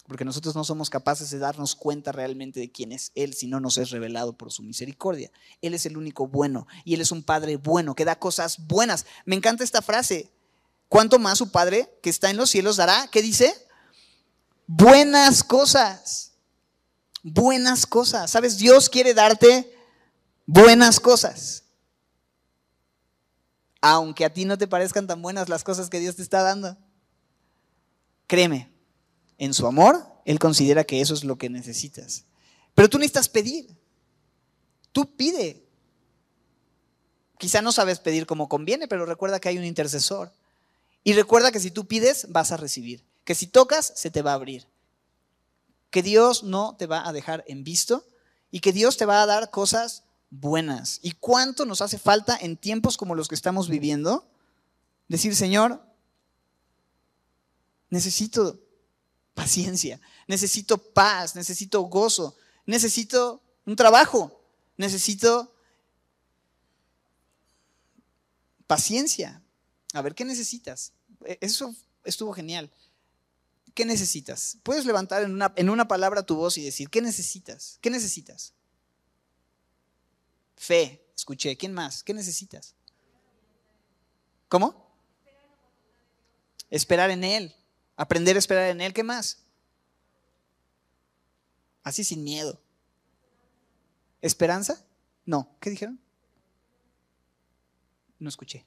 Porque 0.05 0.25
nosotros 0.25 0.53
no 0.53 0.65
somos 0.65 0.89
capaces 0.89 1.29
de 1.29 1.39
darnos 1.39 1.75
cuenta 1.75 2.11
realmente 2.11 2.59
de 2.59 2.73
quién 2.73 2.91
es 2.91 3.13
Él 3.15 3.33
si 3.35 3.47
no 3.47 3.61
nos 3.61 3.77
es 3.77 3.91
revelado 3.91 4.33
por 4.33 4.51
su 4.51 4.63
misericordia. 4.63 5.31
Él 5.61 5.73
es 5.73 5.85
el 5.85 5.95
único 5.95 6.27
bueno 6.27 6.67
y 6.83 6.93
Él 6.95 6.99
es 6.99 7.13
un 7.13 7.23
Padre 7.23 7.55
bueno 7.55 7.95
que 7.95 8.03
da 8.03 8.19
cosas 8.19 8.67
buenas. 8.67 9.05
Me 9.23 9.37
encanta 9.37 9.63
esta 9.63 9.81
frase. 9.81 10.33
¿Cuánto 10.89 11.19
más 11.19 11.37
su 11.37 11.51
Padre 11.51 11.89
que 12.01 12.09
está 12.09 12.29
en 12.29 12.37
los 12.37 12.49
cielos 12.49 12.77
dará? 12.77 13.07
¿Qué 13.11 13.21
dice? 13.21 13.53
Buenas 14.67 15.43
cosas. 15.43 16.33
Buenas 17.23 17.85
cosas. 17.85 18.31
¿Sabes? 18.31 18.57
Dios 18.57 18.89
quiere 18.89 19.13
darte 19.13 19.73
buenas 20.45 20.99
cosas. 20.99 21.63
Aunque 23.81 24.25
a 24.25 24.33
ti 24.33 24.45
no 24.45 24.57
te 24.57 24.67
parezcan 24.67 25.07
tan 25.07 25.21
buenas 25.21 25.49
las 25.49 25.63
cosas 25.63 25.89
que 25.89 25.99
Dios 25.99 26.15
te 26.15 26.21
está 26.21 26.41
dando. 26.41 26.77
Créeme, 28.27 28.69
en 29.37 29.53
su 29.53 29.67
amor, 29.67 30.05
Él 30.25 30.39
considera 30.39 30.83
que 30.83 30.99
eso 30.99 31.13
es 31.13 31.23
lo 31.23 31.37
que 31.37 31.49
necesitas. 31.49 32.25
Pero 32.73 32.89
tú 32.89 32.97
necesitas 32.97 33.29
pedir. 33.29 33.75
Tú 34.91 35.15
pide. 35.15 35.63
Quizá 37.37 37.61
no 37.61 37.71
sabes 37.71 37.99
pedir 37.99 38.25
como 38.25 38.49
conviene, 38.49 38.87
pero 38.87 39.05
recuerda 39.05 39.39
que 39.39 39.49
hay 39.49 39.57
un 39.57 39.65
intercesor. 39.65 40.33
Y 41.07 41.13
recuerda 41.13 41.53
que 41.53 41.61
si 41.61 41.71
tú 41.71 41.87
pides, 41.87 42.25
vas 42.31 42.51
a 42.51 42.57
recibir. 42.57 43.01
Que 43.23 43.33
si 43.33 43.47
tocas, 43.47 43.93
se 43.95 44.11
te 44.11 44.21
va 44.21 44.31
a 44.31 44.33
abrir. 44.33 44.67
Que 45.89 46.03
Dios 46.03 46.43
no 46.43 46.75
te 46.75 46.85
va 46.85 47.07
a 47.07 47.13
dejar 47.13 47.45
en 47.47 47.63
visto 47.63 48.05
y 48.51 48.59
que 48.59 48.73
Dios 48.73 48.97
te 48.97 49.05
va 49.05 49.21
a 49.21 49.25
dar 49.25 49.49
cosas 49.49 50.03
buenas. 50.29 50.99
¿Y 51.01 51.13
cuánto 51.13 51.65
nos 51.65 51.81
hace 51.81 51.97
falta 51.97 52.37
en 52.37 52.57
tiempos 52.57 52.97
como 52.97 53.15
los 53.15 53.29
que 53.29 53.35
estamos 53.35 53.69
viviendo? 53.69 54.27
Decir, 55.07 55.33
Señor, 55.33 55.81
necesito 57.89 58.59
paciencia, 59.33 60.01
necesito 60.27 60.77
paz, 60.77 61.37
necesito 61.37 61.83
gozo, 61.83 62.35
necesito 62.65 63.41
un 63.65 63.77
trabajo, 63.77 64.41
necesito 64.75 65.55
paciencia. 68.67 69.41
A 69.97 70.01
ver, 70.03 70.13
¿qué 70.13 70.25
necesitas? 70.25 70.93
E, 71.25 71.39
eso 71.41 71.75
estuvo 72.03 72.31
genial. 72.31 72.71
¿Qué 73.73 73.83
necesitas? 73.83 74.59
Puedes 74.61 74.85
levantar 74.85 75.23
en 75.23 75.33
una, 75.33 75.51
en 75.55 75.71
una 75.71 75.87
palabra 75.87 76.23
tu 76.23 76.35
voz 76.35 76.55
y 76.59 76.63
decir, 76.63 76.87
¿qué 76.91 77.01
necesitas? 77.01 77.79
¿Qué 77.81 77.89
necesitas? 77.89 78.53
Fe. 80.55 81.03
escuché. 81.15 81.57
¿Quién 81.57 81.73
más? 81.73 82.03
¿Qué 82.03 82.13
necesitas? 82.13 82.75
¿Cómo? 84.49 84.87
Esperar 86.69 87.09
en 87.09 87.23
Él. 87.23 87.55
Aprender 87.95 88.35
a 88.35 88.39
esperar 88.39 88.69
en 88.69 88.81
Él. 88.81 88.93
¿Qué 88.93 89.01
más? 89.01 89.39
Así 91.81 92.03
sin 92.03 92.23
miedo. 92.23 92.61
¿Esperanza? 94.21 94.85
No. 95.25 95.57
¿Qué 95.59 95.71
dijeron? 95.71 95.99
No 98.19 98.29
escuché. 98.29 98.63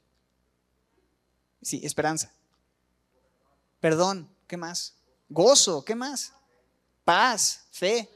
Sí, 1.62 1.80
esperanza. 1.84 2.32
Perdón. 3.80 4.28
¿Qué 4.46 4.56
más? 4.56 4.94
Gozo. 5.28 5.84
¿Qué 5.84 5.94
más? 5.94 6.32
Paz. 7.04 7.66
Fe. 7.70 8.08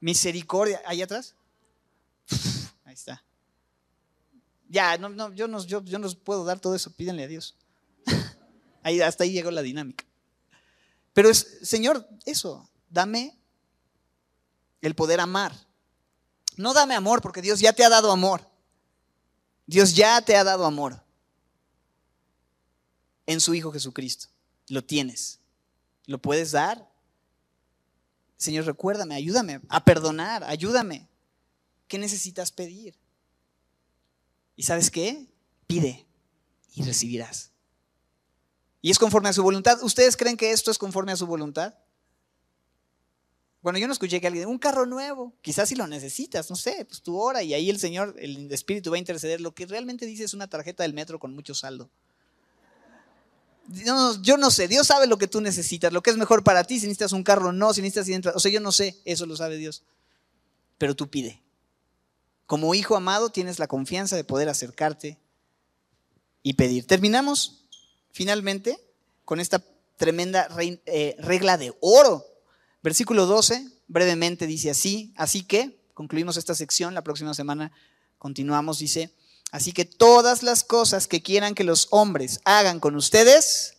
Misericordia. 0.00 0.82
¿Ahí 0.84 1.02
atrás? 1.02 1.34
ahí 2.84 2.94
está. 2.94 3.22
Ya, 4.68 4.96
no, 4.98 5.08
no, 5.08 5.32
yo, 5.32 5.48
no, 5.48 5.64
yo, 5.64 5.82
yo 5.84 5.98
no 5.98 6.10
puedo 6.10 6.44
dar 6.44 6.58
todo 6.58 6.74
eso. 6.74 6.90
Pídenle 6.92 7.24
a 7.24 7.28
Dios. 7.28 7.56
ahí, 8.82 9.00
hasta 9.00 9.24
ahí 9.24 9.32
llegó 9.32 9.50
la 9.50 9.62
dinámica. 9.62 10.04
Pero 11.12 11.28
es, 11.28 11.58
Señor, 11.62 12.08
eso, 12.24 12.68
dame 12.88 13.38
el 14.80 14.94
poder 14.94 15.20
amar. 15.20 15.54
No 16.56 16.74
dame 16.74 16.94
amor 16.94 17.20
porque 17.22 17.42
Dios 17.42 17.60
ya 17.60 17.72
te 17.72 17.84
ha 17.84 17.88
dado 17.88 18.10
amor. 18.10 18.48
Dios 19.66 19.94
ya 19.94 20.20
te 20.22 20.36
ha 20.36 20.44
dado 20.44 20.64
amor 20.64 21.01
en 23.26 23.40
su 23.40 23.54
Hijo 23.54 23.72
Jesucristo. 23.72 24.28
Lo 24.68 24.84
tienes. 24.84 25.40
¿Lo 26.06 26.20
puedes 26.20 26.52
dar? 26.52 26.90
Señor, 28.36 28.64
recuérdame, 28.64 29.14
ayúdame 29.14 29.60
a 29.68 29.84
perdonar, 29.84 30.42
ayúdame. 30.44 31.08
¿Qué 31.86 31.98
necesitas 31.98 32.50
pedir? 32.50 32.96
¿Y 34.56 34.64
sabes 34.64 34.90
qué? 34.90 35.26
Pide 35.66 36.06
y 36.74 36.82
recibirás. 36.82 37.52
Y 38.80 38.90
es 38.90 38.98
conforme 38.98 39.28
a 39.28 39.32
su 39.32 39.42
voluntad. 39.42 39.82
¿Ustedes 39.82 40.16
creen 40.16 40.36
que 40.36 40.50
esto 40.50 40.70
es 40.70 40.78
conforme 40.78 41.12
a 41.12 41.16
su 41.16 41.26
voluntad? 41.26 41.74
Bueno, 43.62 43.78
yo 43.78 43.86
no 43.86 43.92
escuché 43.92 44.20
que 44.20 44.26
alguien, 44.26 44.48
un 44.48 44.58
carro 44.58 44.86
nuevo, 44.86 45.32
quizás 45.40 45.68
si 45.68 45.76
lo 45.76 45.86
necesitas, 45.86 46.50
no 46.50 46.56
sé, 46.56 46.84
pues 46.84 47.00
tu 47.00 47.16
hora 47.16 47.44
y 47.44 47.54
ahí 47.54 47.70
el 47.70 47.78
Señor, 47.78 48.16
el 48.18 48.50
Espíritu 48.50 48.90
va 48.90 48.96
a 48.96 48.98
interceder. 48.98 49.40
Lo 49.40 49.54
que 49.54 49.66
realmente 49.66 50.04
dice 50.04 50.24
es 50.24 50.34
una 50.34 50.48
tarjeta 50.48 50.82
del 50.82 50.94
metro 50.94 51.20
con 51.20 51.32
mucho 51.32 51.54
saldo. 51.54 51.88
Yo 54.22 54.36
no 54.36 54.50
sé, 54.50 54.68
Dios 54.68 54.86
sabe 54.86 55.06
lo 55.06 55.18
que 55.18 55.28
tú 55.28 55.40
necesitas, 55.40 55.92
lo 55.92 56.02
que 56.02 56.10
es 56.10 56.16
mejor 56.16 56.44
para 56.44 56.64
ti, 56.64 56.80
si 56.80 56.86
necesitas 56.86 57.12
un 57.12 57.22
carro 57.22 57.52
no, 57.52 57.72
si 57.72 57.82
necesitas, 57.82 58.34
o 58.34 58.40
sea, 58.40 58.50
yo 58.50 58.60
no 58.60 58.72
sé, 58.72 59.00
eso 59.04 59.26
lo 59.26 59.36
sabe 59.36 59.56
Dios. 59.56 59.82
Pero 60.78 60.96
tú 60.96 61.08
pide. 61.08 61.40
Como 62.46 62.74
hijo 62.74 62.96
amado 62.96 63.30
tienes 63.30 63.58
la 63.58 63.68
confianza 63.68 64.16
de 64.16 64.24
poder 64.24 64.48
acercarte 64.48 65.18
y 66.42 66.54
pedir. 66.54 66.86
Terminamos 66.86 67.64
finalmente 68.10 68.78
con 69.24 69.40
esta 69.40 69.64
tremenda 69.96 70.48
eh, 70.86 71.16
regla 71.18 71.56
de 71.56 71.74
oro 71.80 72.26
Versículo 72.82 73.26
12, 73.26 73.64
brevemente 73.86 74.48
dice 74.48 74.70
así, 74.70 75.14
así 75.16 75.44
que, 75.44 75.78
concluimos 75.94 76.36
esta 76.36 76.54
sección, 76.56 76.94
la 76.94 77.04
próxima 77.04 77.32
semana 77.32 77.70
continuamos, 78.18 78.80
dice, 78.80 79.14
así 79.52 79.72
que 79.72 79.84
todas 79.84 80.42
las 80.42 80.64
cosas 80.64 81.06
que 81.06 81.22
quieran 81.22 81.54
que 81.54 81.62
los 81.62 81.86
hombres 81.92 82.40
hagan 82.44 82.80
con 82.80 82.96
ustedes, 82.96 83.74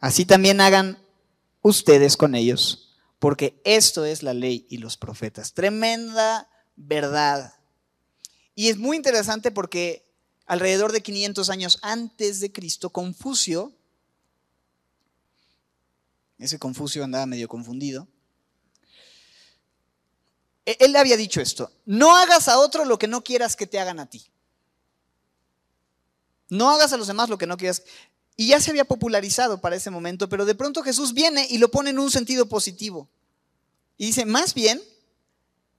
así 0.00 0.24
también 0.24 0.62
hagan 0.62 0.98
ustedes 1.60 2.16
con 2.16 2.34
ellos, 2.34 2.96
porque 3.18 3.60
esto 3.64 4.06
es 4.06 4.22
la 4.22 4.32
ley 4.32 4.66
y 4.70 4.78
los 4.78 4.96
profetas. 4.96 5.52
Tremenda 5.52 6.48
verdad. 6.76 7.52
Y 8.54 8.70
es 8.70 8.78
muy 8.78 8.96
interesante 8.96 9.50
porque 9.50 10.10
alrededor 10.46 10.92
de 10.92 11.02
500 11.02 11.50
años 11.50 11.78
antes 11.82 12.40
de 12.40 12.50
Cristo, 12.50 12.88
Confucio 12.88 13.74
ese 16.38 16.58
Confucio 16.58 17.04
andaba 17.04 17.26
medio 17.26 17.48
confundido. 17.48 18.06
E-, 20.64 20.76
él 20.80 20.94
había 20.96 21.16
dicho 21.16 21.40
esto, 21.40 21.70
no 21.84 22.16
hagas 22.16 22.48
a 22.48 22.58
otro 22.58 22.84
lo 22.84 22.98
que 22.98 23.08
no 23.08 23.22
quieras 23.22 23.56
que 23.56 23.66
te 23.66 23.78
hagan 23.78 23.98
a 23.98 24.08
ti. 24.08 24.30
No 26.50 26.70
hagas 26.70 26.92
a 26.92 26.96
los 26.96 27.06
demás 27.06 27.28
lo 27.28 27.38
que 27.38 27.46
no 27.46 27.56
quieras. 27.56 27.82
Y 28.36 28.48
ya 28.48 28.60
se 28.60 28.70
había 28.70 28.84
popularizado 28.84 29.60
para 29.60 29.76
ese 29.76 29.90
momento, 29.90 30.28
pero 30.28 30.44
de 30.44 30.54
pronto 30.54 30.82
Jesús 30.82 31.12
viene 31.12 31.46
y 31.50 31.58
lo 31.58 31.70
pone 31.70 31.90
en 31.90 31.98
un 31.98 32.10
sentido 32.10 32.48
positivo. 32.48 33.08
Y 33.96 34.06
dice, 34.06 34.24
más 34.24 34.54
bien, 34.54 34.80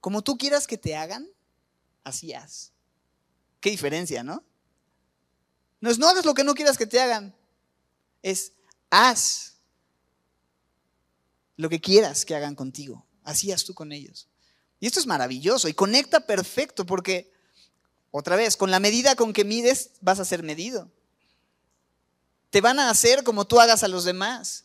como 0.00 0.22
tú 0.22 0.36
quieras 0.36 0.66
que 0.66 0.76
te 0.76 0.96
hagan, 0.96 1.26
así 2.04 2.32
haz. 2.32 2.72
Qué 3.60 3.70
diferencia, 3.70 4.22
¿no? 4.22 4.44
No 5.80 5.90
es 5.90 5.98
no 5.98 6.08
hagas 6.08 6.24
lo 6.24 6.34
que 6.34 6.44
no 6.44 6.54
quieras 6.54 6.76
que 6.76 6.86
te 6.86 7.00
hagan, 7.00 7.34
es 8.22 8.52
haz 8.90 9.54
lo 11.56 11.68
que 11.68 11.80
quieras 11.80 12.24
que 12.24 12.34
hagan 12.34 12.54
contigo. 12.54 13.06
Así 13.22 13.52
haz 13.52 13.64
tú 13.64 13.74
con 13.74 13.92
ellos. 13.92 14.28
Y 14.80 14.86
esto 14.86 15.00
es 15.00 15.06
maravilloso 15.06 15.68
y 15.68 15.74
conecta 15.74 16.20
perfecto 16.26 16.86
porque, 16.86 17.32
otra 18.10 18.36
vez, 18.36 18.56
con 18.56 18.70
la 18.70 18.80
medida 18.80 19.14
con 19.14 19.32
que 19.32 19.44
mides 19.44 19.90
vas 20.00 20.18
a 20.18 20.24
ser 20.24 20.42
medido. 20.42 20.90
Te 22.50 22.60
van 22.60 22.78
a 22.80 22.90
hacer 22.90 23.22
como 23.22 23.46
tú 23.46 23.60
hagas 23.60 23.82
a 23.84 23.88
los 23.88 24.04
demás. 24.04 24.64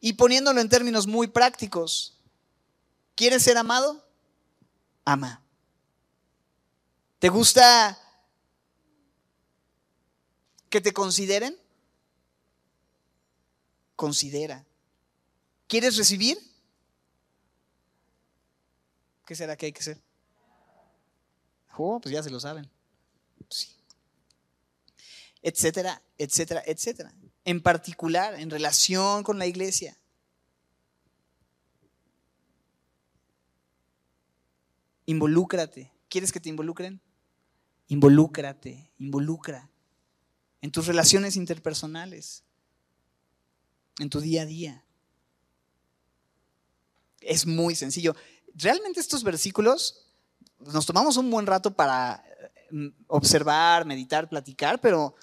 Y 0.00 0.14
poniéndolo 0.14 0.60
en 0.60 0.68
términos 0.68 1.06
muy 1.06 1.28
prácticos, 1.28 2.18
¿quieres 3.14 3.42
ser 3.42 3.56
amado? 3.56 4.06
Ama. 5.06 5.42
¿Te 7.18 7.30
gusta 7.30 7.98
que 10.68 10.82
te 10.82 10.92
consideren? 10.92 11.58
Considera. 13.96 14.66
¿Quieres 15.66 15.96
recibir? 15.96 16.38
¿Qué 19.24 19.34
será 19.34 19.56
que 19.56 19.66
hay 19.66 19.72
que 19.72 19.80
hacer? 19.80 20.02
Oh, 21.76 22.00
pues 22.00 22.12
ya 22.12 22.22
se 22.22 22.30
lo 22.30 22.40
saben. 22.40 22.68
Sí. 23.50 23.68
Etcétera, 25.42 26.02
etcétera, 26.18 26.62
etcétera. 26.66 27.14
En 27.44 27.62
particular, 27.62 28.34
en 28.40 28.50
relación 28.50 29.22
con 29.22 29.38
la 29.38 29.46
iglesia. 29.46 29.98
Involúcrate. 35.06 35.92
¿Quieres 36.08 36.32
que 36.32 36.40
te 36.40 36.48
involucren? 36.48 37.00
Involúcrate, 37.88 38.90
involucra. 38.98 39.70
En 40.62 40.70
tus 40.70 40.86
relaciones 40.86 41.36
interpersonales. 41.36 42.44
En 43.98 44.08
tu 44.08 44.20
día 44.20 44.42
a 44.42 44.46
día 44.46 44.84
es 47.24 47.46
muy 47.46 47.74
sencillo. 47.74 48.14
Realmente 48.54 49.00
estos 49.00 49.24
versículos 49.24 50.03
nos 50.72 50.86
tomamos 50.86 51.16
un 51.16 51.30
buen 51.30 51.46
rato 51.46 51.74
para 51.74 52.24
mm, 52.70 52.88
observar, 53.08 53.84
meditar, 53.84 54.28
platicar, 54.28 54.80
pero 54.80 55.14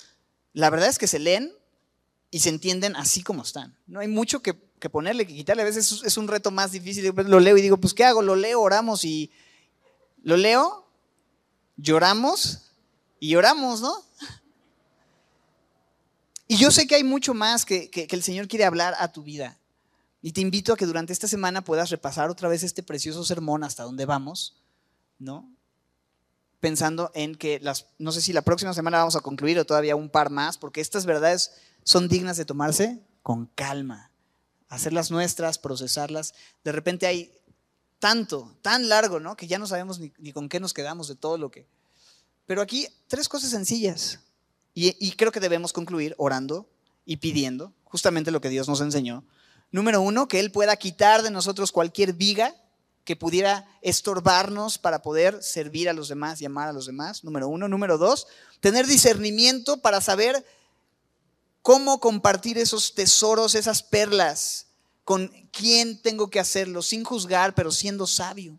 la 0.53 0.69
verdad 0.69 0.89
es 0.89 0.97
que 0.97 1.07
se 1.07 1.19
leen 1.19 1.53
y 2.29 2.39
se 2.39 2.49
entienden 2.49 2.95
así 2.95 3.23
como 3.23 3.43
están. 3.43 3.77
No 3.87 3.99
hay 3.99 4.07
mucho 4.07 4.41
que, 4.41 4.53
ponerle, 4.89 5.27
que 5.27 5.35
quitarle. 5.35 5.63
A 5.63 5.65
veces 5.65 6.01
es 6.03 6.17
un 6.17 6.27
reto 6.27 6.51
más 6.51 6.71
difícil. 6.71 7.13
Lo 7.15 7.39
leo 7.39 7.57
y 7.57 7.61
digo, 7.61 7.77
pues 7.77 7.93
¿qué 7.93 8.03
hago? 8.03 8.21
Lo 8.21 8.35
leo, 8.35 8.61
oramos 8.61 9.03
y 9.03 9.31
lo 10.23 10.37
leo, 10.37 10.87
lloramos 11.77 12.71
y 13.19 13.29
lloramos, 13.29 13.81
¿no? 13.81 13.93
Y 16.47 16.57
yo 16.57 16.71
sé 16.71 16.85
que 16.85 16.95
hay 16.95 17.03
mucho 17.03 17.33
más 17.33 17.65
que 17.65 17.89
el 17.93 18.23
Señor 18.23 18.47
quiere 18.47 18.65
hablar 18.65 18.95
a 18.97 19.11
tu 19.11 19.23
vida. 19.23 19.57
Y 20.21 20.33
te 20.33 20.41
invito 20.41 20.73
a 20.73 20.77
que 20.77 20.85
durante 20.85 21.13
esta 21.13 21.27
semana 21.27 21.63
puedas 21.63 21.89
repasar 21.89 22.29
otra 22.29 22.47
vez 22.47 22.63
este 22.63 22.83
precioso 22.83 23.23
sermón 23.23 23.63
hasta 23.63 23.83
donde 23.83 24.05
vamos, 24.05 24.60
¿no? 25.21 25.49
Pensando 26.59 27.11
en 27.13 27.35
que 27.35 27.59
las, 27.59 27.87
no 27.97 28.11
sé 28.11 28.21
si 28.21 28.33
la 28.33 28.41
próxima 28.41 28.73
semana 28.73 28.99
vamos 28.99 29.15
a 29.15 29.21
concluir 29.21 29.57
o 29.59 29.65
todavía 29.65 29.95
un 29.95 30.09
par 30.09 30.29
más, 30.29 30.57
porque 30.57 30.81
estas 30.81 31.05
verdades 31.05 31.51
son 31.83 32.07
dignas 32.07 32.37
de 32.37 32.45
tomarse 32.45 33.01
con 33.23 33.47
calma, 33.47 34.11
hacerlas 34.67 35.11
nuestras, 35.11 35.57
procesarlas. 35.57 36.33
De 36.63 36.71
repente 36.71 37.07
hay 37.07 37.31
tanto, 37.99 38.55
tan 38.61 38.89
largo, 38.89 39.19
¿no? 39.19 39.35
Que 39.35 39.47
ya 39.47 39.59
no 39.59 39.67
sabemos 39.67 39.99
ni, 39.99 40.31
con 40.33 40.49
qué 40.49 40.59
nos 40.59 40.73
quedamos 40.73 41.07
de 41.07 41.15
todo 41.15 41.37
lo 41.37 41.51
que... 41.51 41.67
Pero 42.45 42.61
aquí 42.61 42.87
tres 43.07 43.29
cosas 43.29 43.51
sencillas. 43.51 44.19
Y, 44.73 45.11
creo 45.11 45.31
que 45.31 45.39
debemos 45.39 45.73
concluir 45.73 46.15
orando 46.17 46.69
y 47.05 47.17
pidiendo 47.17 47.73
justamente 47.83 48.31
lo 48.31 48.39
que 48.39 48.49
Dios 48.49 48.69
nos 48.69 48.79
enseñó 48.79 49.25
Número 49.71 50.01
uno, 50.01 50.27
que 50.27 50.39
Él 50.39 50.51
pueda 50.51 50.75
quitar 50.75 51.23
de 51.23 51.31
nosotros 51.31 51.71
cualquier 51.71 52.13
viga 52.13 52.55
que 53.11 53.17
pudiera 53.17 53.67
estorbarnos 53.81 54.77
para 54.77 55.01
poder 55.01 55.43
servir 55.43 55.89
a 55.89 55.93
los 55.93 56.07
demás 56.07 56.41
y 56.41 56.45
amar 56.45 56.69
a 56.69 56.71
los 56.71 56.85
demás. 56.85 57.25
Número 57.25 57.49
uno. 57.49 57.67
Número 57.67 57.97
dos, 57.97 58.25
tener 58.61 58.87
discernimiento 58.87 59.81
para 59.81 59.99
saber 59.99 60.45
cómo 61.61 61.99
compartir 61.99 62.57
esos 62.57 62.95
tesoros, 62.95 63.53
esas 63.55 63.83
perlas, 63.83 64.67
con 65.03 65.27
quién 65.51 66.01
tengo 66.01 66.29
que 66.29 66.39
hacerlo, 66.39 66.81
sin 66.81 67.03
juzgar, 67.03 67.53
pero 67.53 67.69
siendo 67.73 68.07
sabio. 68.07 68.57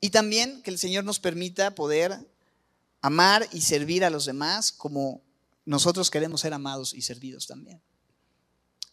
Y 0.00 0.10
también 0.10 0.62
que 0.62 0.70
el 0.70 0.78
Señor 0.78 1.02
nos 1.02 1.18
permita 1.18 1.74
poder 1.74 2.16
amar 3.00 3.48
y 3.50 3.62
servir 3.62 4.04
a 4.04 4.10
los 4.10 4.24
demás 4.24 4.70
como 4.70 5.20
nosotros 5.64 6.12
queremos 6.12 6.42
ser 6.42 6.54
amados 6.54 6.94
y 6.94 7.02
servidos 7.02 7.48
también. 7.48 7.82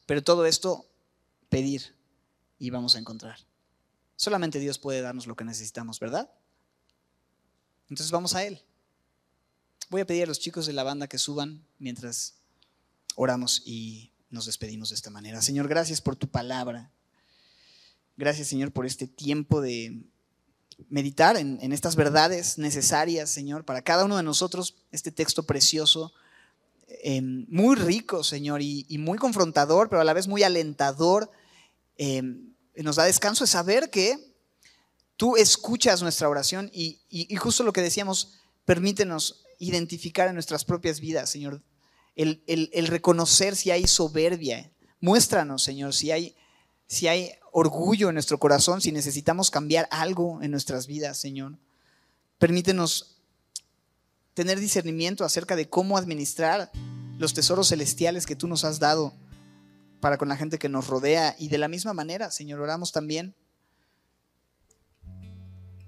Pero 0.07 0.23
todo 0.23 0.47
esto, 0.47 0.89
pedir 1.49 1.96
y 2.59 2.69
vamos 2.69 2.95
a 2.95 2.99
encontrar. 2.99 3.39
Solamente 4.15 4.59
Dios 4.59 4.79
puede 4.79 5.01
darnos 5.01 5.27
lo 5.27 5.35
que 5.35 5.43
necesitamos, 5.43 5.99
¿verdad? 5.99 6.29
Entonces 7.89 8.11
vamos 8.11 8.35
a 8.35 8.43
Él. 8.43 8.61
Voy 9.89 10.01
a 10.01 10.07
pedir 10.07 10.23
a 10.23 10.27
los 10.27 10.39
chicos 10.39 10.65
de 10.65 10.73
la 10.73 10.83
banda 10.83 11.07
que 11.07 11.17
suban 11.17 11.63
mientras 11.79 12.35
oramos 13.15 13.63
y 13.65 14.11
nos 14.29 14.45
despedimos 14.45 14.89
de 14.89 14.95
esta 14.95 15.09
manera. 15.09 15.41
Señor, 15.41 15.67
gracias 15.67 16.01
por 16.01 16.15
tu 16.15 16.27
palabra. 16.27 16.91
Gracias, 18.17 18.47
Señor, 18.47 18.71
por 18.71 18.85
este 18.85 19.07
tiempo 19.07 19.61
de 19.61 20.03
meditar 20.89 21.37
en, 21.37 21.71
estas 21.71 21.95
verdades 21.95 22.57
necesarias, 22.57 23.29
Señor, 23.29 23.63
para 23.63 23.81
cada 23.81 24.05
uno 24.05 24.17
de 24.17 24.23
nosotros, 24.23 24.75
este 24.91 25.11
texto 25.11 25.43
precioso, 25.43 26.13
em, 27.03 27.45
muy 27.49 27.75
rico, 27.75 28.23
Señor, 28.23 28.61
y, 28.61 28.85
muy 28.97 29.17
confrontador, 29.17 29.89
pero 29.89 30.01
a 30.01 30.05
la 30.05 30.13
vez 30.13 30.27
muy 30.27 30.43
alentador. 30.43 31.31
Em, 31.97 32.53
nos 32.75 32.95
da 32.95 33.05
descanso 33.05 33.43
de 33.43 33.49
saber 33.49 33.89
que 33.89 34.17
tú 35.15 35.35
escuchas 35.35 36.01
nuestra 36.01 36.29
oración 36.29 36.69
y, 36.73 36.99
justo 37.37 37.63
lo 37.63 37.73
que 37.73 37.81
decíamos, 37.81 38.39
permítenos 38.65 39.43
identificar 39.59 40.27
en 40.27 40.35
nuestras 40.35 40.63
propias 40.63 40.99
vidas, 40.99 41.29
Señor, 41.29 41.63
el, 42.15 42.41
el 42.45 42.87
reconocer 42.87 43.55
si 43.55 43.71
hay 43.71 43.87
soberbia. 43.87 44.71
Muéstranos, 44.99 45.63
Señor, 45.63 45.93
si 45.93 46.11
hay, 46.11 46.35
si 46.87 47.07
hay 47.07 47.31
orgullo 47.51 48.09
en 48.09 48.15
nuestro 48.15 48.39
corazón, 48.39 48.81
si 48.81 48.91
necesitamos 48.91 49.49
cambiar 49.49 49.87
algo 49.91 50.41
en 50.41 50.51
nuestras 50.51 50.87
vidas, 50.87 51.17
Señor. 51.17 51.57
Permítenos 52.37 53.17
tener 54.35 54.59
discernimiento 54.59 55.25
acerca 55.25 55.55
de 55.55 55.67
cómo 55.67 55.97
administrar 55.97 56.71
los 57.17 57.33
tesoros 57.33 57.69
celestiales 57.69 58.27
que 58.27 58.35
tú 58.35 58.47
nos 58.47 58.63
has 58.63 58.77
dado 58.77 59.13
para 59.99 60.17
con 60.17 60.29
la 60.29 60.37
gente 60.37 60.59
que 60.59 60.69
nos 60.69 60.87
rodea. 60.87 61.35
Y 61.39 61.49
de 61.49 61.57
la 61.57 61.67
misma 61.67 61.93
manera, 61.93 62.31
Señor, 62.31 62.59
oramos 62.59 62.91
también 62.91 63.35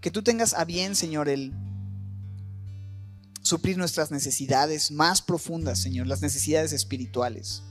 que 0.01 0.12
tú 0.12 0.24
tengas 0.24 0.53
a 0.53 0.66
bien, 0.66 0.95
Señor, 0.95 1.28
el 1.28 1.53
suplir 3.41 3.78
nuestras 3.78 4.12
necesidades 4.12 4.91
más 4.91 5.22
profundas, 5.22 5.80
Señor, 5.80 6.07
las 6.07 6.22
necesidades 6.22 6.72
espirituales. 6.72 7.64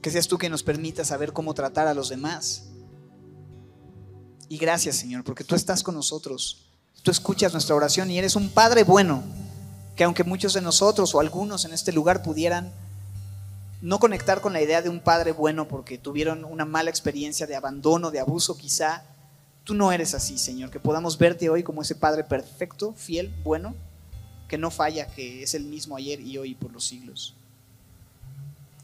Que 0.00 0.10
seas 0.10 0.28
tú 0.28 0.36
que 0.36 0.50
nos 0.50 0.62
permita 0.62 1.04
saber 1.04 1.32
cómo 1.32 1.54
tratar 1.54 1.88
a 1.88 1.94
los 1.94 2.10
demás. 2.10 2.64
Y 4.48 4.58
gracias, 4.58 4.96
Señor, 4.96 5.24
porque 5.24 5.44
tú 5.44 5.54
estás 5.54 5.82
con 5.82 5.94
nosotros. 5.94 6.68
Tú 7.02 7.10
escuchas 7.10 7.52
nuestra 7.52 7.74
oración 7.74 8.10
y 8.10 8.18
eres 8.18 8.36
un 8.36 8.50
Padre 8.50 8.84
bueno, 8.84 9.24
que 9.96 10.04
aunque 10.04 10.24
muchos 10.24 10.54
de 10.54 10.60
nosotros 10.60 11.14
o 11.14 11.20
algunos 11.20 11.64
en 11.64 11.72
este 11.72 11.92
lugar 11.92 12.22
pudieran 12.22 12.72
no 13.80 13.98
conectar 13.98 14.40
con 14.40 14.52
la 14.52 14.62
idea 14.62 14.82
de 14.82 14.88
un 14.88 15.00
Padre 15.00 15.32
bueno 15.32 15.68
porque 15.68 15.98
tuvieron 15.98 16.44
una 16.44 16.64
mala 16.64 16.90
experiencia 16.90 17.46
de 17.46 17.54
abandono, 17.54 18.10
de 18.10 18.18
abuso 18.18 18.56
quizá, 18.56 19.04
tú 19.62 19.74
no 19.74 19.92
eres 19.92 20.14
así, 20.14 20.38
Señor. 20.38 20.70
Que 20.70 20.80
podamos 20.80 21.18
verte 21.18 21.50
hoy 21.50 21.62
como 21.62 21.82
ese 21.82 21.94
Padre 21.94 22.24
perfecto, 22.24 22.94
fiel, 22.94 23.34
bueno, 23.44 23.74
que 24.48 24.58
no 24.58 24.70
falla, 24.70 25.06
que 25.06 25.42
es 25.42 25.54
el 25.54 25.64
mismo 25.64 25.96
ayer 25.96 26.20
y 26.20 26.38
hoy 26.38 26.54
por 26.54 26.72
los 26.72 26.84
siglos. 26.84 27.34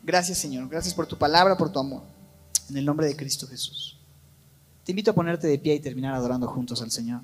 Gracias 0.03 0.39
Señor, 0.39 0.69
gracias 0.69 0.95
por 0.95 1.07
tu 1.07 1.17
palabra, 1.17 1.57
por 1.57 1.73
tu 1.73 1.79
amor. 1.79 2.03
En 2.69 2.77
el 2.77 2.85
nombre 2.85 3.07
de 3.07 3.17
Cristo 3.17 3.47
Jesús. 3.47 3.97
Te 4.85 4.93
invito 4.93 5.11
a 5.11 5.15
ponerte 5.15 5.47
de 5.47 5.59
pie 5.59 5.75
y 5.75 5.81
terminar 5.81 6.15
adorando 6.15 6.47
juntos 6.47 6.83
al 6.83 6.91
Señor. 6.91 7.23